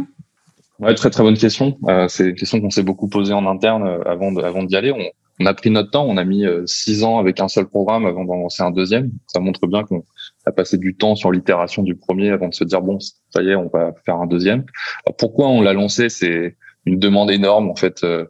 Ouais, 0.78 0.94
très 0.94 1.10
très 1.10 1.22
bonne 1.22 1.36
question. 1.36 1.76
Euh, 1.88 2.08
c'est 2.08 2.30
une 2.30 2.34
question 2.34 2.60
qu'on 2.60 2.70
s'est 2.70 2.82
beaucoup 2.82 3.08
posée 3.08 3.34
en 3.34 3.46
interne 3.46 3.86
euh, 3.86 4.02
avant 4.06 4.32
de, 4.32 4.42
avant 4.42 4.62
d'y 4.62 4.76
aller. 4.76 4.92
On, 4.92 5.02
on 5.42 5.46
a 5.46 5.54
pris 5.54 5.70
notre 5.70 5.90
temps. 5.90 6.06
On 6.06 6.16
a 6.16 6.24
mis 6.24 6.46
euh, 6.46 6.62
six 6.66 7.04
ans 7.04 7.18
avec 7.18 7.40
un 7.40 7.48
seul 7.48 7.66
programme 7.66 8.06
avant 8.06 8.24
d'en 8.24 8.36
lancer 8.36 8.62
un 8.62 8.70
deuxième. 8.70 9.10
Ça 9.26 9.40
montre 9.40 9.66
bien 9.66 9.82
qu'on 9.84 10.04
a 10.46 10.52
passé 10.52 10.78
du 10.78 10.94
temps 10.94 11.16
sur 11.16 11.32
l'itération 11.32 11.82
du 11.82 11.96
premier 11.96 12.30
avant 12.30 12.48
de 12.48 12.54
se 12.54 12.64
dire 12.64 12.80
bon, 12.80 12.98
ça 13.30 13.42
y 13.42 13.48
est, 13.50 13.56
on 13.56 13.68
va 13.68 13.92
faire 14.04 14.16
un 14.16 14.26
deuxième. 14.26 14.64
pourquoi 15.18 15.48
on 15.48 15.60
l'a 15.60 15.72
lancé? 15.72 16.08
C'est 16.08 16.56
une 16.86 16.98
demande 16.98 17.30
énorme 17.30 17.70
en 17.70 17.76
fait. 17.76 18.04
Euh, 18.04 18.26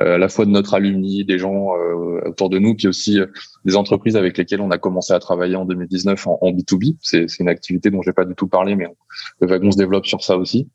à 0.00 0.18
la 0.18 0.28
fois 0.28 0.44
de 0.44 0.50
notre 0.50 0.74
alumni, 0.74 1.24
des 1.24 1.38
gens 1.38 1.76
euh, 1.76 2.20
autour 2.26 2.50
de 2.50 2.58
nous, 2.58 2.74
puis 2.74 2.88
aussi 2.88 3.20
euh, 3.20 3.26
des 3.64 3.76
entreprises 3.76 4.16
avec 4.16 4.36
lesquelles 4.36 4.60
on 4.60 4.70
a 4.70 4.78
commencé 4.78 5.12
à 5.12 5.18
travailler 5.20 5.56
en 5.56 5.64
2019 5.64 6.26
en, 6.26 6.38
en 6.40 6.50
B2B. 6.50 6.96
C'est, 7.00 7.28
c'est 7.28 7.42
une 7.42 7.48
activité 7.48 7.90
dont 7.90 8.02
j'ai 8.02 8.12
pas 8.12 8.24
du 8.24 8.34
tout 8.34 8.48
parlé, 8.48 8.74
mais 8.74 8.86
le 9.40 9.46
wagon 9.46 9.70
se 9.70 9.76
développe 9.76 10.06
sur 10.06 10.22
ça 10.22 10.36
aussi. 10.36 10.68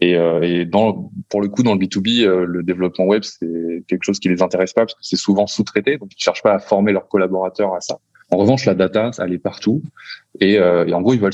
Et, 0.00 0.12
et 0.42 0.64
dans, 0.64 1.10
pour 1.28 1.40
le 1.40 1.48
coup, 1.48 1.62
dans 1.62 1.74
le 1.74 1.80
B2B, 1.80 2.26
le 2.26 2.62
développement 2.62 3.06
web, 3.06 3.22
c'est 3.22 3.84
quelque 3.86 4.02
chose 4.02 4.18
qui 4.18 4.28
les 4.28 4.42
intéresse 4.42 4.72
pas 4.72 4.82
parce 4.82 4.94
que 4.94 5.00
c'est 5.02 5.16
souvent 5.16 5.46
sous-traité, 5.46 5.98
donc 5.98 6.10
ils 6.16 6.22
cherchent 6.22 6.42
pas 6.42 6.54
à 6.54 6.58
former 6.58 6.92
leurs 6.92 7.08
collaborateurs 7.08 7.74
à 7.74 7.80
ça. 7.80 7.98
En 8.30 8.36
revanche, 8.36 8.64
la 8.64 8.74
data, 8.74 9.10
elle 9.18 9.32
est 9.32 9.38
partout, 9.38 9.82
et, 10.40 10.54
et 10.54 10.92
en 10.92 11.00
gros, 11.00 11.14
ils 11.14 11.20
veulent 11.20 11.32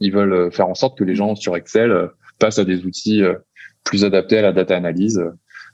ils 0.00 0.12
veulent 0.12 0.52
faire 0.52 0.68
en 0.68 0.74
sorte 0.74 0.98
que 0.98 1.04
les 1.04 1.14
gens 1.14 1.34
sur 1.34 1.56
Excel 1.56 2.10
passent 2.38 2.58
à 2.58 2.64
des 2.64 2.84
outils 2.84 3.22
plus 3.84 4.04
adaptés 4.04 4.38
à 4.38 4.42
la 4.42 4.52
data 4.52 4.76
analyse 4.76 5.22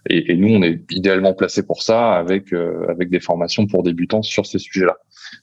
et, 0.09 0.33
et, 0.33 0.37
nous, 0.37 0.49
on 0.49 0.63
est 0.63 0.81
idéalement 0.91 1.35
placé 1.35 1.63
pour 1.63 1.83
ça 1.83 2.13
avec 2.13 2.53
euh, 2.53 2.87
avec 2.89 3.11
des 3.11 3.21
formations 3.21 3.67
pour 3.67 3.83
débutants 3.83 4.23
sur 4.23 4.47
ces 4.47 4.59
sujets-là. 4.59 4.97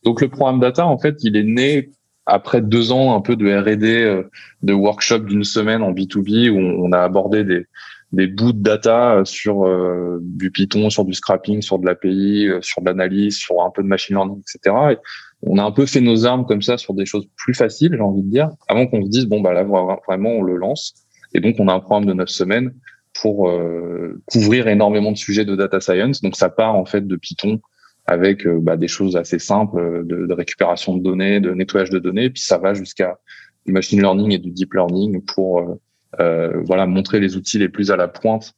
Donc 0.03 0.21
le 0.21 0.29
programme 0.29 0.59
data, 0.59 0.85
en 0.85 0.97
fait, 0.97 1.17
il 1.23 1.35
est 1.35 1.43
né 1.43 1.91
après 2.25 2.61
deux 2.61 2.91
ans 2.91 3.15
un 3.15 3.21
peu 3.21 3.35
de 3.35 3.47
R&D, 3.47 4.03
euh, 4.03 4.23
de 4.63 4.73
workshop 4.73 5.19
d'une 5.19 5.43
semaine 5.43 5.81
en 5.81 5.93
B2B 5.93 6.49
où 6.49 6.57
on 6.57 6.91
a 6.91 6.99
abordé 6.99 7.43
des 7.43 7.65
des 8.13 8.27
bouts 8.27 8.53
de 8.53 8.61
data 8.61 9.21
sur 9.25 9.65
euh, 9.65 10.19
du 10.21 10.49
Python, 10.49 10.89
sur 10.89 11.03
du 11.03 11.13
scrapping, 11.13 11.61
sur 11.61 11.77
de 11.77 11.85
l'API, 11.85 12.49
sur 12.61 12.81
de 12.81 12.87
l'analyse, 12.87 13.35
sur 13.35 13.61
un 13.61 13.69
peu 13.69 13.83
de 13.83 13.87
machine 13.87 14.15
learning, 14.15 14.39
etc. 14.39 14.75
Et 14.91 14.97
on 15.41 15.57
a 15.57 15.63
un 15.63 15.71
peu 15.71 15.85
fait 15.85 15.99
nos 15.99 16.25
armes 16.25 16.45
comme 16.45 16.61
ça 16.61 16.77
sur 16.77 16.93
des 16.93 17.05
choses 17.05 17.27
plus 17.35 17.53
faciles, 17.53 17.91
j'ai 17.93 18.01
envie 18.01 18.23
de 18.23 18.29
dire, 18.29 18.49
avant 18.69 18.87
qu'on 18.87 19.03
se 19.03 19.09
dise 19.09 19.25
bon 19.25 19.41
bah 19.41 19.51
là 19.53 19.63
vraiment 19.63 20.29
on 20.29 20.41
le 20.41 20.55
lance. 20.55 20.93
Et 21.33 21.41
donc 21.41 21.55
on 21.59 21.67
a 21.67 21.73
un 21.73 21.81
programme 21.81 22.05
de 22.05 22.13
neuf 22.13 22.29
semaines 22.29 22.73
pour 23.21 23.49
euh, 23.49 24.21
couvrir 24.25 24.67
énormément 24.67 25.11
de 25.11 25.17
sujets 25.17 25.45
de 25.45 25.55
data 25.55 25.79
science. 25.79 26.21
Donc 26.21 26.35
ça 26.35 26.49
part 26.49 26.75
en 26.75 26.85
fait 26.85 27.05
de 27.05 27.15
Python 27.15 27.61
avec 28.05 28.45
euh, 28.45 28.59
bah, 28.61 28.77
des 28.77 28.87
choses 28.87 29.17
assez 29.17 29.39
simples 29.39 30.05
de, 30.05 30.25
de, 30.25 30.33
récupération 30.33 30.95
de 30.95 31.03
données, 31.03 31.39
de 31.39 31.53
nettoyage 31.53 31.89
de 31.89 31.99
données, 31.99 32.29
puis 32.29 32.41
ça 32.41 32.57
va 32.57 32.73
jusqu'à 32.73 33.17
du 33.65 33.73
machine 33.73 33.99
learning 33.99 34.31
et 34.31 34.37
du 34.37 34.51
deep 34.51 34.73
learning 34.73 35.21
pour 35.23 35.77
voilà 36.17 36.87
montrer 36.87 37.19
les 37.19 37.35
outils 37.35 37.59
les 37.59 37.69
plus 37.69 37.91
à 37.91 37.97
la 37.97 38.07
pointe 38.07 38.53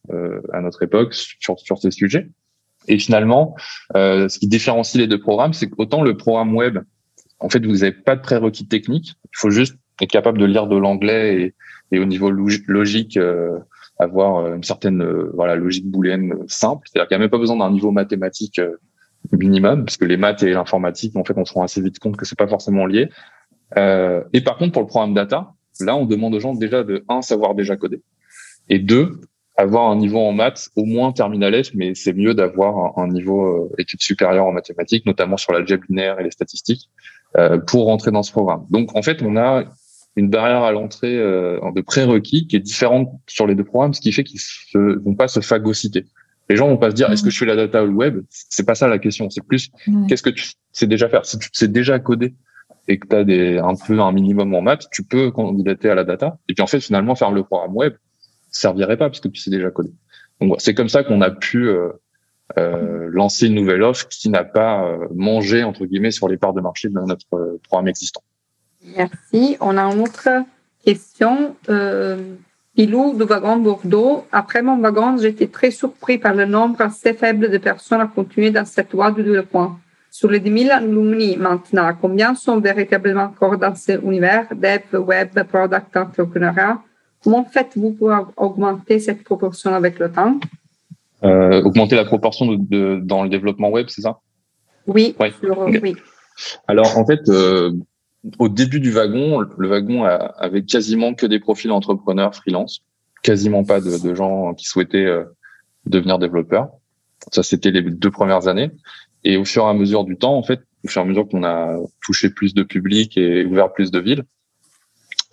à 0.53 0.61
notre 0.61 0.83
époque 0.83 1.13
sur 1.13 1.59
sur 1.59 1.79
ces 1.79 1.89
sujets. 1.89 2.29
Et 2.87 2.99
finalement, 2.99 3.55
ce 3.95 4.39
qui 4.39 4.47
différencie 4.47 5.01
les 5.01 5.07
deux 5.07 5.19
programmes, 5.19 5.53
c'est 5.53 5.67
qu'autant 5.67 6.03
le 6.03 6.15
programme 6.15 6.55
web, 6.55 6.77
en 7.39 7.49
fait, 7.49 7.65
vous 7.65 7.77
n'avez 7.77 7.91
pas 7.91 8.15
de 8.15 8.21
prérequis 8.21 8.67
techniques. 8.67 9.15
Il 9.25 9.37
faut 9.37 9.49
juste 9.49 9.75
être 9.99 10.11
capable 10.11 10.37
de 10.37 10.45
lire 10.45 10.67
de 10.67 10.77
l'anglais 10.77 11.41
et, 11.41 11.95
et, 11.95 11.99
au 11.99 12.05
niveau 12.05 12.29
logique 12.29 13.17
avoir 13.99 14.53
une 14.53 14.63
certaine 14.63 15.03
voilà 15.33 15.55
logique 15.55 15.89
booléenne 15.89 16.33
simple. 16.47 16.87
C'est-à-dire 16.87 17.07
qu'il 17.07 17.17
n'y 17.17 17.21
a 17.21 17.23
même 17.23 17.29
pas 17.29 17.37
besoin 17.37 17.57
d'un 17.57 17.71
niveau 17.71 17.91
mathématique 17.91 18.59
minimum, 19.31 19.85
parce 19.85 19.97
que 19.97 20.05
les 20.05 20.17
maths 20.17 20.43
et 20.43 20.51
l'informatique, 20.51 21.15
en 21.15 21.23
fait, 21.23 21.37
on 21.37 21.45
se 21.45 21.53
rend 21.53 21.63
assez 21.63 21.81
vite 21.81 21.99
compte 21.99 22.17
que 22.17 22.25
c'est 22.25 22.37
pas 22.37 22.47
forcément 22.47 22.85
lié. 22.85 23.09
Euh, 23.77 24.23
et 24.33 24.41
par 24.41 24.57
contre, 24.57 24.71
pour 24.71 24.81
le 24.81 24.87
programme 24.87 25.13
data, 25.13 25.53
là, 25.79 25.95
on 25.95 26.05
demande 26.05 26.33
aux 26.33 26.39
gens 26.39 26.53
déjà 26.53 26.83
de 26.83 27.03
un 27.09 27.21
savoir 27.21 27.55
déjà 27.55 27.75
coder, 27.75 28.01
et 28.69 28.79
deux 28.79 29.21
avoir 29.57 29.91
un 29.91 29.97
niveau 29.97 30.19
en 30.19 30.31
maths 30.31 30.69
au 30.77 30.85
moins 30.85 31.11
terminal 31.11 31.63
F, 31.63 31.71
mais 31.75 31.93
c'est 31.93 32.13
mieux 32.13 32.33
d'avoir 32.33 32.97
un, 32.97 33.09
niveau 33.09 33.45
euh, 33.45 33.75
études 33.77 34.01
supérieures 34.01 34.45
en 34.45 34.53
mathématiques, 34.53 35.05
notamment 35.05 35.35
sur 35.35 35.51
l'algèbre 35.51 35.83
linéaire 35.89 36.17
et 36.19 36.23
les 36.23 36.31
statistiques, 36.31 36.89
euh, 37.37 37.59
pour 37.59 37.85
rentrer 37.85 38.11
dans 38.11 38.23
ce 38.23 38.31
programme. 38.31 38.65
Donc, 38.69 38.95
en 38.95 39.01
fait, 39.01 39.21
on 39.21 39.35
a 39.35 39.65
une 40.19 40.29
barrière 40.29 40.63
à 40.63 40.71
l'entrée 40.71 41.17
euh, 41.17 41.59
de 41.75 41.81
prérequis 41.81 42.47
qui 42.47 42.55
est 42.55 42.59
différente 42.59 43.11
sur 43.27 43.47
les 43.47 43.55
deux 43.55 43.63
programmes, 43.63 43.93
ce 43.93 44.01
qui 44.01 44.11
fait 44.11 44.23
qu'ils 44.23 44.39
ne 44.75 44.95
vont 44.95 45.15
pas 45.15 45.27
se 45.27 45.39
phagocyter. 45.39 46.05
Les 46.49 46.55
gens 46.55 46.67
vont 46.67 46.77
pas 46.77 46.89
se 46.89 46.95
dire 46.95 47.11
est-ce 47.11 47.23
que 47.23 47.29
je 47.29 47.37
fais 47.37 47.45
la 47.45 47.55
data 47.55 47.83
ou 47.83 47.87
le 47.87 47.93
web? 47.93 48.21
C'est 48.29 48.65
pas 48.65 48.75
ça 48.75 48.87
la 48.87 48.97
question. 48.97 49.29
C'est 49.29 49.45
plus 49.45 49.69
qu'est-ce 50.07 50.23
que 50.23 50.31
tu 50.31 50.51
sais 50.71 50.87
déjà 50.87 51.07
faire? 51.07 51.25
Si 51.25 51.37
tu 51.37 51.47
sais 51.53 51.67
déjà 51.67 51.99
coder 51.99 52.33
et 52.87 52.97
que 52.97 53.07
tu 53.07 53.15
as 53.15 53.23
des, 53.23 53.59
un 53.59 53.75
peu 53.75 53.99
un 53.99 54.11
minimum 54.11 54.55
en 54.55 54.61
maths, 54.61 54.87
tu 54.91 55.03
peux 55.03 55.29
candidater 55.29 55.89
à 55.91 55.95
la 55.95 56.03
data. 56.03 56.39
Et 56.47 56.55
puis 56.55 56.63
en 56.63 56.67
fait, 56.67 56.79
finalement, 56.79 57.13
faire 57.13 57.31
le 57.31 57.43
programme 57.43 57.75
web 57.75 57.93
servirait 58.51 58.97
pas 58.97 59.09
puisque 59.09 59.31
tu 59.31 59.39
sais 59.39 59.51
déjà 59.51 59.69
coder. 59.69 59.93
Donc 60.41 60.55
c'est 60.59 60.73
comme 60.73 60.89
ça 60.89 61.03
qu'on 61.03 61.21
a 61.21 61.29
pu 61.29 61.67
euh, 61.67 61.89
euh, 62.57 63.09
lancer 63.11 63.47
une 63.47 63.55
nouvelle 63.55 63.83
offre 63.83 64.07
qui 64.07 64.29
n'a 64.29 64.43
pas 64.43 64.85
euh, 64.85 65.07
mangé 65.13 65.63
entre 65.63 65.85
guillemets 65.85 66.11
sur 66.11 66.27
les 66.27 66.37
parts 66.37 66.53
de 66.53 66.61
marché 66.61 66.89
de 66.89 66.93
notre 66.93 67.25
programme 67.63 67.87
existant. 67.87 68.23
Merci. 68.95 69.57
On 69.59 69.77
a 69.77 69.83
une 69.83 70.01
autre 70.01 70.29
question. 70.83 71.55
Euh, 71.69 72.35
Pilou 72.75 73.13
du 73.13 73.23
wagon 73.23 73.57
Bordeaux. 73.57 74.25
Après 74.31 74.61
mon 74.61 74.77
wagon, 74.77 75.17
j'étais 75.17 75.47
très 75.47 75.71
surpris 75.71 76.17
par 76.17 76.33
le 76.33 76.45
nombre 76.45 76.79
assez 76.79 77.13
faible 77.13 77.49
de 77.49 77.57
personnes 77.57 77.99
à 77.99 78.07
continuer 78.07 78.51
dans 78.51 78.63
cette 78.63 78.93
voie 78.93 79.11
du 79.11 79.21
développement. 79.21 79.77
Sur 80.11 80.29
les 80.29 80.39
10 80.39 80.63
000 80.63 80.73
alumni 80.73 81.35
maintenant, 81.35 81.91
combien 81.99 82.35
sont 82.35 82.59
véritablement 82.59 83.23
encore 83.23 83.57
dans 83.57 83.75
cet 83.75 84.01
univers, 84.01 84.47
dev, 84.55 84.97
web, 84.97 85.29
product, 85.49 85.97
entrepreneuriat? 85.97 86.79
Comment 87.21 87.43
faites-vous 87.43 87.91
pour 87.91 88.11
augmenter 88.37 88.99
cette 88.99 89.23
proportion 89.23 89.73
avec 89.75 89.99
le 89.99 90.09
temps? 90.09 90.39
Euh, 91.23 91.61
Augmenter 91.63 91.97
la 91.97 92.05
proportion 92.05 92.53
de, 92.53 93.01
dans 93.03 93.23
le 93.23 93.29
développement 93.29 93.69
web, 93.69 93.87
c'est 93.89 94.01
ça? 94.01 94.19
Oui, 94.87 95.15
oui. 95.19 95.95
Alors 96.67 96.97
en 96.97 97.05
fait, 97.05 97.27
euh, 97.27 97.71
au 98.37 98.49
début 98.49 98.79
du 98.79 98.91
wagon, 98.91 99.39
le 99.39 99.67
wagon 99.67 100.03
avait 100.03 100.63
quasiment 100.63 101.13
que 101.13 101.25
des 101.25 101.39
profils 101.39 101.71
entrepreneurs 101.71 102.35
freelance, 102.35 102.81
quasiment 103.23 103.63
pas 103.63 103.79
de, 103.81 104.15
gens 104.15 104.53
qui 104.53 104.65
souhaitaient 104.65 105.05
euh, 105.05 105.23
devenir 105.85 106.19
développeurs. 106.19 106.69
Ça, 107.31 107.43
c'était 107.43 107.71
les 107.71 107.81
deux 107.81 108.11
premières 108.11 108.47
années. 108.47 108.71
Et 109.23 109.37
au 109.37 109.45
fur 109.45 109.63
et 109.63 109.67
à 109.67 109.73
mesure 109.73 110.03
du 110.03 110.17
temps, 110.17 110.37
en 110.37 110.43
fait, 110.43 110.61
au 110.85 110.87
fur 110.87 111.01
et 111.01 111.05
à 111.05 111.07
mesure 111.07 111.27
qu'on 111.27 111.43
a 111.43 111.77
touché 112.01 112.29
plus 112.29 112.53
de 112.53 112.63
public 112.63 113.17
et 113.17 113.45
ouvert 113.45 113.71
plus 113.73 113.91
de 113.91 113.99
villes, 113.99 114.23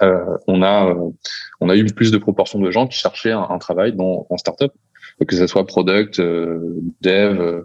euh, 0.02 0.36
on 0.46 0.62
a 0.62 0.90
euh, 0.90 1.10
on 1.60 1.68
a 1.68 1.76
eu 1.76 1.84
plus 1.86 2.10
de 2.10 2.18
proportions 2.18 2.58
de 2.58 2.70
gens 2.70 2.86
qui 2.86 2.98
cherchaient 2.98 3.32
un, 3.32 3.58
travail 3.58 3.94
dans 3.94 4.26
en 4.28 4.36
startup, 4.36 4.72
que 5.26 5.34
ce 5.34 5.46
soit 5.46 5.66
product, 5.66 6.20
dev, 6.20 7.62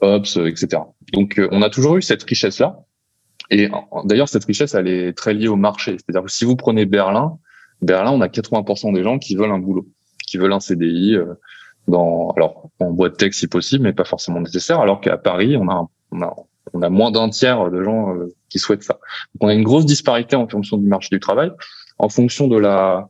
ops, 0.00 0.36
etc. 0.36 0.82
Donc, 1.12 1.40
on 1.50 1.60
a 1.60 1.68
toujours 1.68 1.96
eu 1.96 2.02
cette 2.02 2.22
richesse 2.22 2.58
là. 2.58 2.78
Et 3.50 3.68
d'ailleurs, 4.04 4.28
cette 4.28 4.44
richesse, 4.44 4.74
elle 4.74 4.88
est 4.88 5.16
très 5.16 5.34
liée 5.34 5.48
au 5.48 5.56
marché. 5.56 5.96
C'est-à-dire 5.98 6.24
que 6.24 6.30
si 6.30 6.44
vous 6.44 6.56
prenez 6.56 6.86
Berlin, 6.86 7.38
Berlin, 7.82 8.12
on 8.12 8.20
a 8.20 8.28
80% 8.28 8.94
des 8.94 9.02
gens 9.02 9.18
qui 9.18 9.36
veulent 9.36 9.50
un 9.50 9.58
boulot, 9.58 9.86
qui 10.26 10.38
veulent 10.38 10.52
un 10.52 10.60
CDI, 10.60 11.16
euh, 11.16 11.34
dans, 11.88 12.30
alors 12.36 12.70
en 12.80 12.90
boîte 12.92 13.18
tech 13.18 13.34
si 13.34 13.46
possible, 13.46 13.84
mais 13.84 13.92
pas 13.92 14.04
forcément 14.04 14.40
nécessaire. 14.40 14.80
Alors 14.80 15.00
qu'à 15.00 15.18
Paris, 15.18 15.56
on 15.56 15.68
a, 15.68 15.86
on 16.10 16.22
a, 16.22 16.34
on 16.72 16.82
a 16.82 16.88
moins 16.88 17.10
d'un 17.10 17.28
tiers 17.28 17.70
de 17.70 17.82
gens 17.82 18.14
euh, 18.14 18.34
qui 18.48 18.58
souhaitent 18.58 18.82
ça. 18.82 18.94
Donc 19.34 19.42
on 19.42 19.48
a 19.48 19.54
une 19.54 19.64
grosse 19.64 19.86
disparité 19.86 20.36
en 20.36 20.48
fonction 20.48 20.78
du 20.78 20.88
marché 20.88 21.08
du 21.12 21.20
travail, 21.20 21.50
en 21.98 22.08
fonction 22.08 22.48
de 22.48 22.56
la 22.56 23.08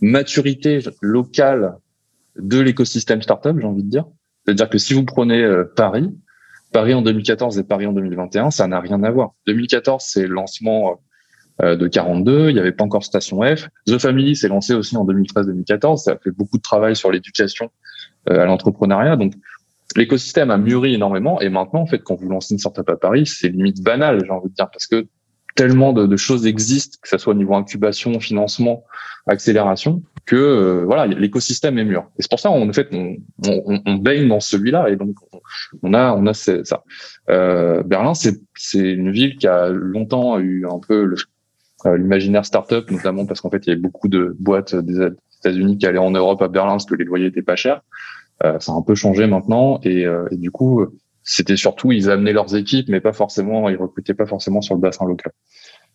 maturité 0.00 0.80
locale 1.00 1.76
de 2.38 2.58
l'écosystème 2.58 3.22
startup, 3.22 3.56
j'ai 3.58 3.66
envie 3.66 3.84
de 3.84 3.90
dire. 3.90 4.04
C'est-à-dire 4.44 4.68
que 4.68 4.78
si 4.78 4.94
vous 4.94 5.04
prenez 5.04 5.42
euh, 5.42 5.64
Paris, 5.76 6.10
Paris 6.76 6.92
en 6.92 7.00
2014 7.00 7.58
et 7.58 7.64
Paris 7.64 7.86
en 7.86 7.92
2021, 7.92 8.50
ça 8.50 8.66
n'a 8.66 8.80
rien 8.80 9.02
à 9.02 9.10
voir. 9.10 9.30
2014, 9.46 10.04
c'est 10.06 10.26
le 10.26 10.34
lancement 10.34 11.00
euh, 11.62 11.74
de 11.74 11.88
42, 11.88 12.50
il 12.50 12.52
n'y 12.52 12.60
avait 12.60 12.72
pas 12.72 12.84
encore 12.84 13.02
Station 13.02 13.40
F. 13.40 13.70
The 13.86 13.96
Family 13.96 14.36
s'est 14.36 14.48
lancé 14.48 14.74
aussi 14.74 14.94
en 14.94 15.06
2013-2014, 15.06 16.04
ça 16.04 16.12
a 16.12 16.16
fait 16.18 16.32
beaucoup 16.32 16.58
de 16.58 16.62
travail 16.62 16.94
sur 16.94 17.10
l'éducation 17.10 17.70
euh, 18.28 18.42
à 18.42 18.44
l'entrepreneuriat. 18.44 19.16
Donc, 19.16 19.32
l'écosystème 19.96 20.50
a 20.50 20.58
mûri 20.58 20.92
énormément 20.92 21.40
et 21.40 21.48
maintenant, 21.48 21.80
en 21.80 21.86
fait, 21.86 22.00
quand 22.00 22.16
vous 22.16 22.28
lancez 22.28 22.52
une 22.52 22.58
startup 22.58 22.90
à 22.90 22.96
Paris, 22.96 23.24
c'est 23.24 23.48
limite 23.48 23.82
banal, 23.82 24.22
j'ai 24.22 24.30
envie 24.30 24.50
de 24.50 24.54
dire, 24.54 24.68
parce 24.70 24.86
que 24.86 25.06
tellement 25.54 25.94
de, 25.94 26.06
de, 26.06 26.16
choses 26.18 26.46
existent, 26.46 26.98
que 27.00 27.08
ce 27.08 27.16
soit 27.16 27.32
au 27.32 27.36
niveau 27.38 27.54
incubation, 27.54 28.20
financement, 28.20 28.84
accélération, 29.26 30.02
que 30.26 30.36
euh, 30.36 30.84
voilà, 30.84 31.06
l'écosystème 31.06 31.78
est 31.78 31.84
mûr. 31.84 32.10
Et 32.18 32.22
c'est 32.22 32.30
pour 32.30 32.40
ça, 32.40 32.50
en 32.50 32.72
fait, 32.72 32.88
on, 32.92 33.16
on, 33.46 33.80
on 33.86 33.94
baigne 33.94 34.28
dans 34.28 34.40
celui-là, 34.40 34.90
et 34.90 34.96
donc 34.96 35.14
on 35.82 35.94
a, 35.94 36.12
on 36.12 36.26
a 36.26 36.34
ça. 36.34 36.82
Euh, 37.30 37.82
Berlin, 37.84 38.14
c'est 38.14 38.36
c'est 38.56 38.92
une 38.92 39.12
ville 39.12 39.36
qui 39.36 39.46
a 39.46 39.68
longtemps 39.68 40.38
eu 40.40 40.66
un 40.66 40.80
peu 40.86 41.14
euh, 41.86 41.96
l'imaginaire 41.96 42.44
startup, 42.44 42.90
notamment 42.90 43.24
parce 43.24 43.40
qu'en 43.40 43.50
fait, 43.50 43.64
il 43.66 43.68
y 43.68 43.72
avait 43.72 43.80
beaucoup 43.80 44.08
de 44.08 44.36
boîtes 44.38 44.74
des 44.74 45.12
États-Unis 45.40 45.78
qui 45.78 45.86
allaient 45.86 45.98
en 45.98 46.10
Europe 46.10 46.42
à 46.42 46.48
Berlin 46.48 46.72
parce 46.72 46.86
que 46.86 46.96
les 46.96 47.04
loyers 47.04 47.26
étaient 47.26 47.42
pas 47.42 47.56
chers. 47.56 47.82
Euh, 48.44 48.58
ça 48.58 48.72
a 48.72 48.74
un 48.74 48.82
peu 48.82 48.96
changé 48.96 49.26
maintenant, 49.28 49.80
et, 49.84 50.04
euh, 50.04 50.26
et 50.32 50.36
du 50.36 50.50
coup, 50.50 50.84
c'était 51.22 51.56
surtout 51.56 51.92
ils 51.92 52.10
amenaient 52.10 52.32
leurs 52.32 52.56
équipes, 52.56 52.88
mais 52.88 53.00
pas 53.00 53.12
forcément, 53.12 53.68
ils 53.68 53.76
recrutaient 53.76 54.14
pas 54.14 54.26
forcément 54.26 54.60
sur 54.60 54.74
le 54.74 54.80
bassin 54.80 55.06
local. 55.06 55.32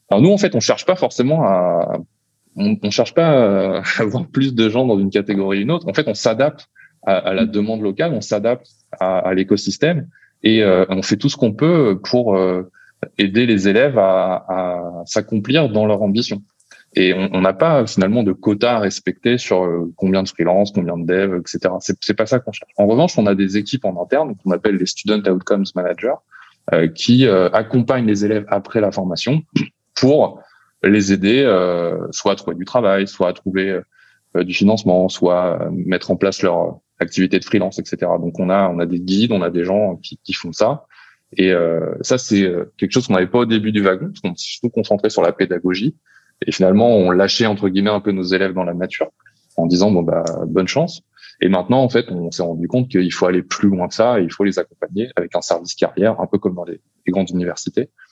Alors 0.10 0.22
nous, 0.22 0.32
en 0.32 0.38
fait, 0.38 0.56
on 0.56 0.62
cherche 0.62 0.86
pas 0.86 0.96
forcément 0.96 1.44
à, 1.44 2.00
on, 2.56 2.78
on 2.82 2.92
cherche 2.92 3.14
pas 3.14 3.80
à 3.80 4.02
avoir 4.02 4.28
plus 4.28 4.54
de 4.54 4.70
gens 4.70 4.86
dans 4.86 5.00
une 5.00 5.10
catégorie 5.10 5.60
ou 5.60 5.62
une 5.62 5.72
autre. 5.72 5.88
En 5.88 5.94
fait, 5.94 6.08
on 6.08 6.14
s'adapte 6.14 6.68
à, 7.04 7.18
à, 7.18 7.34
la 7.34 7.46
demande 7.46 7.82
locale, 7.82 8.14
on 8.14 8.22
s'adapte 8.22 8.68
à, 9.00 9.20
à 9.20 9.34
l'écosystème 9.34 10.08
et 10.44 10.64
euh, 10.64 10.86
on 10.90 11.02
fait 11.02 11.18
tout 11.18 11.30
ce 11.30 11.38
qu'on 11.38 11.54
peut 11.54 12.00
pour 12.04 12.36
euh, 12.36 12.72
aider 13.18 13.46
les 13.46 13.68
élèves 13.68 13.98
à, 13.98 14.46
à 14.48 15.04
s'accomplir 15.06 15.70
dans 15.70 15.86
leur 15.86 16.02
ambition. 16.02 16.42
Et 16.94 17.14
on 17.14 17.40
n'a 17.40 17.54
pas 17.54 17.88
finalement 17.88 18.22
de 18.22 18.34
quota 18.34 18.76
à 18.76 18.80
respecter 18.80 19.38
sur 19.38 19.64
euh, 19.64 19.92
combien 19.96 20.24
de 20.24 20.28
freelance, 20.28 20.72
combien 20.72 20.98
de 20.98 21.06
devs, 21.06 21.40
etc. 21.40 21.74
C'est, 21.80 21.96
c'est 22.02 22.14
pas 22.14 22.26
ça 22.26 22.40
qu'on 22.40 22.52
cherche. 22.52 22.72
En 22.78 22.86
revanche, 22.86 23.18
on 23.18 23.28
a 23.28 23.36
des 23.36 23.56
équipes 23.56 23.86
en 23.86 24.02
interne 24.02 24.36
qu'on 24.36 24.52
appelle 24.52 24.76
les 24.76 24.86
Student 24.86 25.22
Outcomes 25.32 25.66
Managers 25.74 26.16
euh, 26.74 26.90
qui 26.90 27.28
euh, 27.28 27.50
accompagnent 27.52 28.08
les 28.08 28.26
élèves 28.26 28.46
après 28.50 28.82
la 28.82 28.92
formation 28.92 29.42
pour 29.96 30.42
les 30.84 31.14
aider 31.14 31.44
soit 32.12 32.34
à 32.34 32.36
trouver 32.36 32.56
du 32.56 32.66
travail, 32.66 33.08
soit 33.08 33.30
à 33.30 33.34
trouver 33.34 33.80
du 34.36 34.54
financement, 34.54 35.10
soit 35.10 35.70
mettre 35.72 36.12
en 36.12 36.16
place 36.16 36.42
leur 36.42 36.80
activité 37.00 37.40
de 37.40 37.46
freelance, 37.46 37.80
etc. 37.80 38.12
Donc 38.20 38.40
on 38.40 38.50
a 38.50 38.70
on 38.70 38.80
a 38.80 38.86
des 38.86 39.00
guides, 39.00 39.32
on 39.32 39.42
a 39.42 39.50
des 39.50 39.64
gens 39.64 39.98
qui, 39.98 40.20
qui 40.24 40.34
font 40.34 40.52
ça. 40.52 40.86
Et 41.38 41.54
ça 42.02 42.18
c'est 42.18 42.52
quelque 42.78 42.92
chose 42.92 43.08
qu'on 43.08 43.14
n'avait 43.14 43.28
pas 43.28 43.40
au 43.40 43.46
début 43.46 43.72
du 43.72 43.82
wagon, 43.82 44.08
parce 44.08 44.22
qu'on 44.22 44.36
s'est 44.36 44.54
surtout 44.54 44.70
concentré 44.70 45.10
sur 45.10 45.22
la 45.22 45.32
pédagogie. 45.32 45.96
Et 46.46 46.52
finalement, 46.52 46.90
on 46.90 47.12
lâchait 47.12 47.46
entre 47.46 47.70
guillemets 47.70 47.92
un 47.92 48.00
peu 48.00 48.12
nos 48.12 48.24
élèves 48.24 48.54
dans 48.54 48.64
la 48.64 48.74
nature 48.74 49.12
en 49.58 49.68
disant 49.68 49.92
bon 49.92 50.02
bah 50.02 50.24
bonne 50.48 50.68
chance. 50.68 51.04
Et 51.42 51.50
maintenant, 51.50 51.84
en 51.84 51.90
fait, 51.90 52.06
on 52.12 52.30
s'est 52.32 52.44
rendu 52.44 52.68
compte 52.68 52.88
qu'il 52.88 53.12
faut 53.12 53.26
aller 53.26 53.42
plus 53.42 53.70
loin 53.70 53.88
que 53.88 53.96
ça 53.96 54.20
et 54.20 54.24
il 54.24 54.32
faut 54.32 54.44
les 54.44 54.60
accompagner 54.60 55.10
avec 55.16 55.36
un 55.36 55.42
service 55.42 55.74
carrière, 55.74 56.20
un 56.22 56.28
peu 56.28 56.38
comme 56.38 56.54
dans 56.54 56.66
les, 56.66 56.80
grandes 57.08 57.32
universités, 57.32 57.82
euh, 57.82 58.11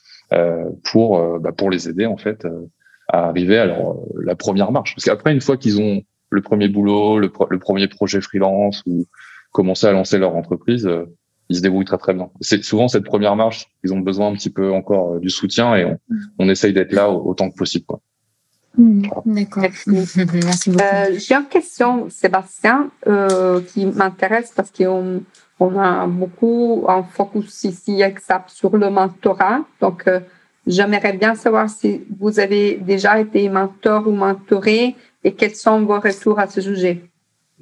pour 0.84 1.18
euh, 1.18 1.38
bah, 1.38 1.52
pour 1.52 1.70
les 1.70 1.88
aider 1.88 2.06
en 2.06 2.16
fait 2.16 2.44
euh, 2.44 2.66
à 3.08 3.28
arriver 3.28 3.58
à 3.58 3.66
leur, 3.66 3.96
la 4.22 4.36
première 4.36 4.72
marche. 4.72 4.94
Parce 4.94 5.04
qu'après, 5.04 5.32
une 5.32 5.40
fois 5.40 5.56
qu'ils 5.56 5.80
ont 5.80 6.02
le 6.30 6.42
premier 6.42 6.68
boulot, 6.68 7.18
le, 7.18 7.32
le, 7.50 7.58
premier 7.58 7.88
projet 7.88 8.20
freelance 8.20 8.82
ou 8.86 9.06
commencé 9.50 9.86
à 9.86 9.92
lancer 9.92 10.18
leur 10.18 10.36
entreprise, 10.36 10.88
ils 11.48 11.56
se 11.56 11.60
débrouillent 11.60 11.84
très 11.84 11.98
très 11.98 12.14
bien. 12.14 12.30
C'est 12.40 12.62
souvent 12.62 12.86
cette 12.86 13.04
première 13.04 13.34
marche, 13.34 13.66
ils 13.82 13.92
ont 13.92 13.98
besoin 13.98 14.28
un 14.28 14.34
petit 14.34 14.50
peu 14.50 14.72
encore 14.72 15.18
du 15.18 15.28
soutien 15.28 15.74
et 15.74 15.84
on, 15.84 15.98
on 16.38 16.48
essaye 16.48 16.72
d'être 16.72 16.92
là 16.92 17.10
autant 17.10 17.50
que 17.50 17.56
possible. 17.56 17.84
Quoi. 17.86 18.00
Hmm, 18.76 19.02
d'accord. 19.26 19.64
Merci 19.86 19.90
beaucoup. 19.90 20.78
Euh, 20.80 21.18
J'ai 21.18 21.34
une 21.34 21.48
question, 21.48 22.08
Sébastien, 22.08 22.90
euh, 23.06 23.60
qui 23.60 23.86
m'intéresse 23.86 24.52
parce 24.54 24.70
qu'on 24.70 25.22
on 25.60 25.78
a 25.78 26.06
beaucoup 26.06 26.84
en 26.88 27.02
focus 27.04 27.64
ici 27.64 28.00
exact 28.00 28.48
sur 28.48 28.76
le 28.76 28.88
mentorat. 28.90 29.60
Donc, 29.80 30.08
euh, 30.08 30.20
j'aimerais 30.66 31.12
bien 31.12 31.34
savoir 31.34 31.68
si 31.68 32.02
vous 32.18 32.40
avez 32.40 32.78
déjà 32.78 33.20
été 33.20 33.48
mentor 33.50 34.08
ou 34.08 34.12
mentoré 34.12 34.96
et 35.22 35.32
quels 35.32 35.54
sont 35.54 35.82
vos 35.82 36.00
retours 36.00 36.38
à 36.38 36.46
ce 36.46 36.62
sujet. 36.62 37.02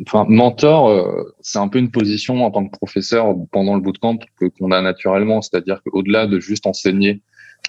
Enfin, 0.01 0.25
mentor, 0.29 0.89
euh, 0.89 1.35
c'est 1.41 1.59
un 1.59 1.67
peu 1.67 1.81
une 1.81 1.91
position 1.91 2.45
en 2.45 2.53
tant 2.53 2.65
que 2.65 2.71
professeur 2.71 3.35
pendant 3.51 3.75
le 3.75 3.81
bootcamp 3.81 4.19
qu'on 4.39 4.71
a 4.71 4.81
naturellement, 4.81 5.43
c'est-à-dire 5.43 5.83
qu'au-delà 5.83 6.29
de 6.29 6.39
juste 6.39 6.69
enseigner 6.69 7.21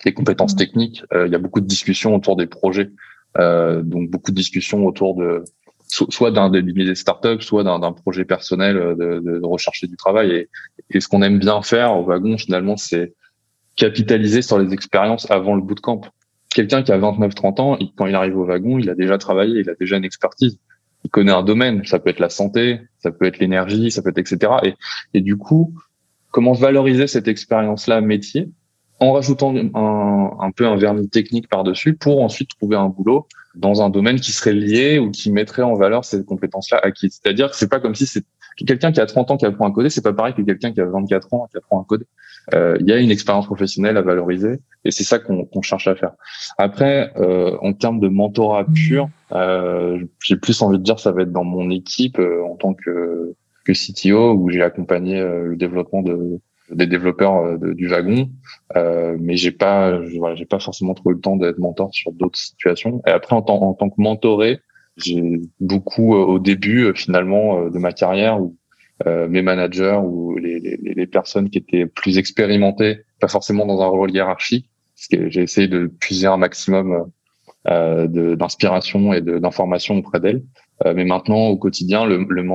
les 0.06 0.14
compétences 0.14 0.54
mmh. 0.54 0.58
techniques, 0.58 1.04
euh, 1.12 1.26
il 1.26 1.32
y 1.32 1.36
a 1.36 1.40
beaucoup 1.40 1.60
de 1.60 1.66
discussions 1.66 2.16
autour 2.16 2.36
des 2.36 2.46
projets, 2.46 2.92
donc 3.36 4.10
beaucoup 4.10 4.32
de 4.32 4.36
discussions 4.36 4.86
autour 4.86 5.16
de 5.16 5.44
soit 5.90 6.32
d'un 6.32 6.50
des 6.50 6.96
startups, 6.96 7.42
soit 7.42 7.64
d'un 7.64 7.92
projet 7.94 8.24
personnel 8.24 8.76
de, 8.76 9.20
de, 9.20 9.42
rechercher 9.44 9.88
du 9.88 9.98
travail. 9.98 10.32
Et, 10.32 10.50
et 10.92 11.00
ce 11.00 11.08
qu'on 11.08 11.22
aime 11.22 11.40
bien 11.40 11.62
faire 11.62 11.98
au 11.98 12.04
wagon, 12.04 12.38
finalement, 12.38 12.78
c'est 12.78 13.14
capitaliser 13.76 14.42
sur 14.42 14.60
les 14.60 14.74
expériences 14.74 15.30
avant 15.32 15.56
le 15.56 15.62
bootcamp. 15.62 16.02
Quelqu'un 16.50 16.84
qui 16.84 16.92
a 16.92 16.98
29-30 16.98 17.62
ans, 17.62 17.80
quand 17.96 18.06
il 18.06 18.16
arrive 18.16 18.38
au 18.38 18.46
wagon, 18.46 18.78
il 18.78 18.90
a 18.90 18.96
déjà 18.96 19.18
travaillé, 19.18 19.60
il 19.60 19.70
a 19.70 19.76
déjà 19.76 19.98
une 19.98 20.06
expertise. 20.06 20.60
Il 21.06 21.10
connaît 21.10 21.32
un 21.32 21.44
domaine. 21.44 21.86
Ça 21.86 22.00
peut 22.00 22.10
être 22.10 22.20
la 22.20 22.30
santé, 22.30 22.82
ça 23.00 23.12
peut 23.12 23.26
être 23.26 23.40
l'énergie, 23.40 23.90
ça 23.90 24.02
peut 24.02 24.10
être 24.10 24.18
etc. 24.18 24.52
Et, 24.64 24.76
et 25.14 25.22
du 25.22 25.38
coup, 25.38 25.74
comment 26.32 26.54
valoriser 26.54 27.08
cette 27.08 27.28
expérience-là 27.28 28.02
métier 28.02 28.50
en 29.00 29.14
rajoutant 29.14 29.56
un, 29.56 30.32
un 30.40 30.52
peu 30.52 30.68
un 30.68 30.76
vernis 30.76 31.10
technique 31.10 31.48
par-dessus 31.48 31.94
pour 31.94 32.22
ensuite 32.22 32.50
trouver 32.58 32.76
un 32.76 32.90
boulot 32.90 33.28
dans 33.56 33.82
un 33.82 33.90
domaine 33.90 34.20
qui 34.20 34.32
serait 34.32 34.54
lié 34.54 35.00
ou 35.00 35.12
qui 35.12 35.32
mettrait 35.32 35.64
en 35.64 35.74
valeur 35.74 36.06
ces 36.06 36.24
compétences-là 36.24 36.80
acquises. 36.84 37.20
C'est-à-dire 37.22 37.50
que 37.50 37.56
c'est 37.56 37.70
pas 37.70 37.80
comme 37.80 37.96
si 37.96 38.06
c'est 38.06 38.24
quelqu'un 38.66 38.92
qui 38.92 39.00
a 39.00 39.06
30 39.06 39.32
ans 39.32 39.38
qui 39.38 39.46
apprend 39.46 39.68
à 39.68 39.72
coder, 39.72 39.90
c'est 39.90 40.04
pas 40.04 40.14
pareil 40.14 40.34
que 40.34 40.42
quelqu'un 40.42 40.72
qui 40.72 40.82
a 40.82 40.86
24 40.86 41.34
ans 41.34 41.48
qui 41.50 41.58
apprend 41.58 41.82
à 41.82 41.86
coder. 41.86 42.06
Euh, 42.54 42.78
il 42.80 42.88
y 42.88 42.92
a 42.92 42.98
une 42.98 43.12
expérience 43.12 43.46
professionnelle 43.46 43.98
à 43.98 44.02
valoriser 44.02 44.60
et 44.84 44.92
c'est 44.92 45.04
ça 45.04 45.20
qu'on 45.20 45.62
cherche 45.62 45.88
à 45.88 45.96
faire. 45.96 46.12
Après, 46.58 47.12
euh, 47.18 47.58
en 47.62 47.74
termes 47.74 48.00
de 48.00 48.08
mentorat 48.08 48.66
pur, 48.66 49.10
euh, 49.34 50.04
j'ai 50.24 50.36
plus 50.36 50.62
envie 50.62 50.78
de 50.78 50.84
dire 50.84 51.00
ça 51.00 51.12
va 51.12 51.22
être 51.24 51.32
dans 51.32 51.44
mon 51.44 51.70
équipe 51.70 52.20
euh, 52.20 52.44
en 52.44 52.56
tant 52.56 52.74
que, 52.74 53.36
que 53.66 53.74
CTO 53.74 54.34
où 54.34 54.50
j'ai 54.50 54.62
accompagné 54.62 55.20
le 55.22 55.56
développement 55.56 56.02
de 56.02 56.40
des 56.72 56.88
développeurs 56.88 57.36
euh, 57.38 57.74
du 57.74 57.88
wagon, 57.88 58.30
mais 58.76 59.36
j'ai 59.36 59.52
pas, 59.52 60.00
voilà, 60.18 60.36
j'ai 60.36 60.46
pas 60.46 60.60
forcément 60.60 60.94
trouvé 60.94 61.16
le 61.16 61.22
temps 61.22 61.36
d'être 61.36 61.60
mentor 61.60 61.90
sur 61.94 62.12
d'autres 62.12 62.40
situations. 62.40 63.02
Et 63.08 63.12
après, 63.12 63.36
en 63.36 63.42
tant, 63.42 63.62
en 63.62 63.74
tant 63.74 63.90
que 63.90 64.02
mentoré, 64.02 64.60
j'ai 64.98 65.40
beaucoup 65.60 66.14
au 66.14 66.40
début 66.40 66.92
finalement 66.94 67.70
de 67.70 67.78
ma 67.80 67.94
carrière 67.94 68.42
où 68.42 68.56
euh, 69.08 69.30
mes 69.30 69.42
managers 69.42 69.98
ou 70.04 70.38
les, 70.38 70.60
les, 70.60 70.78
les, 70.78 71.08
personnes 71.08 71.50
qui 71.50 71.58
étaient 71.58 71.86
plus 71.86 72.18
expérimentées, 72.18 73.00
pas 73.22 73.30
forcément 73.30 73.66
dans 73.66 73.82
un 73.82 73.88
rôle 73.88 74.12
hiérarchique, 74.12 74.70
parce 74.94 75.08
que 75.08 75.30
j'ai 75.30 75.42
essayé 75.42 75.70
de 75.70 75.88
puiser 75.88 76.28
un 76.28 76.36
maximum 76.36 77.10
euh, 77.70 78.08
d'inspiration 78.36 79.14
et 79.14 79.22
d'information 79.22 79.96
auprès 79.96 80.20
d'elles. 80.20 80.44
Euh, 80.86 80.94
mais 80.94 81.06
maintenant, 81.06 81.48
au 81.48 81.56
quotidien, 81.56 82.06
le, 82.06 82.26
le 82.28 82.46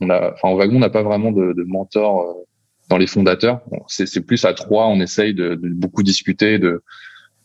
on 0.00 0.10
a, 0.10 0.32
enfin, 0.32 0.48
au 0.48 0.56
wagon, 0.56 0.76
on 0.76 0.80
n'a 0.80 0.90
pas 0.90 1.04
vraiment 1.04 1.30
de, 1.30 1.52
de 1.52 1.62
mentor 1.62 2.22
euh, 2.22 2.32
dans 2.92 2.98
les 2.98 3.06
fondateurs. 3.06 3.62
C'est 3.88 4.20
plus 4.20 4.44
à 4.44 4.52
trois, 4.52 4.86
on 4.86 5.00
essaye 5.00 5.32
de, 5.32 5.54
de 5.54 5.68
beaucoup 5.70 6.02
discuter, 6.02 6.58
de, 6.58 6.84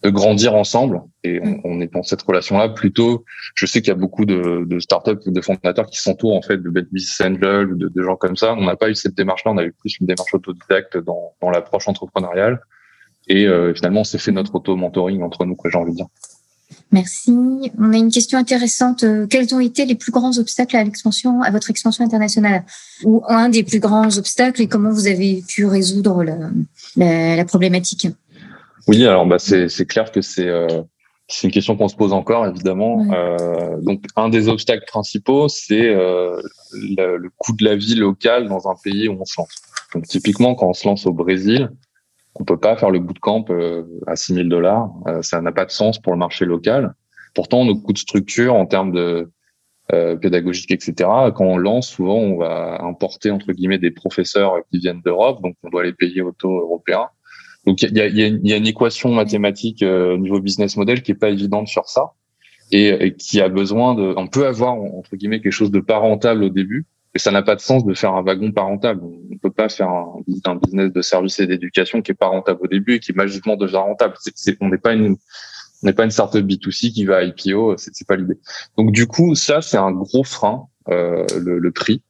de 0.04 0.10
grandir 0.10 0.56
ensemble. 0.56 1.00
Et 1.24 1.40
on, 1.42 1.46
mm. 1.46 1.62
on, 1.64 1.80
est 1.80 1.94
dans 1.94 2.04
cette 2.04 2.22
relation-là 2.22 2.68
plutôt. 2.68 3.24
Je 3.56 3.66
sais 3.66 3.80
qu'il 3.80 3.88
y 3.88 3.92
a 3.92 3.96
beaucoup 3.96 4.26
de, 4.26 4.66
de 4.68 4.80
startups 4.80 5.24
ou 5.26 5.32
de 5.32 5.40
fondateurs 5.40 5.86
qui 5.86 6.00
s'entourent 6.00 6.36
en 6.36 6.42
fait 6.42 6.58
de 6.58 6.70
business 6.70 7.22
angels 7.22 7.72
ou 7.72 7.78
de, 7.78 7.88
de, 7.88 8.04
gens 8.04 8.18
comme 8.18 8.36
ça. 8.36 8.56
On 8.56 8.66
n'a 8.66 8.76
pas 8.76 8.90
eu 8.90 8.96
cette 8.96 9.16
démarche-là. 9.16 9.54
On 9.54 9.58
a 9.58 9.64
eu 9.64 9.72
plus 9.72 9.98
une 10.02 10.08
démarche 10.08 10.34
autodidacte 10.34 10.98
dans, 10.98 11.34
dans 11.42 11.50
l'approche 11.50 11.88
entrepreneuriale. 11.88 12.60
Et 13.30 13.48
euh, 13.48 13.74
finalement, 13.74 14.02
on 14.02 14.10
s'est 14.12 14.20
fait 14.20 14.34
notre 14.34 14.54
auto-mentoring 14.56 15.22
entre 15.22 15.46
nous, 15.46 15.56
que 15.56 15.70
j'ai 15.70 15.78
envie 15.78 15.92
de 15.92 15.98
dire. 15.98 16.08
Merci. 16.92 17.32
On 17.78 17.94
a 17.94 17.98
une 17.98 18.12
question 18.12 18.38
intéressante. 18.38 19.04
Euh, 19.04 19.28
quels 19.28 19.54
ont 19.54 19.60
été 19.60 19.86
les 19.86 19.96
plus 19.96 20.12
grands 20.12 20.38
obstacles 20.38 20.78
à 20.78 20.84
l'expansion, 20.84 21.42
à 21.42 21.52
votre 21.52 21.70
expansion 21.70 22.06
internationale, 22.06 22.64
ou 23.04 23.24
un 23.28 23.50
des 23.50 23.64
plus 23.64 23.80
grands 23.80 24.18
obstacles, 24.18 24.62
et 24.62 24.68
comment 24.68 24.92
vous 24.92 25.08
avez 25.08 25.44
pu 25.48 25.66
résoudre 25.66 26.24
la, 26.24 26.38
la, 26.96 27.36
la 27.36 27.46
problématique 27.46 28.08
oui, 28.88 29.06
alors 29.06 29.26
bah, 29.26 29.38
c'est 29.40 29.86
clair 29.86 30.12
que 30.12 30.22
c'est 30.22 30.48
euh, 30.48 30.82
une 31.44 31.52
question 31.52 31.76
qu'on 31.76 31.90
se 31.90 31.96
pose 31.96 32.14
encore, 32.14 32.48
évidemment. 32.48 33.06
Euh, 33.12 33.80
donc, 33.82 34.06
un 34.16 34.30
des 34.30 34.48
obstacles 34.48 34.86
principaux, 34.88 35.50
c'est 35.50 35.90
euh, 35.90 36.42
le, 36.72 37.18
le, 37.18 37.30
coût 37.38 37.54
de 37.54 37.66
la 37.66 37.76
vie 37.76 37.96
locale 37.96 38.48
dans 38.48 38.70
un 38.70 38.76
pays 38.82 39.10
où 39.10 39.18
on 39.20 39.26
se 39.26 39.34
lance. 39.38 39.50
Donc, 39.94 40.08
typiquement, 40.08 40.56
quand 40.56 40.70
on 40.70 40.74
se 40.74 40.88
lance 40.88 41.06
au 41.06 41.12
Brésil, 41.12 41.70
on 42.40 42.44
peut 42.44 42.60
pas 42.60 42.76
faire 42.78 42.90
le 42.90 43.00
bootcamp 43.00 43.46
euh, 43.50 43.84
à 44.06 44.16
6 44.16 44.34
000 44.34 44.48
dollars. 44.48 44.90
Euh, 45.08 45.22
ça 45.22 45.42
n'a 45.42 45.52
pas 45.52 45.66
de 45.66 45.72
sens 45.72 46.00
pour 46.00 46.14
le 46.14 46.20
marché 46.20 46.46
local. 46.46 46.94
Pourtant, 47.34 47.66
nos 47.66 47.76
coûts 47.76 47.94
de 47.94 47.98
structure 47.98 48.56
en 48.56 48.66
termes 48.66 48.92
de 48.92 49.30
euh, 49.94 50.18
pédagogique, 50.18 50.72
etc. 50.72 50.94
Quand 51.34 51.46
on 51.46 51.58
lance, 51.58 51.88
souvent, 51.88 52.18
on 52.18 52.38
va 52.38 52.84
importer 52.84 53.32
entre 53.32 53.54
guillemets 53.54 53.78
des 53.78 53.92
professeurs 53.92 54.56
qui 54.70 54.80
viennent 54.80 55.00
d'Europe, 55.00 55.42
donc 55.42 55.56
on 55.64 55.70
doit 55.70 55.86
les 55.86 55.94
payer 55.94 56.22
au 56.22 56.34
taux 56.34 56.60
européen. 56.60 57.08
Donc 57.66 57.82
il 57.82 57.96
y 57.96 58.02
a, 58.02 58.08
y, 58.08 58.24
a 58.24 58.28
y 58.28 58.54
a, 58.54 58.58
une 58.58 58.68
équation 58.68 59.14
mathématique 59.14 59.84
euh, 59.84 60.16
au 60.16 60.18
niveau 60.18 60.42
business 60.42 60.76
model 60.78 61.02
qui 61.02 61.12
est 61.12 61.16
pas 61.16 61.30
évidente 61.30 61.68
sur 61.68 61.88
ça 61.88 62.12
et, 62.72 63.16
qui 63.18 63.40
a 63.40 63.48
besoin 63.48 63.96
de. 63.96 64.14
On 64.18 64.28
peut 64.28 64.46
avoir 64.46 64.74
entre 64.74 65.16
guillemets 65.16 65.40
quelque 65.40 65.54
chose 65.54 65.72
de 65.72 65.80
pas 65.80 66.00
rentable 66.00 66.44
au 66.44 66.50
début, 66.50 66.86
mais 67.18 67.20
ça 67.20 67.32
n'a 67.32 67.42
pas 67.42 67.56
de 67.56 67.62
sens 67.62 67.84
de 67.84 67.96
faire 67.96 68.14
un 68.14 68.22
wagon 68.22 68.52
pas 68.52 68.62
rentable. 68.62 69.02
On 69.04 69.38
peut 69.40 69.50
pas 69.50 69.70
faire 69.70 69.90
un, 69.90 70.22
business 70.62 70.94
de 70.94 71.02
service 71.02 71.40
et 71.40 71.48
d'éducation 71.48 72.04
qui 72.04 72.12
est 72.12 72.14
pas 72.14 72.28
rentable 72.28 72.60
au 72.62 72.68
début 72.68 72.94
et 72.94 73.00
qui 73.00 73.12
magiquement 73.12 73.56
devient 73.56 73.78
rentable. 73.78 74.14
c'est 74.20 74.56
on 74.62 74.70
n'est 74.70 74.78
pas 74.78 74.94
une 74.94 75.16
on 75.82 75.88
n'est 75.88 75.94
pas 75.94 76.04
une 76.04 76.12
startup 76.12 76.46
B2C 76.46 76.92
qui 76.92 77.06
va 77.06 77.18
à 77.18 77.24
IPO, 77.24 77.76
c'est 77.78 78.08
pas 78.08 78.18
l'idée. 78.18 78.38
Donc 78.78 78.92
du 78.92 79.08
coup, 79.08 79.34
ça 79.34 79.64
c'est 79.64 79.78
un 79.78 79.92
gros 79.94 80.24
frein, 80.24 80.68
euh, 80.90 81.26
le, 81.40 81.58
le, 81.58 81.72
prix. 81.72 82.04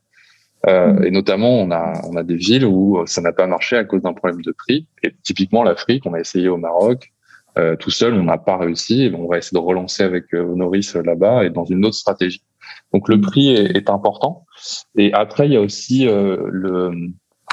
Euh, 0.67 1.01
et 1.03 1.11
notamment, 1.11 1.51
on 1.51 1.71
a, 1.71 2.01
on 2.09 2.17
a 2.17 2.23
des 2.23 2.35
villes 2.35 2.65
où 2.65 3.01
ça 3.05 3.21
n'a 3.21 3.31
pas 3.31 3.47
marché 3.47 3.77
à 3.77 3.85
cause 3.85 4.01
d'un 4.01 4.13
problème 4.13 4.41
de 4.41 4.51
prix. 4.51 4.89
Et 5.03 5.15
typiquement, 5.23 5.63
l'Afrique, 5.63 6.05
on 6.05 6.15
a 6.15 6.19
essayé 6.19 6.49
au 6.49 6.57
Maroc. 6.57 7.13
Euh, 7.57 7.77
tout 7.77 7.91
seul, 7.91 8.13
on 8.13 8.23
n'a 8.23 8.37
pas 8.37 8.57
réussi. 8.57 9.09
On 9.17 9.27
va 9.27 9.37
essayer 9.37 9.57
de 9.57 9.65
relancer 9.65 10.03
avec 10.03 10.33
euh, 10.33 10.43
Honoris 10.43 10.95
là-bas 10.95 11.45
et 11.45 11.49
dans 11.49 11.63
une 11.63 11.85
autre 11.85 11.95
stratégie. 11.95 12.43
Donc 12.93 13.09
le 13.09 13.19
prix 13.19 13.49
est, 13.49 13.77
est 13.77 13.89
important. 13.89 14.45
Et 14.97 15.13
après, 15.13 15.47
il 15.47 15.53
y 15.53 15.57
a 15.57 15.61
aussi 15.61 16.07
euh, 16.07 16.37
le, 16.49 16.91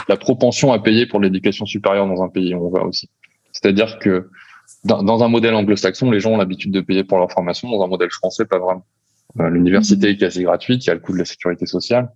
la 0.08 0.16
propension 0.16 0.72
à 0.72 0.78
payer 0.78 1.06
pour 1.06 1.20
l'éducation 1.20 1.66
supérieure 1.66 2.06
dans 2.06 2.22
un 2.22 2.28
pays. 2.28 2.54
On 2.54 2.68
voit 2.68 2.84
aussi. 2.84 3.10
C'est-à-dire 3.52 3.98
que 3.98 4.28
dans, 4.84 5.02
dans, 5.02 5.22
un 5.22 5.28
modèle 5.28 5.54
anglo-saxon, 5.54 6.10
les 6.10 6.20
gens 6.20 6.32
ont 6.32 6.36
l'habitude 6.36 6.72
de 6.72 6.80
payer 6.80 7.04
pour 7.04 7.18
leur 7.18 7.30
formation. 7.30 7.70
Dans 7.70 7.82
un 7.82 7.88
modèle 7.88 8.10
français, 8.10 8.44
pas 8.44 8.58
vraiment. 8.58 8.84
Euh, 9.40 9.48
l'université 9.50 10.08
mm. 10.08 10.10
est 10.10 10.16
quasi 10.16 10.42
gratuite. 10.42 10.84
Il 10.84 10.88
y 10.88 10.90
a 10.90 10.94
le 10.94 11.00
coût 11.00 11.12
de 11.12 11.18
la 11.18 11.24
sécurité 11.24 11.66
sociale. 11.66 12.10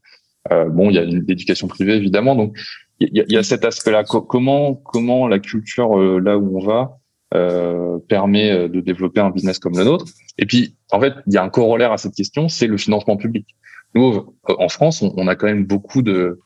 Euh, 0.53 0.69
bon, 0.69 0.91
il 0.91 0.97
y 0.97 0.99
a 0.99 1.03
une 1.03 1.25
éducation 1.29 1.69
privée 1.69 1.97
évidemment, 1.97 2.35
donc 2.35 2.57
il 3.01 3.11
y 3.13 3.21
a, 3.21 3.25
y 3.29 3.37
a, 3.37 3.43
cet 3.43 3.65
aspect-là. 3.65 4.05
Comment 4.05 4.75
comment 4.75 5.29
la 5.29 5.41
culture 5.41 5.99
euh, 5.99 6.21
là 6.21 6.39
où 6.39 6.59
on 6.59 6.65
va 6.65 6.98
euh, 7.35 7.99
permet 8.09 8.51
euh, 8.51 8.69
de 8.69 8.81
développer 8.81 9.21
un 9.21 9.31
business 9.31 9.59
comme 9.59 9.77
le 9.77 9.85
nôtre 9.85 10.07
Et 10.39 10.47
puis 10.47 10.77
en 10.91 11.01
fait, 11.01 11.13
il 11.27 11.35
y 11.35 11.37
a 11.37 11.43
un 11.43 11.51
corollaire 11.51 11.93
à 11.93 11.99
cette 11.99 12.15
question, 12.15 12.49
c'est 12.49 12.67
le 12.67 12.77
financement 12.77 13.17
public. 13.17 13.47
Nous, 13.95 14.35
en 14.45 14.69
France, 14.69 15.03
on, 15.03 15.13
on 15.17 15.29
a 15.29 15.35
quand 15.35 15.47
même 15.47 15.65
beaucoup 15.65 16.03
de, 16.03 16.39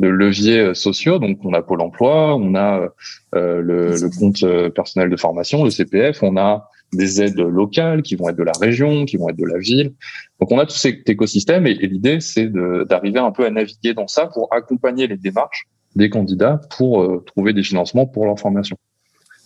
de 0.00 0.08
leviers 0.08 0.74
sociaux. 0.74 1.18
Donc, 1.18 1.44
on 1.44 1.52
a 1.54 1.62
Pôle 1.62 1.80
Emploi, 1.80 2.36
on 2.36 2.54
a 2.54 2.88
euh, 3.34 3.60
le, 3.60 3.90
le, 3.90 4.10
compte 4.18 4.44
personnel 4.74 5.10
de 5.10 5.16
formation, 5.16 5.64
le 5.64 5.70
CPF, 5.70 6.22
on 6.22 6.36
a 6.36 6.68
des 6.92 7.22
aides 7.22 7.38
locales 7.38 8.02
qui 8.02 8.14
vont 8.14 8.28
être 8.28 8.36
de 8.36 8.42
la 8.42 8.52
région, 8.60 9.04
qui 9.04 9.16
vont 9.16 9.28
être 9.28 9.36
de 9.36 9.46
la 9.46 9.58
ville. 9.58 9.92
Donc 10.40 10.50
on 10.52 10.58
a 10.58 10.66
tout 10.66 10.76
cet 10.76 11.08
écosystème 11.08 11.66
et, 11.66 11.74
l'idée 11.74 12.20
c'est 12.20 12.50
d'arriver 12.86 13.20
un 13.20 13.30
peu 13.30 13.44
à 13.44 13.50
naviguer 13.50 13.94
dans 13.94 14.06
ça 14.06 14.26
pour 14.26 14.52
accompagner 14.52 15.06
les 15.06 15.16
démarches 15.16 15.66
des 15.96 16.10
candidats 16.10 16.60
pour 16.76 17.02
euh, 17.02 17.22
trouver 17.26 17.52
des 17.52 17.62
financements 17.62 18.06
pour 18.06 18.24
leur 18.24 18.38
formation. 18.38 18.76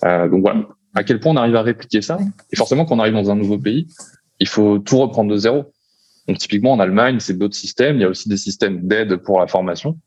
Euh, 0.05 0.29
donc 0.29 0.43
voilà, 0.43 0.69
à 0.95 1.05
quel 1.05 1.21
point 1.21 1.33
on 1.33 1.37
arrive 1.37 1.57
à 1.57 1.63
répliquer 1.63 2.03
ça 2.03 2.19
Et 2.53 2.57
forcément, 2.57 2.85
quand 2.85 2.97
on 2.97 2.99
arrive 2.99 3.15
dans 3.15 3.31
un 3.31 3.37
nouveau 3.37 3.59
pays, 3.59 3.87
il 4.41 4.49
faut 4.49 4.79
tout 4.79 4.99
reprendre 4.99 5.31
de 5.31 5.37
zéro. 5.37 5.73
Donc 6.29 6.39
typiquement 6.39 6.73
en 6.73 6.81
Allemagne, 6.81 7.19
c'est 7.21 7.37
d'autres 7.37 7.57
systèmes. 7.57 7.97
Il 7.97 8.03
y 8.03 8.05
a 8.05 8.09
aussi 8.09 8.29
des 8.29 8.37
systèmes 8.37 8.87
d'aide 8.87 9.17
pour 9.17 9.41
la 9.41 9.47
formation. 9.47 9.99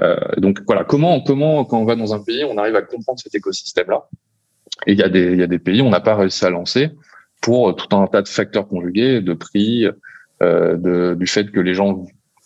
Euh, 0.00 0.16
donc 0.36 0.60
voilà, 0.66 0.84
comment 0.84 1.20
comment 1.20 1.64
quand 1.64 1.78
on 1.78 1.84
va 1.84 1.96
dans 1.96 2.14
un 2.14 2.20
pays, 2.20 2.44
on 2.44 2.56
arrive 2.58 2.76
à 2.76 2.82
comprendre 2.82 3.18
cet 3.18 3.34
écosystème-là? 3.34 4.08
Et 4.86 4.92
il 4.92 4.98
y 4.98 5.02
a 5.02 5.08
des, 5.08 5.32
il 5.32 5.38
y 5.38 5.42
a 5.42 5.46
des 5.46 5.58
pays 5.58 5.82
où 5.82 5.84
on 5.84 5.90
n'a 5.90 6.00
pas 6.00 6.14
réussi 6.14 6.44
à 6.44 6.50
lancer 6.50 6.90
pour 7.42 7.74
tout 7.74 7.94
un 7.96 8.06
tas 8.06 8.22
de 8.22 8.28
facteurs 8.28 8.68
conjugués, 8.68 9.20
de 9.20 9.34
prix, 9.34 9.86
euh, 10.42 10.76
de, 10.76 11.14
du 11.18 11.26
fait 11.26 11.50
que 11.50 11.60
les 11.60 11.74
gens 11.74 12.04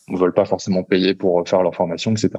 ne 0.09 0.19
veulent 0.19 0.35
pas 0.35 0.45
forcément 0.45 0.83
payer 0.83 1.15
pour 1.15 1.47
faire 1.49 1.63
leur 1.63 1.75
formation, 1.75 2.13
etc. 2.13 2.31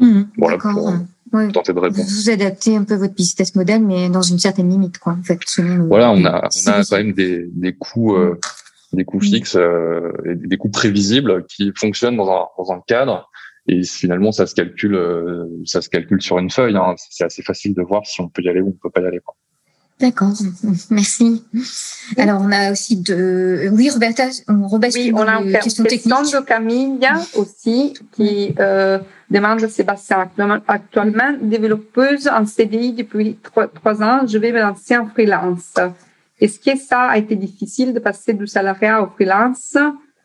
Mmh, 0.00 0.22
voilà, 0.38 0.58
pour, 0.58 0.92
oui. 1.32 1.52
tenter 1.52 1.72
de 1.72 1.78
répondre. 1.78 2.02
Vous 2.02 2.30
adaptez 2.30 2.76
un 2.76 2.84
peu 2.84 2.96
votre 2.96 3.14
business 3.14 3.54
model, 3.54 3.84
mais 3.84 4.08
dans 4.08 4.22
une 4.22 4.38
certaine 4.38 4.70
limite, 4.70 4.98
quoi. 4.98 5.12
En 5.12 5.22
fait, 5.22 5.38
voilà, 5.86 6.10
on 6.10 6.24
a, 6.24 6.48
on 6.48 6.70
a 6.70 6.84
quand 6.84 6.96
même 6.96 7.12
des, 7.12 7.46
des 7.52 7.74
coûts, 7.74 8.16
euh, 8.16 8.38
des 8.92 9.04
coûts 9.04 9.18
mmh. 9.18 9.22
fixes, 9.22 9.56
euh, 9.56 10.10
et 10.24 10.34
des 10.34 10.56
coûts 10.56 10.70
prévisibles 10.70 11.44
qui 11.46 11.70
fonctionnent 11.76 12.16
dans 12.16 12.30
un, 12.30 12.46
dans 12.58 12.72
un 12.72 12.82
cadre 12.86 13.30
et 13.66 13.84
finalement, 13.84 14.32
ça 14.32 14.46
se 14.46 14.54
calcule, 14.54 14.94
euh, 14.94 15.46
ça 15.64 15.80
se 15.80 15.88
calcule 15.88 16.20
sur 16.20 16.38
une 16.38 16.50
feuille. 16.50 16.76
Hein. 16.76 16.94
C'est 17.10 17.24
assez 17.24 17.42
facile 17.42 17.74
de 17.74 17.82
voir 17.82 18.04
si 18.06 18.20
on 18.20 18.28
peut 18.28 18.42
y 18.42 18.48
aller 18.48 18.60
ou 18.60 18.68
on 18.68 18.72
peut 18.72 18.90
pas 18.90 19.00
y 19.00 19.06
aller. 19.06 19.20
Quoi. 19.20 19.36
D'accord, 20.00 20.32
merci. 20.88 21.44
Alors, 22.16 22.40
on 22.40 22.50
a 22.50 22.72
aussi 22.72 22.96
de... 22.96 23.68
Oui, 23.72 23.90
Roberta, 23.90 24.28
on 24.48 24.66
rebascule 24.66 25.02
oui, 25.02 25.12
on 25.14 25.28
a 25.28 25.42
une 25.42 25.52
question 25.52 25.84
de 25.84 26.44
Camille 26.44 26.98
aussi 27.36 27.92
qui 28.12 28.54
euh, 28.58 28.98
demande 29.30 29.66
Sébastien, 29.68 30.30
actuellement 30.66 31.36
développeuse 31.42 32.28
en 32.28 32.46
CDI 32.46 32.94
depuis 32.94 33.38
trois, 33.42 34.02
ans, 34.02 34.26
je 34.26 34.38
vais 34.38 34.52
me 34.52 34.60
lancer 34.60 34.96
en 34.96 35.06
freelance. 35.06 35.74
Est-ce 36.40 36.58
que 36.58 36.78
ça 36.78 37.02
a 37.02 37.18
été 37.18 37.36
difficile 37.36 37.92
de 37.92 37.98
passer 37.98 38.32
du 38.32 38.46
salariat 38.46 39.02
au 39.02 39.08
freelance? 39.08 39.76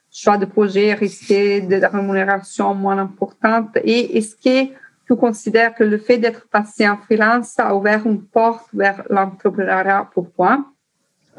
Choix 0.09 0.37
de 0.37 0.45
projet 0.45 0.93
risqué, 0.93 1.59
de 1.59 1.75
rémunération 1.75 2.73
moins 2.73 2.97
importante. 2.97 3.77
Et 3.83 4.17
est-ce 4.17 4.35
que 4.37 4.71
tu 5.07 5.15
considères 5.15 5.75
que 5.75 5.83
le 5.83 5.97
fait 5.97 6.17
d'être 6.17 6.47
passé 6.49 6.87
en 6.87 6.97
freelance 6.97 7.59
a 7.59 7.75
ouvert 7.75 8.05
une 8.05 8.23
porte 8.23 8.67
vers 8.73 9.03
l'entrepreneuriat 9.09 10.09
pour 10.13 10.31
toi? 10.33 10.65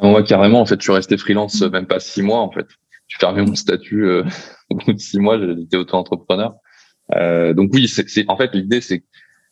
Moi, 0.01 0.23
carrément, 0.23 0.61
en 0.61 0.67
fait, 0.67 0.77
je 0.79 0.85
suis 0.85 0.93
resté 0.93 1.17
freelance 1.17 1.63
euh, 1.63 1.71
même 1.71 1.87
pas 1.87 2.01
six 2.01 2.23
mois, 2.23 2.41
en 2.41 2.51
fait. 2.51 2.67
J'ai 3.09 3.19
fermé 3.19 3.43
mon 3.43 3.55
statut 3.55 4.05
euh, 4.05 4.25
au 4.71 4.77
bout 4.77 4.93
de 4.93 4.99
six 4.99 5.19
mois, 5.19 5.39
j'étais 5.39 5.77
auto-entrepreneur. 5.77 6.55
Euh, 7.15 7.55
donc 7.55 7.71
oui, 7.73 7.89
c'est 7.89 8.29
en 8.29 8.37
fait 8.37 8.53
l'idée, 8.53 8.81
c'est 8.81 9.05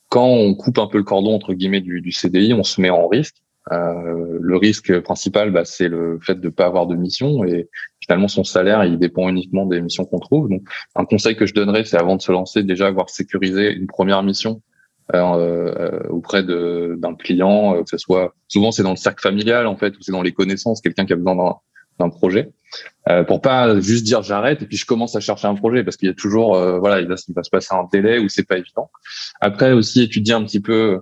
quand 0.09 0.27
on 0.27 0.55
coupe 0.55 0.79
un 0.79 0.89
peu 0.89 0.99
le 0.99 1.05
cordon 1.05 1.35
entre 1.35 1.55
guillemets 1.55 1.81
du, 1.81 2.01
du 2.01 2.11
CDI, 2.11 2.53
on 2.53 2.65
se 2.65 2.81
met 2.81 2.91
en 2.91 3.07
risque. 3.07 3.37
Euh, 3.73 4.39
le 4.41 4.57
risque 4.57 5.01
principal, 5.01 5.51
bah, 5.51 5.65
c'est 5.65 5.89
le 5.89 6.19
fait 6.21 6.39
de 6.39 6.49
pas 6.51 6.67
avoir 6.67 6.87
de 6.87 6.97
mission 6.97 7.45
et 7.45 7.69
finalement 8.01 8.29
son 8.29 8.45
salaire, 8.45 8.85
il 8.85 8.99
dépend 8.99 9.29
uniquement 9.29 9.65
des 9.65 9.81
missions 9.81 10.05
qu'on 10.05 10.19
trouve. 10.19 10.49
Donc, 10.51 10.63
un 10.95 11.05
conseil 11.07 11.35
que 11.37 11.47
je 11.47 11.55
donnerais, 11.55 11.85
c'est 11.85 11.97
avant 11.97 12.17
de 12.17 12.23
se 12.23 12.31
lancer, 12.31 12.63
déjà 12.63 12.87
avoir 12.87 13.09
sécurisé 13.09 13.73
une 13.73 13.87
première 13.87 14.23
mission 14.23 14.61
euh, 15.15 15.75
euh 15.79 16.09
auprès 16.09 16.43
d'un 16.43 17.15
client, 17.15 17.77
euh, 17.77 17.83
que 17.83 17.91
ce 17.91 17.99
soit 17.99 18.35
souvent 18.49 18.73
c'est 18.73 18.83
dans 18.83 18.91
le 18.91 18.97
cercle 18.97 19.23
familial 19.23 19.67
en 19.67 19.77
fait, 19.77 19.97
ou 19.97 20.03
c'est 20.03 20.13
dans 20.13 20.23
les 20.23 20.33
connaissances, 20.33 20.81
quelqu'un 20.81 21.07
qui 21.07 21.13
a 21.13 21.17
besoin 21.17 21.57
d'un 21.99 22.09
projet, 22.09 22.51
euh, 23.09 23.23
pour 23.23 23.41
pas 23.41 23.81
juste 23.81 24.05
dire 24.05 24.23
j'arrête 24.23 24.63
et 24.63 24.67
puis 24.67 24.77
je 24.77 24.87
commence 24.87 25.15
à 25.17 25.21
chercher 25.21 25.47
un 25.47 25.55
projet 25.55 25.85
parce 25.85 25.97
qu'il 25.97 26.09
y 26.09 26.11
a 26.11 26.15
toujours 26.15 26.59
voilà 26.81 27.01
il 27.01 27.07
va, 27.07 27.17
il 27.29 27.35
va 27.35 27.43
se 27.43 27.51
passer 27.51 27.75
un 27.75 27.87
délai 27.93 28.19
où 28.19 28.29
c'est 28.29 28.47
pas 28.47 28.59
évident. 28.59 28.91
Après 29.41 29.73
aussi 29.73 30.03
étudier 30.03 30.35
un 30.35 30.45
petit 30.45 30.61
peu 30.61 31.01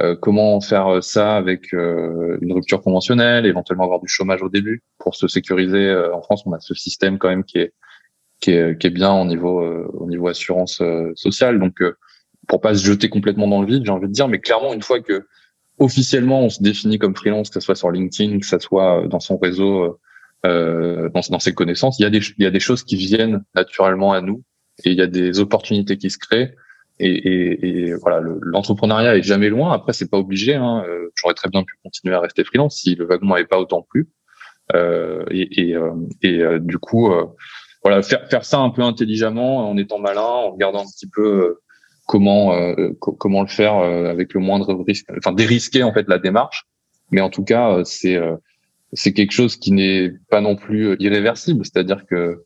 euh, 0.00 0.16
comment 0.16 0.60
faire 0.60 1.02
ça 1.02 1.36
avec 1.36 1.72
euh, 1.72 2.36
une 2.40 2.52
rupture 2.52 2.82
conventionnelle, 2.82 3.46
éventuellement 3.46 3.84
avoir 3.84 4.00
du 4.00 4.08
chômage 4.08 4.42
au 4.42 4.48
début? 4.48 4.82
Pour 4.98 5.14
se 5.14 5.28
sécuriser. 5.28 5.86
Euh, 5.86 6.14
en 6.14 6.20
France, 6.20 6.42
on 6.46 6.52
a 6.52 6.58
ce 6.60 6.74
système 6.74 7.18
quand 7.18 7.28
même 7.28 7.44
qui 7.44 7.58
est 7.58 7.72
qui 8.40 8.50
est, 8.50 8.78
qui 8.78 8.88
est 8.88 8.90
bien 8.90 9.12
au 9.12 9.24
niveau 9.24 9.62
au 9.62 10.06
niveau 10.06 10.26
assurance 10.28 10.82
sociale. 11.14 11.58
Donc 11.60 11.76
pour 12.48 12.60
pas 12.60 12.74
se 12.74 12.84
jeter 12.84 13.08
complètement 13.08 13.46
dans 13.46 13.62
le 13.62 13.66
vide, 13.66 13.84
j'ai 13.86 13.92
envie 13.92 14.08
de 14.08 14.12
dire, 14.12 14.28
mais 14.28 14.40
clairement 14.40 14.74
une 14.74 14.82
fois 14.82 15.00
que 15.00 15.26
officiellement 15.78 16.42
on 16.42 16.48
se 16.50 16.62
définit 16.62 16.98
comme 16.98 17.14
freelance, 17.14 17.48
que 17.48 17.54
ce 17.54 17.60
soit 17.60 17.76
sur 17.76 17.90
LinkedIn, 17.90 18.40
que 18.40 18.46
ce 18.46 18.58
soit 18.58 19.06
dans 19.06 19.20
son 19.20 19.38
réseau, 19.38 19.98
dans, 20.42 21.08
dans 21.30 21.38
ses 21.38 21.54
connaissances, 21.54 21.98
il 22.00 22.02
y 22.02 22.06
a 22.06 22.10
des 22.10 22.20
il 22.36 22.44
y 22.44 22.46
a 22.46 22.50
des 22.50 22.60
choses 22.60 22.82
qui 22.82 22.96
viennent 22.96 23.44
naturellement 23.54 24.12
à 24.12 24.20
nous 24.20 24.42
et 24.84 24.90
il 24.90 24.98
y 24.98 25.02
a 25.02 25.06
des 25.06 25.38
opportunités 25.38 25.96
qui 25.96 26.10
se 26.10 26.18
créent 26.18 26.54
et, 26.98 27.08
et, 27.08 27.66
et 27.66 27.94
voilà, 27.94 28.20
l'entrepreneuriat 28.42 29.16
est 29.16 29.22
jamais 29.22 29.48
loin. 29.48 29.72
Après, 29.72 29.92
c'est 29.92 30.10
pas 30.10 30.18
obligé. 30.18 30.54
Hein. 30.54 30.84
Euh, 30.88 31.10
j'aurais 31.16 31.34
très 31.34 31.48
bien 31.48 31.62
pu 31.62 31.74
continuer 31.82 32.14
à 32.14 32.20
rester 32.20 32.44
freelance 32.44 32.76
si 32.76 32.94
le 32.94 33.06
wagon 33.06 33.26
n'avait 33.26 33.46
pas 33.46 33.58
autant 33.58 33.82
plu. 33.82 34.08
Euh, 34.74 35.24
et, 35.30 35.68
et, 35.68 35.76
euh, 35.76 35.92
et 36.22 36.40
euh, 36.40 36.58
du 36.58 36.78
coup, 36.78 37.12
voilà, 37.82 38.02
faire, 38.02 38.26
faire 38.28 38.44
ça 38.44 38.58
un 38.58 38.70
peu 38.70 38.82
intelligemment, 38.82 39.68
en 39.68 39.76
étant 39.76 39.98
malin, 39.98 40.22
en 40.22 40.52
regardant 40.52 40.80
un 40.80 40.86
petit 40.86 41.08
peu 41.08 41.58
comment 42.06 42.54
comment 43.00 43.42
le 43.42 43.48
faire 43.48 43.74
avec 43.74 44.34
le 44.34 44.40
moindre 44.40 44.74
risque, 44.86 45.06
enfin 45.16 45.32
dérisquer 45.32 45.82
en 45.82 45.92
fait 45.92 46.06
la 46.08 46.18
démarche. 46.18 46.64
Mais 47.10 47.20
en 47.20 47.30
tout 47.30 47.44
cas, 47.44 47.82
c'est 47.84 48.18
c'est 48.92 49.12
quelque 49.12 49.32
chose 49.32 49.56
qui 49.56 49.72
n'est 49.72 50.12
pas 50.30 50.40
non 50.40 50.56
plus 50.56 50.96
irréversible. 50.98 51.64
C'est-à-dire 51.64 52.06
que 52.06 52.44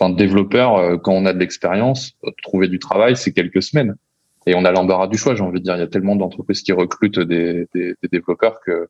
un 0.00 0.10
développeur, 0.10 0.76
euh, 0.76 0.96
quand 0.96 1.12
on 1.12 1.26
a 1.26 1.32
de 1.32 1.38
l'expérience, 1.38 2.12
euh, 2.24 2.30
trouver 2.42 2.68
du 2.68 2.78
travail, 2.78 3.16
c'est 3.16 3.32
quelques 3.32 3.62
semaines. 3.62 3.96
Et 4.46 4.54
on 4.54 4.64
a 4.64 4.72
l'embarras 4.72 5.08
du 5.08 5.18
choix, 5.18 5.34
j'ai 5.34 5.42
envie 5.42 5.60
de 5.60 5.64
dire. 5.64 5.76
Il 5.76 5.80
y 5.80 5.82
a 5.82 5.88
tellement 5.88 6.16
d'entreprises 6.16 6.62
qui 6.62 6.72
recrutent 6.72 7.18
des, 7.18 7.66
des, 7.74 7.94
des, 8.02 8.08
développeurs 8.10 8.60
que, 8.64 8.88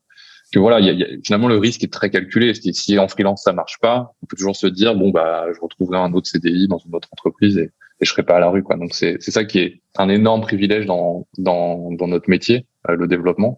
que 0.53 0.59
voilà, 0.59 0.79
il 0.79 0.97
y 0.97 1.03
a, 1.03 1.07
finalement 1.23 1.47
le 1.47 1.57
risque 1.57 1.83
est 1.83 1.91
très 1.91 2.09
calculé. 2.09 2.53
Si 2.53 2.97
en 2.97 3.07
freelance 3.07 3.43
ça 3.43 3.51
marche 3.51 3.77
pas, 3.81 4.13
on 4.21 4.25
peut 4.25 4.37
toujours 4.37 4.55
se 4.55 4.67
dire 4.67 4.95
bon 4.95 5.09
bah 5.09 5.47
je 5.53 5.59
retrouverai 5.59 5.97
un 5.97 6.13
autre 6.13 6.27
CDI 6.27 6.69
dans 6.69 6.77
une 6.77 6.95
autre 6.95 7.09
entreprise 7.11 7.57
et, 7.57 7.71
et 7.99 8.05
je 8.05 8.09
serai 8.09 8.23
pas 8.23 8.37
à 8.37 8.39
la 8.39 8.49
rue 8.49 8.63
quoi. 8.63 8.77
Donc 8.77 8.93
c'est 8.93 9.17
c'est 9.19 9.31
ça 9.31 9.43
qui 9.43 9.59
est 9.59 9.81
un 9.97 10.07
énorme 10.07 10.41
privilège 10.41 10.85
dans 10.85 11.27
dans 11.37 11.91
dans 11.91 12.07
notre 12.07 12.29
métier, 12.29 12.65
euh, 12.87 12.95
le 12.95 13.07
développement, 13.07 13.57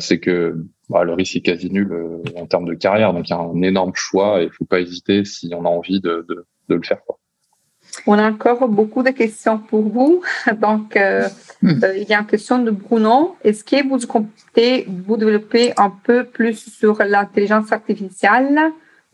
c'est 0.00 0.18
que 0.18 0.56
bah, 0.88 1.04
le 1.04 1.12
risque 1.12 1.36
est 1.36 1.40
quasi 1.40 1.70
nul 1.70 1.88
en 2.34 2.46
termes 2.46 2.64
de 2.64 2.74
carrière. 2.74 3.12
Donc 3.12 3.28
il 3.28 3.30
y 3.30 3.36
a 3.36 3.38
un 3.38 3.62
énorme 3.62 3.92
choix 3.94 4.42
et 4.42 4.46
il 4.46 4.50
faut 4.50 4.64
pas 4.64 4.80
hésiter 4.80 5.24
si 5.24 5.52
on 5.54 5.64
a 5.64 5.68
envie 5.68 6.00
de, 6.00 6.26
de 6.28 6.46
de 6.68 6.74
le 6.74 6.82
faire. 6.82 6.98
On 8.06 8.18
a 8.18 8.30
encore 8.30 8.68
beaucoup 8.68 9.02
de 9.02 9.10
questions 9.10 9.58
pour 9.58 9.82
vous. 9.82 10.22
Donc, 10.60 10.96
euh, 10.96 11.28
hmm. 11.62 11.84
euh, 11.84 11.96
il 11.96 12.08
y 12.08 12.14
a 12.14 12.20
une 12.20 12.26
question 12.26 12.58
de 12.58 12.70
Bruno. 12.70 13.36
Est-ce 13.42 13.64
que 13.64 13.86
vous 13.86 14.06
comptez 14.06 14.86
vous 14.88 15.16
développer 15.16 15.72
un 15.76 15.90
peu 15.90 16.24
plus 16.24 16.70
sur 16.70 17.02
l'intelligence 17.02 17.72
artificielle 17.72 18.58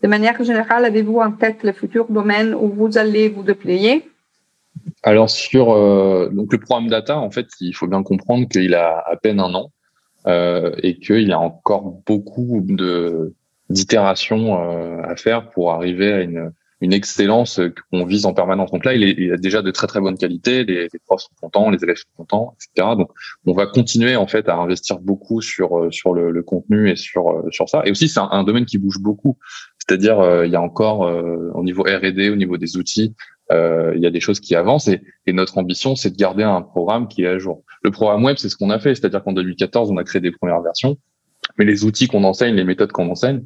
De 0.01 0.07
manière 0.07 0.41
générale, 0.43 0.85
avez-vous 0.85 1.19
en 1.19 1.31
tête 1.31 1.63
le 1.63 1.71
futur 1.71 2.05
domaine 2.09 2.53
où 2.53 2.69
vous 2.69 2.97
allez 2.97 3.29
vous 3.29 3.43
déployer? 3.43 4.09
Alors, 5.03 5.29
sur 5.29 5.71
euh, 5.71 6.29
donc 6.31 6.51
le 6.51 6.59
programme 6.59 6.89
data, 6.89 7.17
en 7.17 7.31
fait, 7.31 7.47
il 7.61 7.73
faut 7.73 7.87
bien 7.87 8.03
comprendre 8.03 8.47
qu'il 8.47 8.75
a 8.75 9.03
à 9.05 9.15
peine 9.15 9.39
un 9.39 9.53
an 9.53 9.71
et 10.27 10.97
qu'il 10.97 11.27
y 11.27 11.31
a 11.31 11.39
encore 11.39 12.01
beaucoup 12.07 12.59
de 12.63 13.33
d'itérations 13.69 14.55
à 15.03 15.15
faire 15.15 15.51
pour 15.51 15.71
arriver 15.71 16.11
à 16.11 16.21
une 16.21 16.51
une 16.81 16.93
excellence 16.93 17.61
qu'on 17.89 18.05
vise 18.05 18.25
en 18.25 18.33
permanence. 18.33 18.71
Donc 18.71 18.85
là, 18.85 18.93
il, 18.93 19.03
est, 19.03 19.15
il 19.17 19.35
déjà 19.39 19.61
de 19.61 19.71
très 19.71 19.87
très 19.87 20.01
bonnes 20.01 20.17
qualités, 20.17 20.63
les, 20.65 20.83
les, 20.91 20.99
profs 21.05 21.21
sont 21.21 21.35
contents, 21.41 21.69
les 21.69 21.81
élèves 21.83 21.97
sont 21.97 22.23
contents, 22.23 22.55
etc. 22.55 22.95
Donc 22.97 23.11
on 23.45 23.53
va 23.53 23.65
continuer 23.65 24.15
en 24.15 24.27
fait 24.27 24.49
à 24.49 24.55
investir 24.55 24.99
beaucoup 24.99 25.41
sur 25.41 25.77
euh, 25.77 25.91
sur 25.91 26.13
le, 26.13 26.31
le 26.31 26.43
contenu 26.43 26.89
et 26.89 26.95
sur 26.95 27.29
euh, 27.29 27.49
sur 27.51 27.69
ça. 27.69 27.81
Et 27.85 27.91
aussi 27.91 28.09
c'est 28.09 28.19
un, 28.19 28.43
domaine 28.43 28.65
qui 28.65 28.77
bouge 28.77 28.99
beaucoup. 28.99 29.37
C'est-à-dire 29.77 30.19
euh, 30.19 30.45
il 30.45 30.51
y 30.51 30.55
a 30.55 30.61
encore 30.61 31.01
au 31.01 31.63
niveau 31.63 31.83
R&D, 31.83 32.29
au 32.29 32.35
niveau 32.35 32.57
des 32.57 32.77
outils, 32.77 33.15
il 33.51 33.99
y 33.99 34.05
a 34.05 34.11
des 34.11 34.19
choses 34.19 34.39
qui 34.39 34.55
avancent 34.55 34.87
et, 34.87 35.01
et 35.27 35.33
notre 35.33 35.57
ambition 35.57 35.95
c'est 35.95 36.09
de 36.09 36.17
garder 36.17 36.43
un 36.43 36.61
programme 36.61 37.07
qui 37.07 37.23
est 37.23 37.27
à 37.27 37.37
jour. 37.37 37.63
Le 37.83 37.91
programme 37.91 38.23
web 38.23 38.37
c'est 38.37 38.49
ce 38.49 38.57
qu'on 38.57 38.69
a 38.69 38.79
fait, 38.79 38.95
c'est-à-dire 38.95 39.23
qu'en 39.23 39.33
2014 39.33 39.91
on 39.91 39.97
a 39.97 40.03
créé 40.03 40.21
des 40.21 40.31
premières 40.31 40.61
versions, 40.61 40.97
mais 41.57 41.65
les 41.65 41.85
outils 41.85 42.07
qu'on 42.07 42.23
enseigne, 42.23 42.55
les 42.55 42.63
méthodes 42.63 42.91
qu'on 42.91 43.09
enseigne, 43.09 43.43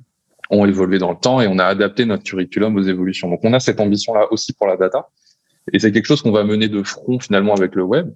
ont 0.49 0.65
évolué 0.65 0.97
dans 0.97 1.11
le 1.11 1.17
temps 1.17 1.41
et 1.41 1.47
on 1.47 1.59
a 1.59 1.65
adapté 1.65 2.05
notre 2.05 2.23
curriculum 2.23 2.75
aux 2.75 2.83
évolutions. 2.83 3.29
Donc 3.29 3.41
on 3.43 3.53
a 3.53 3.59
cette 3.59 3.79
ambition-là 3.79 4.27
aussi 4.31 4.53
pour 4.53 4.67
la 4.67 4.77
data. 4.77 5.07
Et 5.73 5.79
c'est 5.79 5.91
quelque 5.91 6.05
chose 6.05 6.21
qu'on 6.21 6.31
va 6.31 6.43
mener 6.43 6.67
de 6.67 6.83
front 6.83 7.19
finalement 7.19 7.53
avec 7.53 7.75
le 7.75 7.83
web. 7.83 8.09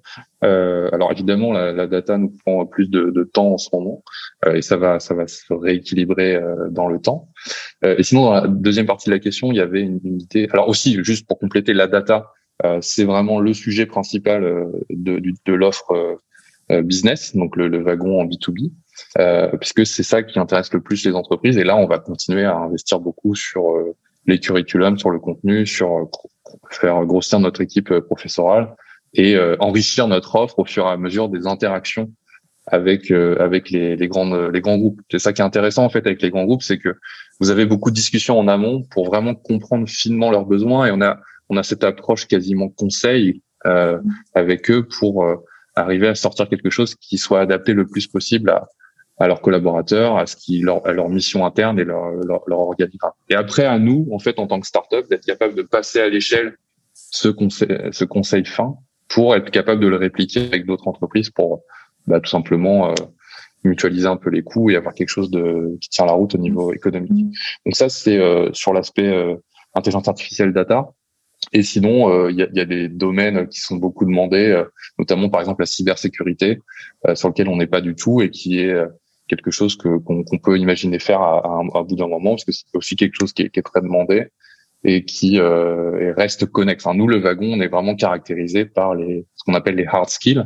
Euh, 0.44 0.90
alors 0.92 1.12
évidemment, 1.12 1.54
la, 1.54 1.88
data 1.88 2.18
nous 2.18 2.34
prend 2.44 2.66
plus 2.66 2.90
de, 2.90 3.12
de 3.12 3.24
temps 3.24 3.54
en 3.54 3.58
ce 3.58 3.70
moment, 3.74 4.04
euh, 4.46 4.56
et 4.56 4.62
ça 4.62 4.78
va, 4.78 5.00
ça 5.00 5.14
va 5.14 5.28
se 5.28 5.54
rééquilibrer 5.54 6.36
euh, 6.36 6.70
dans 6.70 6.88
le 6.88 7.00
temps. 7.00 7.30
Euh, 7.86 7.96
et 7.98 8.04
sinon, 8.04 8.26
dans 8.26 8.34
la 8.34 8.48
deuxième 8.48 8.86
partie 8.86 9.10
de 9.10 9.14
la 9.14 9.20
question, 9.20 9.52
il 9.52 9.58
y 9.58 9.62
avait 9.62 9.82
une 9.82 10.00
unité. 10.04 10.48
Alors 10.52 10.68
aussi, 10.70 11.04
juste 11.04 11.28
pour 11.28 11.40
compléter, 11.40 11.74
la 11.74 11.88
data, 11.88 12.32
euh, 12.66 12.80
c'est 12.82 13.06
vraiment 13.06 13.40
le 13.40 13.54
sujet 13.54 13.86
principal 13.86 14.44
euh, 14.44 14.66
de, 14.90 15.22
de 15.46 15.54
l'offre 15.54 16.18
business, 16.70 17.36
donc 17.36 17.58
le, 17.58 17.68
le, 17.68 17.84
wagon 17.84 18.22
en 18.22 18.26
B 18.26 18.32
2 18.40 18.52
B 18.52 18.58
puisque 19.60 19.86
c'est 19.86 20.04
ça 20.04 20.24
qui 20.24 20.40
intéresse 20.40 20.74
le 20.74 20.82
plus 20.82 21.06
les 21.06 21.14
entreprises. 21.14 21.58
Et 21.58 21.64
là, 21.64 21.78
on 21.78 21.88
va 21.88 22.00
continuer 22.00 22.46
à 22.46 22.58
investir 22.58 23.00
beaucoup 23.00 23.36
sur 23.36 23.72
euh, 23.72 23.96
les 24.26 24.40
curriculums, 24.40 24.98
sur 24.98 25.10
le 25.10 25.20
contenu, 25.20 25.66
sur 25.66 25.98
euh, 25.98 26.06
faire 26.70 27.04
grossir 27.06 27.40
notre 27.40 27.62
équipe 27.62 27.92
euh, 27.92 28.02
professorale 28.02 28.76
et 29.16 29.38
enrichir 29.60 30.08
notre 30.08 30.36
offre 30.38 30.58
au 30.58 30.66
fur 30.66 30.88
et 30.88 30.90
à 30.90 30.98
mesure 30.98 31.30
des 31.30 31.46
interactions 31.46 32.12
avec 32.66 33.12
avec 33.12 33.70
les, 33.70 33.96
les 33.96 34.08
grandes 34.08 34.52
les 34.52 34.60
grands 34.60 34.80
groupes. 34.80 35.00
C'est 35.12 35.20
ça 35.20 35.34
qui 35.34 35.44
est 35.44 35.46
intéressant 35.46 35.86
en 35.86 35.90
fait 35.90 36.08
avec 36.08 36.24
les 36.24 36.32
grands 36.32 36.46
groupes, 36.46 36.64
c'est 36.64 36.80
que 36.80 36.98
vous 37.40 37.52
avez 37.52 37.68
beaucoup 37.68 37.92
de 37.92 37.96
discussions 37.96 38.40
en 38.40 38.48
amont 38.48 38.82
pour 38.90 39.06
vraiment 39.06 39.36
comprendre 39.36 39.88
finement 39.88 40.32
leurs 40.32 40.48
besoins 40.48 40.88
et 40.88 40.92
on 40.92 41.00
a 41.00 41.20
on 41.50 41.58
a 41.58 41.62
cette 41.62 41.84
approche 41.84 42.26
quasiment 42.26 42.70
conseil 42.70 43.44
euh, 43.68 44.00
avec 44.34 44.72
eux 44.72 44.88
pour 44.98 45.24
arriver 45.76 46.08
à 46.08 46.16
sortir 46.16 46.50
quelque 46.50 46.72
chose 46.72 46.96
qui 46.96 47.20
soit 47.20 47.42
adapté 47.42 47.74
le 47.74 47.86
plus 47.86 48.08
possible 48.08 48.50
à, 48.50 48.68
à 49.20 49.28
leurs 49.28 49.42
collaborateurs, 49.42 50.18
à 50.18 50.26
ce 50.26 50.36
qui 50.36 50.60
leur, 50.60 50.86
à 50.88 50.92
leur 50.92 51.10
mission 51.10 51.46
interne 51.46 51.80
et 51.80 51.84
leur, 51.84 52.12
leur, 52.12 52.42
leur 52.48 52.60
organigramme. 52.60 53.14
Et 53.30 53.36
après, 53.36 53.66
à 53.66 53.78
nous, 53.80 54.08
en 54.12 54.20
fait, 54.20 54.40
en 54.40 54.48
tant 54.48 54.60
que 54.60 54.68
startup, 54.68 55.08
d'être 55.10 55.26
capable 55.26 55.56
de 55.56 55.62
passer 55.62 56.00
à 56.00 56.10
l'échelle 56.10 56.58
ce 56.94 57.28
conseil, 57.28 57.70
ce 57.92 58.06
conseil 58.06 58.46
fin 58.46 58.76
pour 59.08 59.36
être 59.36 59.52
capable 59.52 59.82
de 59.82 59.88
le 59.88 59.98
répliquer 59.98 60.48
avec 60.48 60.66
d'autres 60.66 60.88
entreprises 60.88 61.30
pour 61.30 61.64
bah, 62.08 62.20
tout 62.20 62.30
simplement 62.30 62.90
euh, 62.90 62.94
mutualiser 63.64 64.08
un 64.08 64.18
peu 64.18 64.30
les 64.30 64.42
coûts 64.42 64.70
et 64.70 64.76
avoir 64.76 64.94
quelque 64.94 65.10
chose 65.10 65.30
de 65.30 65.78
qui 65.80 65.90
tient 65.90 66.06
la 66.06 66.14
route 66.14 66.36
au 66.36 66.40
niveau 66.40 66.74
économique. 66.74 67.12
Mmh. 67.12 67.32
Donc 67.66 67.76
ça, 67.76 67.90
c'est 67.90 68.18
euh, 68.18 68.52
sur 68.54 68.74
l'aspect 68.74 69.08
euh, 69.08 69.36
intelligence 69.76 70.08
artificielle 70.08 70.54
data. 70.54 70.90
Et 71.52 71.62
sinon, 71.62 72.30
il 72.30 72.38
y, 72.38 72.42
a, 72.42 72.48
y, 72.54 72.62
a, 72.62 72.66
des 72.66 72.88
domaines 72.88 73.50
qui 73.50 73.60
sont 73.60 73.76
beaucoup 73.76 74.06
demandés, 74.06 74.64
notamment 74.98 75.28
par 75.28 75.42
exemple 75.42 75.62
la 75.62 75.66
cybersécurité, 75.66 76.60
sur 77.16 77.28
lequel 77.28 77.50
on 77.50 77.58
n'est 77.58 77.68
pas 77.68 77.82
du 77.82 77.96
tout 77.96 78.22
et 78.22 78.30
qui 78.30 78.60
est 78.60 78.74
quelque 79.28 79.52
chose 79.52 79.78
que 79.78 79.98
qu'on 79.98 80.38
peut 80.38 80.58
imaginer 80.58 81.00
faire 81.00 81.22
à, 81.22 81.62
à, 81.74 81.84
bout 81.84 81.96
d'un 81.96 82.08
moment, 82.08 82.32
parce 82.32 82.46
que 82.46 82.52
c'est 82.52 82.66
aussi 82.74 82.96
quelque 82.96 83.16
chose 83.20 83.34
qui 83.34 83.44
est, 83.44 83.50
qui 83.50 83.60
est 83.60 83.64
très 83.64 83.82
demandé 83.82 84.28
et 84.84 85.06
qui 85.06 85.40
euh, 85.40 86.14
reste 86.16 86.46
connexe. 86.46 86.86
Enfin, 86.86 86.98
nous, 86.98 87.08
le 87.08 87.18
wagon, 87.18 87.54
on 87.54 87.62
est 87.62 87.70
vraiment 87.70 87.96
caractérisé 87.96 88.66
par 88.66 88.96
les 88.96 89.26
ce 89.36 89.44
qu'on 89.46 89.54
appelle 89.54 89.76
les 89.76 89.86
hard 89.86 90.10
skills, 90.10 90.46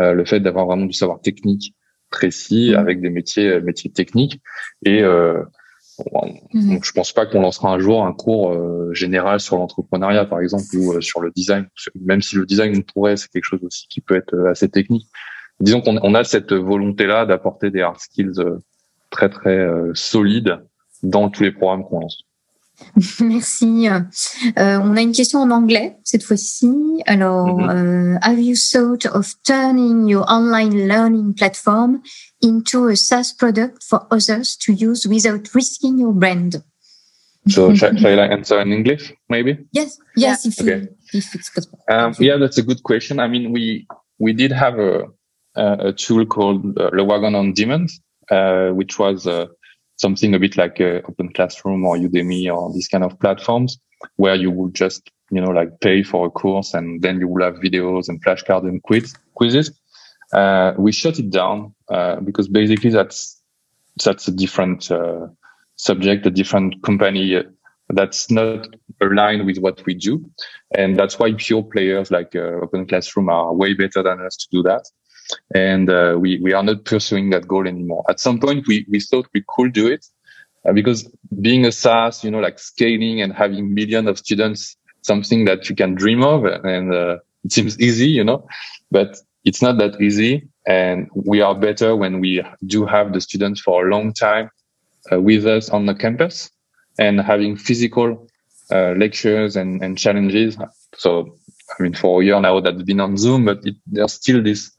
euh, 0.00 0.12
le 0.12 0.24
fait 0.24 0.40
d'avoir 0.40 0.66
vraiment 0.66 0.86
du 0.86 0.94
savoir 0.94 1.20
technique 1.20 1.74
précis 2.10 2.72
mmh. 2.72 2.78
avec 2.78 3.00
des 3.00 3.10
métiers 3.10 3.60
métiers 3.60 3.90
techniques 3.90 4.40
et 4.84 5.02
euh, 5.02 5.42
Mmh. 6.52 6.78
je 6.82 6.92
pense 6.92 7.12
pas 7.12 7.24
qu'on 7.24 7.40
lancera 7.40 7.72
un 7.72 7.78
jour 7.78 8.04
un 8.04 8.12
cours 8.12 8.52
euh, 8.52 8.92
général 8.92 9.38
sur 9.38 9.56
l'entrepreneuriat, 9.56 10.24
par 10.24 10.40
exemple, 10.40 10.64
ou 10.74 10.92
euh, 10.92 11.00
sur 11.00 11.20
le 11.20 11.30
design. 11.30 11.68
Même 12.00 12.20
si 12.20 12.36
le 12.36 12.46
design, 12.46 12.76
on 12.76 12.82
pourrait, 12.82 13.16
c'est 13.16 13.28
quelque 13.28 13.44
chose 13.44 13.62
aussi 13.62 13.86
qui 13.88 14.00
peut 14.00 14.16
être 14.16 14.34
euh, 14.34 14.50
assez 14.50 14.68
technique. 14.68 15.06
Disons 15.60 15.80
qu'on 15.80 15.98
on 16.02 16.14
a 16.14 16.24
cette 16.24 16.52
volonté-là 16.52 17.26
d'apporter 17.26 17.70
des 17.70 17.82
hard 17.82 17.98
skills 17.98 18.40
très 19.10 19.28
très 19.28 19.68
solides 19.94 20.58
dans 21.02 21.28
tous 21.30 21.42
les 21.44 21.52
programmes 21.52 21.84
qu'on 21.84 22.00
lance. 22.00 22.24
Merci. 23.20 23.88
Euh, 23.88 24.78
on 24.82 24.96
a 24.96 25.00
une 25.00 25.12
question 25.12 25.40
en 25.40 25.50
anglais 25.50 25.96
cette 26.04 26.22
fois-ci. 26.22 27.02
Alors, 27.06 27.58
mm 27.58 27.66
-hmm. 27.66 28.16
uh, 28.16 28.18
have 28.22 28.40
you 28.40 28.56
thought 28.56 29.06
of 29.06 29.34
turning 29.42 30.08
your 30.08 30.24
online 30.28 30.88
learning 30.88 31.34
platform 31.34 32.00
into 32.42 32.88
a 32.88 32.96
SaaS 32.96 33.32
product 33.32 33.76
for 33.88 34.00
others 34.10 34.56
to 34.58 34.72
use 34.72 35.08
without 35.08 35.48
risking 35.54 35.98
your 36.00 36.12
brand? 36.12 36.62
So, 37.48 37.74
shall, 37.78 37.96
shall 37.96 38.18
I 38.18 38.28
answer 38.36 38.60
in 38.60 38.72
English, 38.72 39.12
maybe? 39.28 39.52
Yes, 39.72 39.98
yes, 40.16 40.46
if, 40.46 40.60
okay. 40.60 40.80
you, 40.80 40.88
if 41.12 41.34
it's 41.34 41.50
possible. 41.54 41.78
Um, 41.88 42.12
yeah, 42.18 42.38
that's 42.38 42.58
a 42.58 42.62
good 42.62 42.82
question. 42.82 43.18
I 43.20 43.28
mean, 43.28 43.52
we 43.52 43.86
we 44.18 44.32
did 44.32 44.52
have 44.52 44.78
a 44.78 44.92
a, 45.56 45.92
tool 45.92 46.26
called 46.26 46.78
uh, 46.78 46.90
Le 46.92 47.04
Wagon 47.04 47.34
on 47.34 47.52
Demand, 47.52 47.90
uh, 48.30 48.70
which 48.70 48.98
was 48.98 49.26
uh, 49.26 49.46
something 49.96 50.34
a 50.34 50.38
bit 50.38 50.56
like 50.56 50.80
Open 50.80 51.32
Classroom 51.32 51.84
or 51.84 51.96
Udemy 51.96 52.52
or 52.52 52.72
these 52.72 52.88
kind 52.88 53.04
of 53.04 53.18
platforms 53.20 53.78
where 54.16 54.34
you 54.34 54.50
would 54.50 54.74
just, 54.74 55.10
you 55.30 55.40
know, 55.40 55.50
like 55.50 55.80
pay 55.80 56.02
for 56.02 56.26
a 56.26 56.30
course 56.30 56.74
and 56.74 57.02
then 57.02 57.20
you 57.20 57.28
will 57.28 57.44
have 57.44 57.56
videos 57.56 58.08
and 58.08 58.22
flashcards 58.24 58.68
and 58.68 58.82
quiz, 58.82 59.14
quizzes. 59.34 59.70
Uh, 60.32 60.72
we 60.78 60.92
shut 60.92 61.18
it 61.18 61.30
down 61.30 61.74
uh, 61.88 62.16
because 62.20 62.48
basically 62.48 62.90
that's 62.90 63.40
that's 64.04 64.26
a 64.26 64.32
different 64.32 64.90
uh, 64.90 65.26
subject, 65.76 66.26
a 66.26 66.30
different 66.30 66.82
company 66.82 67.40
that's 67.90 68.30
not 68.30 68.66
aligned 69.00 69.46
with 69.46 69.58
what 69.58 69.84
we 69.86 69.94
do, 69.94 70.28
and 70.76 70.98
that's 70.98 71.18
why 71.18 71.32
pure 71.34 71.62
players 71.62 72.10
like 72.10 72.34
uh, 72.34 72.58
Open 72.62 72.86
Classroom 72.86 73.28
are 73.28 73.54
way 73.54 73.74
better 73.74 74.02
than 74.02 74.20
us 74.20 74.36
to 74.36 74.48
do 74.50 74.62
that 74.64 74.84
and 75.54 75.90
uh, 75.90 76.16
we 76.18 76.38
we 76.40 76.52
are 76.52 76.62
not 76.62 76.84
pursuing 76.84 77.30
that 77.30 77.46
goal 77.48 77.66
anymore. 77.66 78.04
At 78.08 78.20
some 78.20 78.38
point, 78.38 78.66
we 78.66 78.86
we 78.90 79.00
thought 79.00 79.28
we 79.34 79.44
could 79.48 79.72
do 79.72 79.86
it 79.86 80.06
uh, 80.66 80.72
because 80.72 81.08
being 81.40 81.64
a 81.64 81.72
SaaS, 81.72 82.24
you 82.24 82.30
know, 82.30 82.40
like 82.40 82.58
scaling 82.58 83.20
and 83.20 83.32
having 83.32 83.74
millions 83.74 84.08
of 84.08 84.18
students, 84.18 84.76
something 85.02 85.44
that 85.44 85.68
you 85.68 85.76
can 85.76 85.94
dream 85.94 86.22
of, 86.22 86.44
and 86.44 86.92
uh, 86.92 87.18
it 87.44 87.52
seems 87.52 87.80
easy, 87.80 88.08
you 88.08 88.24
know, 88.24 88.46
but 88.90 89.16
it's 89.44 89.62
not 89.62 89.78
that 89.78 90.00
easy. 90.00 90.48
And 90.66 91.08
we 91.14 91.42
are 91.42 91.54
better 91.54 91.94
when 91.94 92.20
we 92.20 92.42
do 92.66 92.86
have 92.86 93.12
the 93.12 93.20
students 93.20 93.60
for 93.60 93.86
a 93.86 93.90
long 93.90 94.14
time 94.14 94.50
uh, 95.12 95.20
with 95.20 95.46
us 95.46 95.68
on 95.68 95.84
the 95.84 95.94
campus 95.94 96.50
and 96.98 97.20
having 97.20 97.56
physical 97.56 98.28
uh, 98.70 98.92
lectures 98.92 99.56
and, 99.56 99.82
and 99.82 99.98
challenges. 99.98 100.56
So, 100.96 101.36
I 101.78 101.82
mean, 101.82 101.94
for 101.94 102.22
a 102.22 102.24
year 102.24 102.40
now 102.40 102.60
that's 102.60 102.82
been 102.82 103.00
on 103.00 103.18
Zoom, 103.18 103.44
but 103.44 103.58
it, 103.64 103.76
there's 103.86 104.14
still 104.14 104.42
this 104.42 104.72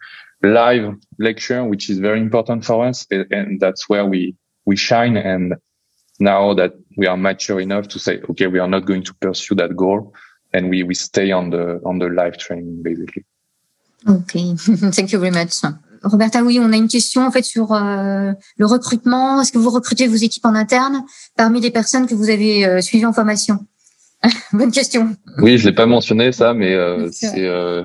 live 0.44 0.94
lecture, 1.20 1.64
which 1.64 1.90
is 1.90 2.00
very 2.00 2.20
important 2.20 2.66
for 2.66 2.86
us. 2.86 3.06
And 3.10 3.60
that's 3.60 3.90
where 3.90 4.06
we, 4.06 4.36
we 4.66 4.76
shine. 4.76 5.18
And 5.18 5.56
now 6.20 6.54
that 6.54 6.74
we 6.98 7.08
are 7.08 7.18
mature 7.18 7.60
enough 7.60 7.88
to 7.90 8.00
say, 8.00 8.22
okay, 8.30 8.48
we 8.48 8.60
are 8.60 8.68
not 8.68 8.86
going 8.86 9.04
to 9.04 9.14
pursue 9.16 9.56
that 9.56 9.76
goal. 9.76 10.14
And 10.54 10.70
we, 10.70 10.84
we 10.84 10.94
stay 10.94 11.32
on 11.32 11.50
the, 11.50 11.82
on 11.86 12.00
the 12.00 12.08
live 12.08 12.38
training, 12.38 12.84
basically. 12.84 13.26
Okay. 14.08 14.56
Thank 14.56 15.12
you 15.12 15.20
very 15.20 15.32
much. 15.32 15.62
Roberta, 16.04 16.44
oui, 16.44 16.60
on 16.60 16.72
a 16.72 16.78
une 16.78 16.88
question 16.88 17.26
en 17.26 17.32
fait 17.32 17.44
sur 17.44 17.74
euh, 17.74 18.32
le 18.58 18.66
recrutement. 18.66 19.42
Est-ce 19.42 19.52
que 19.52 19.58
vous 19.58 19.72
recrutez 19.72 20.08
vos 20.08 20.16
équipes 20.16 20.46
en 20.46 20.54
interne 20.54 21.04
parmi 21.36 21.60
les 21.60 21.72
personnes 21.72 22.06
que 22.06 22.14
vous 22.14 22.30
avez 22.30 22.66
euh, 22.66 22.80
suivies 22.80 23.08
en 23.08 23.14
formation? 23.14 23.66
Bonne 24.54 24.72
question. 24.72 25.16
Oui, 25.40 25.58
je 25.58 25.68
l'ai 25.68 25.76
pas 25.76 25.88
mentionné 25.88 26.32
ça, 26.32 26.54
mais 26.54 26.74
euh, 26.74 27.10
c'est 27.12 27.46
euh, 27.46 27.84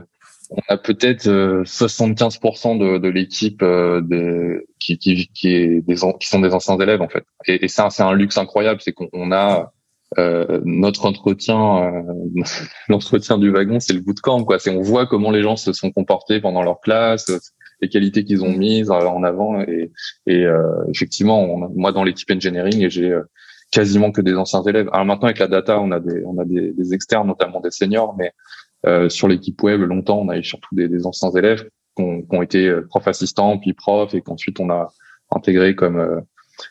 on 0.51 0.61
a 0.69 0.77
peut-être 0.77 1.27
75% 1.27 2.77
euh, 2.83 2.95
de, 2.95 2.99
de 2.99 3.09
l'équipe 3.09 3.63
euh, 3.63 4.61
qui, 4.79 4.99
qui, 4.99 5.29
qui, 5.33 5.55
est 5.55 5.81
des, 5.81 5.95
qui 5.95 6.29
sont 6.29 6.41
des 6.41 6.53
anciens 6.53 6.79
élèves 6.79 7.03
en 7.03 7.09
fait. 7.09 7.25
Et, 7.47 7.65
et 7.65 7.69
ça, 7.69 7.89
c'est 7.91 8.03
un 8.03 8.13
luxe 8.13 8.37
incroyable, 8.37 8.81
c'est 8.83 8.93
qu'on 8.93 9.33
a 9.33 9.73
euh, 10.19 10.61
notre 10.65 11.07
entretien, 11.07 11.85
euh, 11.85 12.03
l'entretien 12.89 13.39
du 13.39 13.51
wagon, 13.51 13.79
c'est 13.79 13.93
le 13.93 14.01
bout 14.01 14.15
de 14.15 14.21
camp 14.21 14.43
quoi. 14.45 14.59
C'est 14.59 14.71
on 14.71 14.83
voit 14.83 15.07
comment 15.07 15.31
les 15.31 15.43
gens 15.43 15.57
se 15.57 15.73
sont 15.73 15.93
comportés 15.93 16.41
pendant 16.41 16.63
leur 16.63 16.81
classe, 16.81 17.31
les 17.81 17.89
qualités 17.89 18.25
qu'ils 18.25 18.43
ont 18.43 18.53
mises 18.53 18.91
en 18.91 19.23
avant. 19.23 19.61
Et, 19.61 19.93
et 20.27 20.47
effectivement, 20.93 21.71
moi 21.75 21.93
dans 21.93 22.03
l'équipe 22.05 22.31
engineering, 22.31 22.91
j'ai 22.91 23.17
quasiment 23.71 24.11
que 24.11 24.21
des 24.21 24.35
anciens 24.35 24.63
élèves. 24.63 24.91
Alors 24.93 25.07
maintenant 25.07 25.27
avec 25.27 25.39
la 25.39 25.47
data, 25.47 25.81
on 25.81 25.93
a 25.93 26.01
des 26.01 26.25
on 26.27 26.39
a 26.39 26.45
des, 26.45 26.73
des 26.73 26.93
externes, 26.93 27.29
notamment 27.29 27.61
des 27.61 27.71
seniors, 27.71 28.15
mais 28.19 28.27
euh, 28.27 28.70
sur 29.09 29.29
l'équipe 29.29 29.63
web, 29.63 29.81
longtemps, 29.83 30.21
on 30.21 30.29
a 30.29 30.39
eu 30.39 30.45
surtout 30.45 30.75
des, 30.75 30.89
des 30.89 31.07
anciens 31.07 31.31
élèves 31.31 31.69
qui 31.97 32.03
ont, 32.03 32.43
été 32.43 32.67
euh, 32.69 32.87
prof 32.89 33.07
assistants, 33.09 33.59
puis 33.59 33.73
prof, 33.73 34.15
et 34.15 34.23
qu'ensuite 34.23 34.61
on 34.61 34.71
a 34.71 34.93
intégré 35.31 35.75
comme 35.75 35.99
euh, 35.99 36.21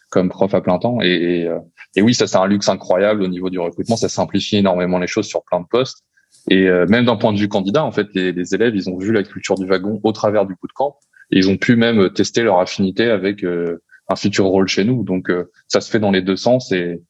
comme 0.10 0.30
prof 0.30 0.54
à 0.54 0.62
plein 0.62 0.78
temps. 0.80 1.00
Et, 1.02 1.50
et, 1.96 2.02
oui, 2.02 2.14
ça 2.14 2.28
c'est 2.28 2.38
un 2.38 2.46
luxe 2.46 2.70
incroyable 2.70 3.24
au 3.24 3.28
niveau 3.28 3.50
du 3.50 3.60
recrutement. 3.60 3.96
Ça 3.96 4.10
simplifie 4.10 4.58
énormément 4.58 5.00
les 5.00 5.08
choses 5.08 5.26
sur 5.26 5.44
plein 5.44 5.60
de 5.62 5.66
postes. 5.66 6.04
Et 6.52 6.70
même 6.88 7.06
d'un 7.06 7.16
point 7.16 7.34
de 7.34 7.40
vue 7.40 7.48
candidat, 7.48 7.84
en 7.84 7.92
fait, 7.92 8.08
les, 8.14 8.32
les, 8.32 8.54
élèves, 8.54 8.76
ils 8.76 8.88
ont 8.88 8.98
vu 8.98 9.12
la 9.12 9.24
culture 9.24 9.56
du 9.56 9.66
wagon 9.66 10.00
au 10.04 10.12
travers 10.12 10.46
du 10.46 10.56
bootcamp. 10.62 10.96
Et 11.32 11.40
ils 11.40 11.50
ont 11.50 11.58
pu 11.58 11.76
même 11.76 12.12
tester 12.14 12.44
leur 12.44 12.60
affinité 12.60 13.10
avec 13.10 13.44
un 13.44 14.16
futur 14.16 14.46
rôle 14.46 14.68
chez 14.68 14.84
nous. 14.84 15.04
Donc, 15.04 15.32
ça 15.68 15.82
se 15.82 15.90
fait 15.90 16.00
dans 16.00 16.12
les 16.12 16.22
deux 16.22 16.36
sens. 16.36 16.72
Et, 16.72 17.02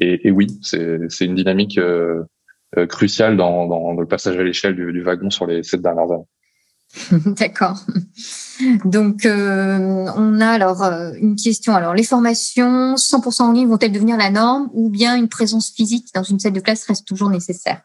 et, 0.00 0.28
et 0.28 0.30
oui, 0.30 0.46
c'est 0.62 1.24
une 1.24 1.34
dynamique 1.34 1.76
euh, 1.78 2.22
crucial 2.88 3.36
dans, 3.36 3.66
dans, 3.66 3.92
le 3.92 4.06
passage 4.06 4.36
à 4.36 4.42
l'échelle 4.42 4.76
du, 4.76 4.92
du, 4.92 5.02
wagon 5.02 5.30
sur 5.30 5.46
les 5.46 5.62
sept 5.62 5.80
dernières 5.80 6.10
années. 6.12 6.26
D'accord. 7.26 7.78
Donc, 8.84 9.26
euh, 9.26 10.06
on 10.16 10.40
a 10.40 10.48
alors 10.48 10.82
euh, 10.82 11.12
une 11.20 11.36
question. 11.36 11.74
Alors, 11.74 11.94
les 11.94 12.02
formations 12.02 12.94
100% 12.94 13.42
en 13.42 13.52
ligne 13.52 13.68
vont-elles 13.68 13.92
devenir 13.92 14.16
la 14.16 14.30
norme 14.30 14.70
ou 14.72 14.88
bien 14.88 15.16
une 15.16 15.28
présence 15.28 15.70
physique 15.70 16.08
dans 16.14 16.22
une 16.22 16.38
salle 16.38 16.52
de 16.52 16.60
classe 16.60 16.86
reste 16.86 17.06
toujours 17.06 17.30
nécessaire? 17.30 17.82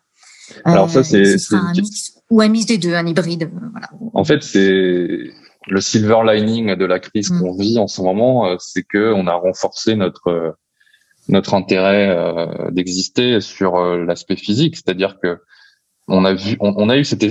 Alors 0.66 0.90
ça, 0.90 1.04
c'est 1.04 1.36
un 1.52 1.72
mix 1.72 2.14
ou 2.30 2.42
un 2.42 2.48
mix 2.50 2.66
des 2.66 2.78
deux, 2.78 2.94
un 2.94 3.06
hybride. 3.06 3.50
Voilà. 3.72 3.90
En 4.14 4.24
fait, 4.24 4.44
c'est 4.44 5.08
le 5.68 5.82
silver 5.82 6.20
lining 6.26 6.76
de 6.76 6.86
la 6.86 7.00
crise 7.00 7.32
mm. 7.32 7.40
qu'on 7.40 7.56
vit 7.56 7.80
en 7.80 7.88
ce 7.88 8.02
moment, 8.02 8.58
c'est 8.60 8.84
que 8.84 9.14
on 9.14 9.28
a 9.28 9.34
renforcé 9.34 9.96
notre 9.96 10.56
notre 11.30 11.54
intérêt 11.54 12.10
euh, 12.10 12.72
d'exister 12.72 13.40
sur 13.40 13.76
euh, 13.76 14.06
l'aspect 14.06 14.36
physique, 14.36 14.76
c'est-à-dire 14.76 15.20
que 15.22 15.40
on 16.10 16.26
a 16.26 16.34
vu, 16.34 16.58
on, 16.60 16.90
a 16.90 16.98
eu 16.98 17.06
cette, 17.06 17.24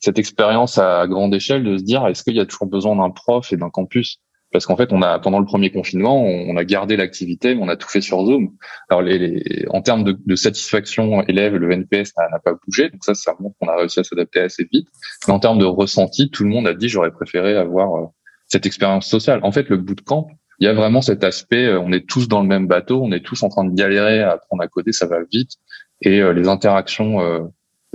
cette 0.00 0.18
expérience 0.18 0.76
à 0.78 1.06
grande 1.06 1.32
échelle 1.34 1.62
de 1.62 1.78
se 1.78 1.84
dire 1.84 2.04
est-ce 2.08 2.24
qu'il 2.24 2.34
y 2.34 2.40
a 2.40 2.46
toujours 2.46 2.66
besoin 2.66 2.96
d'un 2.96 3.10
prof 3.10 3.52
et 3.52 3.56
d'un 3.56 3.70
campus? 3.70 4.18
Parce 4.50 4.66
qu'en 4.66 4.76
fait 4.76 4.92
on 4.92 5.02
a 5.02 5.20
pendant 5.20 5.38
le 5.38 5.46
premier 5.46 5.70
confinement 5.70 6.20
on, 6.20 6.56
a 6.56 6.64
gardé 6.64 6.96
l'activité 6.96 7.54
mais 7.54 7.62
on 7.62 7.68
a 7.68 7.76
tout 7.76 7.88
fait 7.88 8.00
sur 8.00 8.26
Zoom. 8.26 8.56
Alors 8.90 9.02
les, 9.02 9.18
les 9.18 9.66
en 9.70 9.82
termes 9.82 10.02
de, 10.02 10.18
de, 10.26 10.34
satisfaction 10.34 11.22
élève 11.28 11.54
le 11.54 11.70
NPS 11.70 12.12
n'a 12.18 12.40
pas 12.40 12.54
bougé. 12.66 12.90
Donc 12.90 13.04
ça 13.04 13.14
ça 13.14 13.36
montre 13.38 13.54
qu'on 13.60 13.68
a 13.68 13.76
réussi 13.76 14.00
à 14.00 14.04
s'adapter 14.04 14.40
assez 14.40 14.68
vite. 14.70 14.88
Mais 15.28 15.32
en 15.32 15.38
termes 15.38 15.58
de 15.58 15.64
ressenti 15.64 16.28
tout 16.28 16.42
le 16.42 16.50
monde 16.50 16.66
a 16.66 16.74
dit 16.74 16.88
j'aurais 16.88 17.12
préféré 17.12 17.56
avoir 17.56 17.94
euh, 17.94 18.06
cette 18.48 18.66
expérience 18.66 19.06
sociale. 19.06 19.38
En 19.44 19.52
fait 19.52 19.68
le 19.68 19.76
bootcamp 19.76 20.26
il 20.62 20.66
y 20.66 20.68
a 20.68 20.74
vraiment 20.74 21.02
cet 21.02 21.24
aspect, 21.24 21.66
euh, 21.66 21.80
on 21.80 21.90
est 21.90 22.06
tous 22.06 22.28
dans 22.28 22.40
le 22.40 22.46
même 22.46 22.68
bateau, 22.68 23.02
on 23.02 23.10
est 23.10 23.24
tous 23.24 23.42
en 23.42 23.48
train 23.48 23.64
de 23.64 23.74
galérer 23.74 24.22
à 24.22 24.34
apprendre 24.34 24.62
à 24.62 24.68
coder, 24.68 24.92
ça 24.92 25.06
va 25.06 25.16
vite, 25.32 25.56
et 26.02 26.20
euh, 26.20 26.32
les 26.32 26.46
interactions 26.46 27.20
euh, 27.20 27.40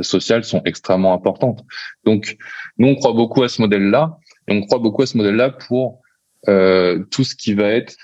sociales 0.02 0.44
sont 0.44 0.62
extrêmement 0.66 1.14
importantes. 1.14 1.64
Donc, 2.04 2.36
nous, 2.78 2.90
on 2.90 2.96
croit 2.96 3.14
beaucoup 3.14 3.42
à 3.44 3.48
ce 3.48 3.62
modèle-là, 3.62 4.18
et 4.50 4.54
on 4.54 4.66
croit 4.66 4.80
beaucoup 4.80 5.02
à 5.02 5.06
ce 5.06 5.16
modèle-là 5.16 5.52
pour 5.52 6.02
euh, 6.50 7.06
tout 7.10 7.24
ce 7.24 7.38
qui 7.38 7.54
va 7.54 7.70
être 7.70 7.96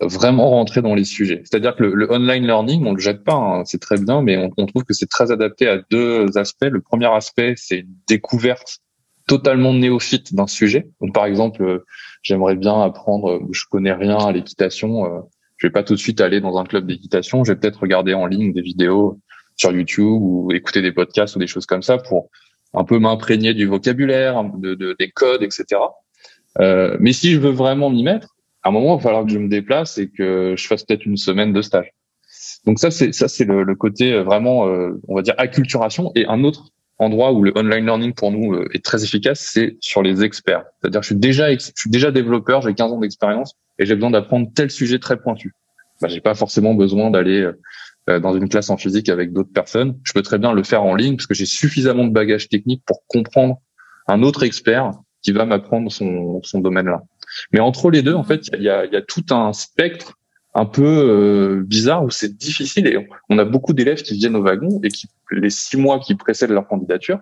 vraiment 0.00 0.48
rentré 0.48 0.80
dans 0.80 0.94
les 0.94 1.04
sujets. 1.04 1.42
C'est-à-dire 1.44 1.74
que 1.74 1.82
le, 1.82 2.12
online 2.12 2.46
learning, 2.46 2.86
on 2.86 2.92
le 2.92 3.00
jette 3.00 3.24
pas, 3.24 3.34
hein, 3.34 3.64
c'est 3.64 3.80
très 3.80 3.98
bien, 3.98 4.22
mais 4.22 4.36
on, 4.36 4.48
on 4.56 4.66
trouve 4.66 4.84
que 4.84 4.94
c'est 4.94 5.10
très 5.10 5.32
adapté 5.32 5.66
à 5.66 5.78
deux 5.90 6.38
aspects. 6.38 6.70
Le 6.70 6.80
premier 6.80 7.12
aspect, 7.12 7.54
c'est 7.56 7.80
une 7.80 7.96
découverte 8.06 8.78
totalement 9.26 9.72
néophyte 9.72 10.34
d'un 10.34 10.46
sujet. 10.46 10.88
Donc, 11.00 11.14
par 11.14 11.26
exemple, 11.26 11.82
j'aimerais 12.22 12.56
bien 12.56 12.80
apprendre, 12.82 13.40
je 13.52 13.64
connais 13.70 13.92
rien 13.92 14.18
à 14.18 14.32
l'équitation, 14.32 15.06
euh, 15.06 15.20
je 15.56 15.66
vais 15.66 15.72
pas 15.72 15.82
tout 15.82 15.94
de 15.94 15.98
suite 15.98 16.20
aller 16.20 16.40
dans 16.40 16.58
un 16.58 16.64
club 16.64 16.86
d'équitation, 16.86 17.44
je 17.44 17.52
vais 17.52 17.58
peut-être 17.58 17.80
regarder 17.80 18.14
en 18.14 18.26
ligne 18.26 18.52
des 18.52 18.60
vidéos 18.60 19.20
sur 19.56 19.72
YouTube 19.72 20.20
ou 20.20 20.50
écouter 20.52 20.82
des 20.82 20.92
podcasts 20.92 21.36
ou 21.36 21.38
des 21.38 21.46
choses 21.46 21.66
comme 21.66 21.82
ça 21.82 21.98
pour 21.98 22.28
un 22.74 22.84
peu 22.84 22.98
m'imprégner 22.98 23.54
du 23.54 23.66
vocabulaire, 23.66 24.42
de, 24.44 24.74
de, 24.74 24.96
des 24.98 25.10
codes, 25.10 25.42
etc. 25.42 25.80
Euh, 26.60 26.96
mais 26.98 27.12
si 27.12 27.30
je 27.30 27.38
veux 27.38 27.52
vraiment 27.52 27.88
m'y 27.88 28.02
mettre, 28.02 28.34
à 28.62 28.70
un 28.70 28.72
moment, 28.72 28.94
il 28.94 28.96
va 28.96 29.02
falloir 29.02 29.24
que 29.24 29.30
je 29.30 29.38
me 29.38 29.48
déplace 29.48 29.98
et 29.98 30.10
que 30.10 30.54
je 30.56 30.66
fasse 30.66 30.82
peut-être 30.82 31.06
une 31.06 31.16
semaine 31.16 31.52
de 31.52 31.62
stage. 31.62 31.92
Donc 32.66 32.78
ça, 32.78 32.90
c'est 32.90 33.12
ça, 33.12 33.28
c'est 33.28 33.44
le, 33.44 33.74
côté 33.74 34.18
vraiment, 34.22 34.62
on 35.06 35.14
va 35.14 35.22
dire, 35.22 35.34
acculturation. 35.36 36.10
Et 36.14 36.26
un 36.26 36.42
autre 36.44 36.70
endroit 36.98 37.32
où 37.32 37.42
le 37.42 37.52
online 37.56 37.86
learning 37.86 38.14
pour 38.14 38.30
nous 38.30 38.62
est 38.72 38.84
très 38.84 39.04
efficace, 39.04 39.40
c'est 39.40 39.76
sur 39.80 40.02
les 40.02 40.22
experts. 40.22 40.64
C'est-à-dire, 40.80 41.02
je 41.02 41.06
suis 41.06 41.16
déjà, 41.16 41.52
je 41.52 41.70
suis 41.74 41.90
déjà 41.90 42.10
développeur, 42.10 42.62
j'ai 42.62 42.74
15 42.74 42.92
ans 42.92 42.98
d'expérience 42.98 43.54
et 43.78 43.86
j'ai 43.86 43.94
besoin 43.94 44.10
d'apprendre 44.10 44.48
tel 44.54 44.70
sujet 44.70 44.98
très 44.98 45.16
pointu. 45.16 45.54
Bah, 46.00 46.08
j'ai 46.08 46.20
pas 46.20 46.34
forcément 46.34 46.74
besoin 46.74 47.10
d'aller 47.10 47.50
euh, 48.10 48.20
dans 48.20 48.36
une 48.36 48.48
classe 48.48 48.70
en 48.70 48.76
physique 48.76 49.08
avec 49.08 49.32
d'autres 49.32 49.52
personnes. 49.52 49.98
Je 50.04 50.12
peux 50.12 50.22
très 50.22 50.38
bien 50.38 50.52
le 50.52 50.62
faire 50.62 50.82
en 50.82 50.94
ligne 50.94 51.16
parce 51.16 51.26
que 51.26 51.34
j'ai 51.34 51.46
suffisamment 51.46 52.04
de 52.04 52.12
bagages 52.12 52.48
techniques 52.48 52.82
pour 52.86 53.02
comprendre 53.06 53.60
un 54.06 54.22
autre 54.22 54.42
expert 54.42 54.92
qui 55.22 55.32
va 55.32 55.46
m'apprendre 55.46 55.90
son, 55.90 56.40
son 56.42 56.60
domaine-là. 56.60 57.02
Mais 57.52 57.60
entre 57.60 57.90
les 57.90 58.02
deux, 58.02 58.14
en 58.14 58.22
fait, 58.22 58.48
il 58.52 58.62
y 58.62 58.68
a, 58.68 58.84
y 58.84 58.96
a, 58.96 59.02
tout 59.02 59.24
un 59.30 59.52
spectre 59.52 60.18
un 60.54 60.66
peu 60.66 60.82
euh, 60.84 61.62
bizarre 61.64 62.04
où 62.04 62.10
c'est 62.10 62.36
difficile 62.36 62.86
et 62.86 63.08
on 63.28 63.38
a 63.38 63.44
beaucoup 63.44 63.72
d'élèves 63.72 64.02
qui 64.02 64.14
viennent 64.14 64.36
au 64.36 64.42
wagon 64.42 64.80
et 64.82 64.88
qui, 64.88 65.08
les 65.30 65.50
six 65.50 65.76
mois 65.76 65.98
qui 65.98 66.14
précèdent 66.14 66.50
leur 66.50 66.68
candidature, 66.68 67.20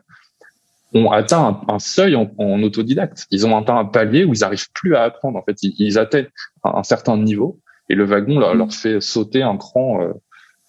ont 0.95 1.11
atteint 1.11 1.63
un, 1.69 1.79
seuil 1.79 2.15
en, 2.17 2.63
autodidacte. 2.63 3.27
Ils 3.31 3.47
ont 3.47 3.57
atteint 3.57 3.79
un 3.79 3.87
palier 3.87 4.25
où 4.25 4.35
ils 4.35 4.41
n'arrivent 4.41 4.71
plus 4.75 4.95
à 4.95 5.05
apprendre. 5.05 5.39
En 5.39 5.43
fait, 5.43 5.57
ils, 5.63 5.99
atteignent 5.99 6.29
un, 6.65 6.83
certain 6.83 7.17
niveau 7.17 7.61
et 7.89 7.95
le 7.95 8.05
wagon 8.05 8.39
leur, 8.39 8.73
fait 8.75 9.01
sauter 9.01 9.43
un 9.43 9.57
cran 9.57 10.03
euh, 10.03 10.13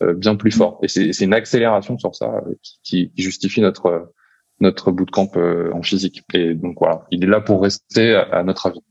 euh, 0.04 0.14
bien 0.14 0.36
plus 0.36 0.52
fort. 0.52 0.80
Et 0.82 0.88
c'est 0.88 1.22
une 1.22 1.34
accélération 1.34 1.98
sur 1.98 2.16
ça 2.16 2.26
euh, 2.26 2.54
qui, 2.84 3.12
justifie 3.18 3.62
notre 3.62 4.12
notre 4.60 4.92
bootcamp 4.92 5.32
euh, 5.36 5.72
en 5.74 5.82
physique. 5.82 6.24
Et 6.34 6.54
donc 6.56 6.78
voilà, 6.80 7.06
il 7.12 7.24
est 7.24 7.28
là 7.28 7.42
pour 7.42 7.62
rester 7.62 8.16
à, 8.16 8.44
notre 8.44 8.68
avis. 8.68 8.82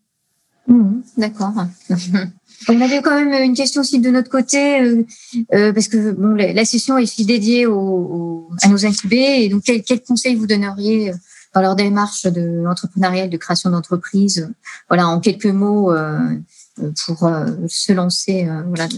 Mmh, 0.67 1.01
d'accord. 1.17 1.53
On 2.69 2.81
avait 2.81 3.03
quand 3.03 3.15
même 3.15 3.33
une 3.43 3.55
question 3.55 3.81
aussi 3.81 4.01
de 4.01 4.11
notre 4.11 4.31
côté, 4.31 4.81
euh, 4.81 5.73
parce 5.73 5.89
que 5.89 6.13
bon, 6.13 6.35
la, 6.35 6.65
session 6.65 6.99
est 6.99 7.03
aussi 7.03 7.25
dédiée 7.25 7.67
aux, 7.67 8.49
à 8.63 8.69
nos 8.69 8.85
incubés. 8.87 9.43
Et 9.45 9.49
donc, 9.49 9.63
quel, 9.65 9.83
quel 9.83 10.03
conseil 10.03 10.35
vous 10.35 10.47
donneriez 10.47 11.13
dans 11.55 11.61
leur 11.61 11.77
démarche 11.77 12.25
de 12.25 12.65
entrepreneuriale, 12.67 13.31
de 13.31 13.37
création 13.37 13.71
d'entreprise, 13.71 14.51
voilà, 14.89 15.09
en 15.09 15.21
quelques 15.21 15.47
mots, 15.47 15.93
euh, 15.93 16.19
pour 17.07 17.31
se 17.69 17.93
lancer, 17.93 18.49
voilà, 18.67 18.89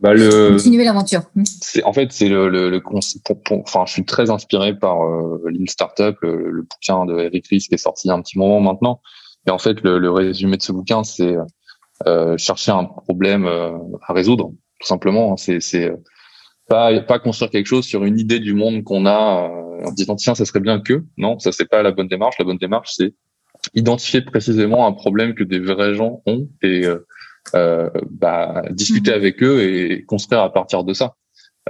bah, 0.00 0.12
le, 0.12 0.50
continuer 0.50 0.84
l'aventure. 0.84 1.22
C'est 1.62 1.82
en 1.84 1.92
fait 1.92 2.12
c'est 2.12 2.28
le, 2.28 2.48
le, 2.48 2.68
le 2.68 2.82
enfin 2.84 3.84
je 3.86 3.92
suis 3.92 4.04
très 4.04 4.30
inspiré 4.30 4.76
par 4.78 5.02
euh, 5.02 5.42
Lean 5.46 5.66
Startup, 5.66 6.16
le, 6.20 6.50
le, 6.50 6.62
bouquin 6.62 7.06
de 7.06 7.18
Eric 7.18 7.46
Ries 7.46 7.60
qui 7.60 7.74
est 7.74 7.78
sorti 7.78 8.08
il 8.08 8.08
y 8.08 8.10
a 8.10 8.14
un 8.14 8.20
petit 8.20 8.38
moment 8.38 8.60
maintenant. 8.60 9.00
Et 9.46 9.50
en 9.50 9.58
fait 9.58 9.80
le, 9.82 9.98
le 9.98 10.10
résumé 10.10 10.56
de 10.56 10.62
ce 10.62 10.72
bouquin 10.72 11.04
c'est 11.04 11.36
euh, 11.36 11.44
chercher 12.38 12.72
un 12.72 12.84
problème 12.84 13.46
euh, 13.46 13.72
à 14.06 14.12
résoudre 14.12 14.52
tout 14.80 14.86
simplement. 14.86 15.36
C'est 15.36 15.60
c'est 15.60 15.92
pas 16.68 17.00
pas 17.00 17.18
construire 17.18 17.50
quelque 17.50 17.66
chose 17.66 17.84
sur 17.84 18.04
une 18.04 18.18
idée 18.18 18.40
du 18.40 18.54
monde 18.54 18.84
qu'on 18.84 19.06
a 19.06 19.50
euh, 19.50 19.86
en 19.86 19.92
disant 19.92 20.16
tiens 20.16 20.34
ça 20.34 20.44
serait 20.44 20.60
bien 20.60 20.80
que 20.80 21.04
non 21.18 21.38
ça 21.38 21.52
c'est 21.52 21.68
pas 21.68 21.82
la 21.82 21.92
bonne 21.92 22.08
démarche. 22.08 22.38
La 22.38 22.44
bonne 22.44 22.58
démarche 22.58 22.92
c'est 22.96 23.14
identifier 23.74 24.22
précisément 24.22 24.86
un 24.86 24.92
problème 24.92 25.34
que 25.34 25.44
des 25.44 25.58
vrais 25.58 25.94
gens 25.94 26.22
ont 26.26 26.48
et 26.62 26.84
euh, 26.86 27.06
euh, 27.54 27.90
bah, 28.10 28.62
discuter 28.70 29.10
mhm. 29.10 29.16
avec 29.16 29.42
eux 29.42 29.62
et 29.62 30.04
construire 30.04 30.42
à 30.42 30.52
partir 30.52 30.84
de 30.84 30.92
ça. 30.92 31.14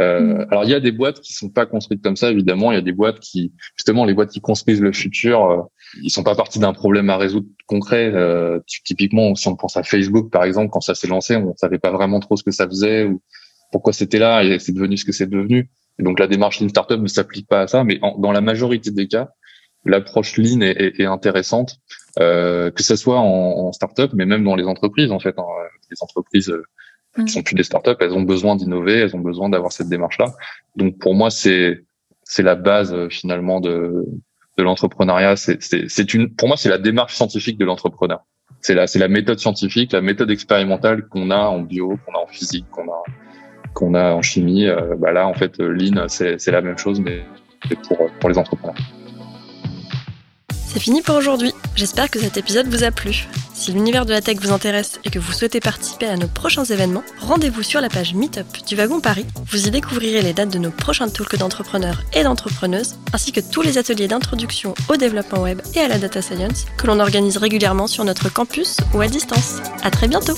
Euh, 0.01 0.21
mhm. 0.21 0.47
Alors 0.51 0.65
il 0.65 0.71
y 0.71 0.75
a 0.75 0.81
des 0.81 0.91
boîtes 0.91 1.21
qui 1.21 1.33
sont 1.33 1.51
pas 1.51 1.67
construites 1.67 2.03
comme 2.03 2.17
ça 2.17 2.31
évidemment. 2.31 2.73
Il 2.73 2.75
y 2.75 2.79
a 2.79 2.83
des 2.83 2.93
boîtes 2.93 3.21
qui 3.21 3.53
justement 3.77 4.05
les 4.05 4.15
boîtes 4.15 4.31
qui 4.31 4.41
construisent 4.41 4.81
le 4.81 4.93
futur, 4.93 5.45
euh, 5.45 5.63
ils 6.03 6.11
sont 6.11 6.25
pas 6.25 6.35
partis 6.35 6.59
d'un 6.59 6.73
problème 6.73 7.11
à 7.11 7.17
résoudre 7.17 7.47
concret. 7.67 8.11
Euh, 8.13 8.59
typiquement 8.67 9.35
si 9.35 9.47
on 9.49 9.57
pense 9.57 9.77
à 9.77 9.83
Facebook 9.83 10.31
par 10.31 10.45
exemple, 10.45 10.71
quand 10.71 10.81
ça 10.81 10.95
s'est 10.95 11.09
lancé, 11.09 11.37
on 11.37 11.55
savait 11.57 11.79
pas 11.79 11.93
vraiment 11.93 12.21
trop 12.21 12.37
ce 12.37 12.43
que 12.43 12.51
ça 12.51 12.67
faisait 12.67 13.05
ou 13.05 13.23
pourquoi 13.71 13.93
c'était 13.93 14.19
là 14.19 14.43
et 14.43 14.59
c'est 14.59 14.73
devenu 14.73 14.97
ce 14.97 15.05
que 15.05 15.13
c'est 15.13 15.29
devenu. 15.31 15.71
Et 15.99 16.03
donc 16.03 16.19
la 16.19 16.27
démarche 16.27 16.61
Lean 16.61 16.69
Startup 16.69 17.01
ne 17.01 17.07
s'applique 17.07 17.49
pas 17.49 17.63
à 17.63 17.67
ça, 17.69 17.85
mais 17.85 18.01
dans 18.19 18.33
la 18.33 18.41
majorité 18.41 18.91
des 18.91 19.07
cas, 19.07 19.29
l'approche 19.85 20.37
Lean 20.39 20.61
est, 20.61 20.71
est, 20.81 21.01
est 21.01 21.07
intéressante 21.07 21.79
euh, 22.21 22.71
que 22.71 22.83
ce 22.85 22.95
soit 22.95 23.19
en, 23.19 23.67
en 23.67 23.73
start-up, 23.73 24.13
mais 24.15 24.25
même 24.25 24.45
dans 24.45 24.55
les 24.55 24.65
entreprises, 24.65 25.11
en 25.11 25.19
fait. 25.19 25.37
Hein, 25.39 25.45
les 25.91 25.97
entreprises 26.01 26.53
euh, 27.19 27.23
qui 27.23 27.23
mm. 27.23 27.29
sont 27.29 27.43
plus 27.43 27.55
des 27.55 27.63
start-up, 27.63 27.99
elles 28.01 28.13
ont 28.13 28.23
besoin 28.23 28.57
d'innover, 28.57 29.01
elles 29.01 29.17
ont 29.17 29.21
besoin 29.21 29.49
d'avoir 29.49 29.73
cette 29.73 29.89
démarche-là. 29.89 30.27
Donc 30.77 30.99
pour 30.99 31.15
moi, 31.15 31.31
c'est 31.31 31.85
c'est 32.23 32.43
la 32.43 32.55
base 32.55 32.93
euh, 32.93 33.09
finalement 33.09 33.61
de 33.61 34.05
de 34.59 34.63
l'entrepreneuriat. 34.63 35.37
C'est 35.37 35.59
c'est 35.63 36.15
une 36.15 36.35
pour 36.35 36.49
moi 36.49 36.57
c'est 36.57 36.71
la 36.71 36.79
démarche 36.79 37.15
scientifique 37.15 37.59
de 37.59 37.65
l'entrepreneur. 37.65 38.25
C'est 38.61 38.75
la 38.75 38.87
c'est 38.87 38.99
la 38.99 39.09
méthode 39.09 39.39
scientifique, 39.39 39.93
la 39.93 40.01
méthode 40.01 40.31
expérimentale 40.31 41.07
qu'on 41.09 41.31
a 41.31 41.39
en 41.39 41.61
bio, 41.61 41.99
qu'on 42.05 42.15
a 42.15 42.23
en 42.23 42.27
physique, 42.27 42.67
qu'on 42.71 42.91
a 42.91 43.03
qu'on 43.75 43.95
a 43.95 44.13
en 44.13 44.23
chimie. 44.23 44.67
bah 44.99 45.13
là 45.13 45.27
en 45.27 45.35
fait, 45.35 45.59
Lean 45.59 46.09
c'est 46.09 46.41
c'est 46.41 46.53
la 46.53 46.63
même 46.63 46.79
chose 46.79 47.01
mais 47.01 47.25
pour 47.89 48.11
pour 48.21 48.31
les 48.31 48.39
entrepreneurs. 48.39 48.77
C'est 50.75 50.81
fini 50.81 51.03
pour 51.03 51.15
aujourd'hui. 51.15 51.53
J'espère 51.77 52.11
que 52.11 52.19
cet 52.19 52.37
épisode 52.37 52.67
vous 52.67 52.83
a 52.83 52.91
plu. 52.91 53.29
Si 53.55 53.71
l'univers 53.71 54.07
de 54.07 54.11
la 54.11 54.21
tech 54.21 54.39
vous 54.41 54.51
intéresse 54.51 54.99
et 55.05 55.11
que 55.11 55.21
vous 55.21 55.33
souhaitez 55.33 55.61
participer 55.61 56.07
à 56.07 56.17
nos 56.17 56.27
prochains 56.27 56.65
événements, 56.65 57.05
rendez-vous 57.21 57.63
sur 57.63 57.81
la 57.81 57.89
page 57.89 58.13
Meetup 58.13 58.67
du 58.67 58.75
Wagon 58.75 58.99
Paris. 58.99 59.25
Vous 59.53 59.69
y 59.69 59.71
découvrirez 59.71 60.21
les 60.21 60.33
dates 60.33 60.53
de 60.53 60.59
nos 60.59 60.73
prochains 60.73 61.09
talks 61.09 61.37
d'entrepreneurs 61.37 62.03
et 62.13 62.25
d'entrepreneuses, 62.25 62.97
ainsi 63.13 63.31
que 63.31 63.39
tous 63.39 63.63
les 63.63 63.79
ateliers 63.79 64.09
d'introduction 64.09 64.75
au 64.89 64.97
développement 64.97 65.43
web 65.43 65.63
et 65.77 65.79
à 65.79 65.87
la 65.87 65.99
data 65.99 66.21
science 66.21 66.67
que 66.77 66.89
l'on 66.89 66.99
organise 66.99 67.37
régulièrement 67.37 67.87
sur 67.87 68.05
notre 68.05 68.29
campus 68.29 68.79
ou 68.95 69.01
à 69.01 69.07
distance. 69.07 69.59
À 69.85 69.93
très 69.93 70.09
bientôt! 70.09 70.35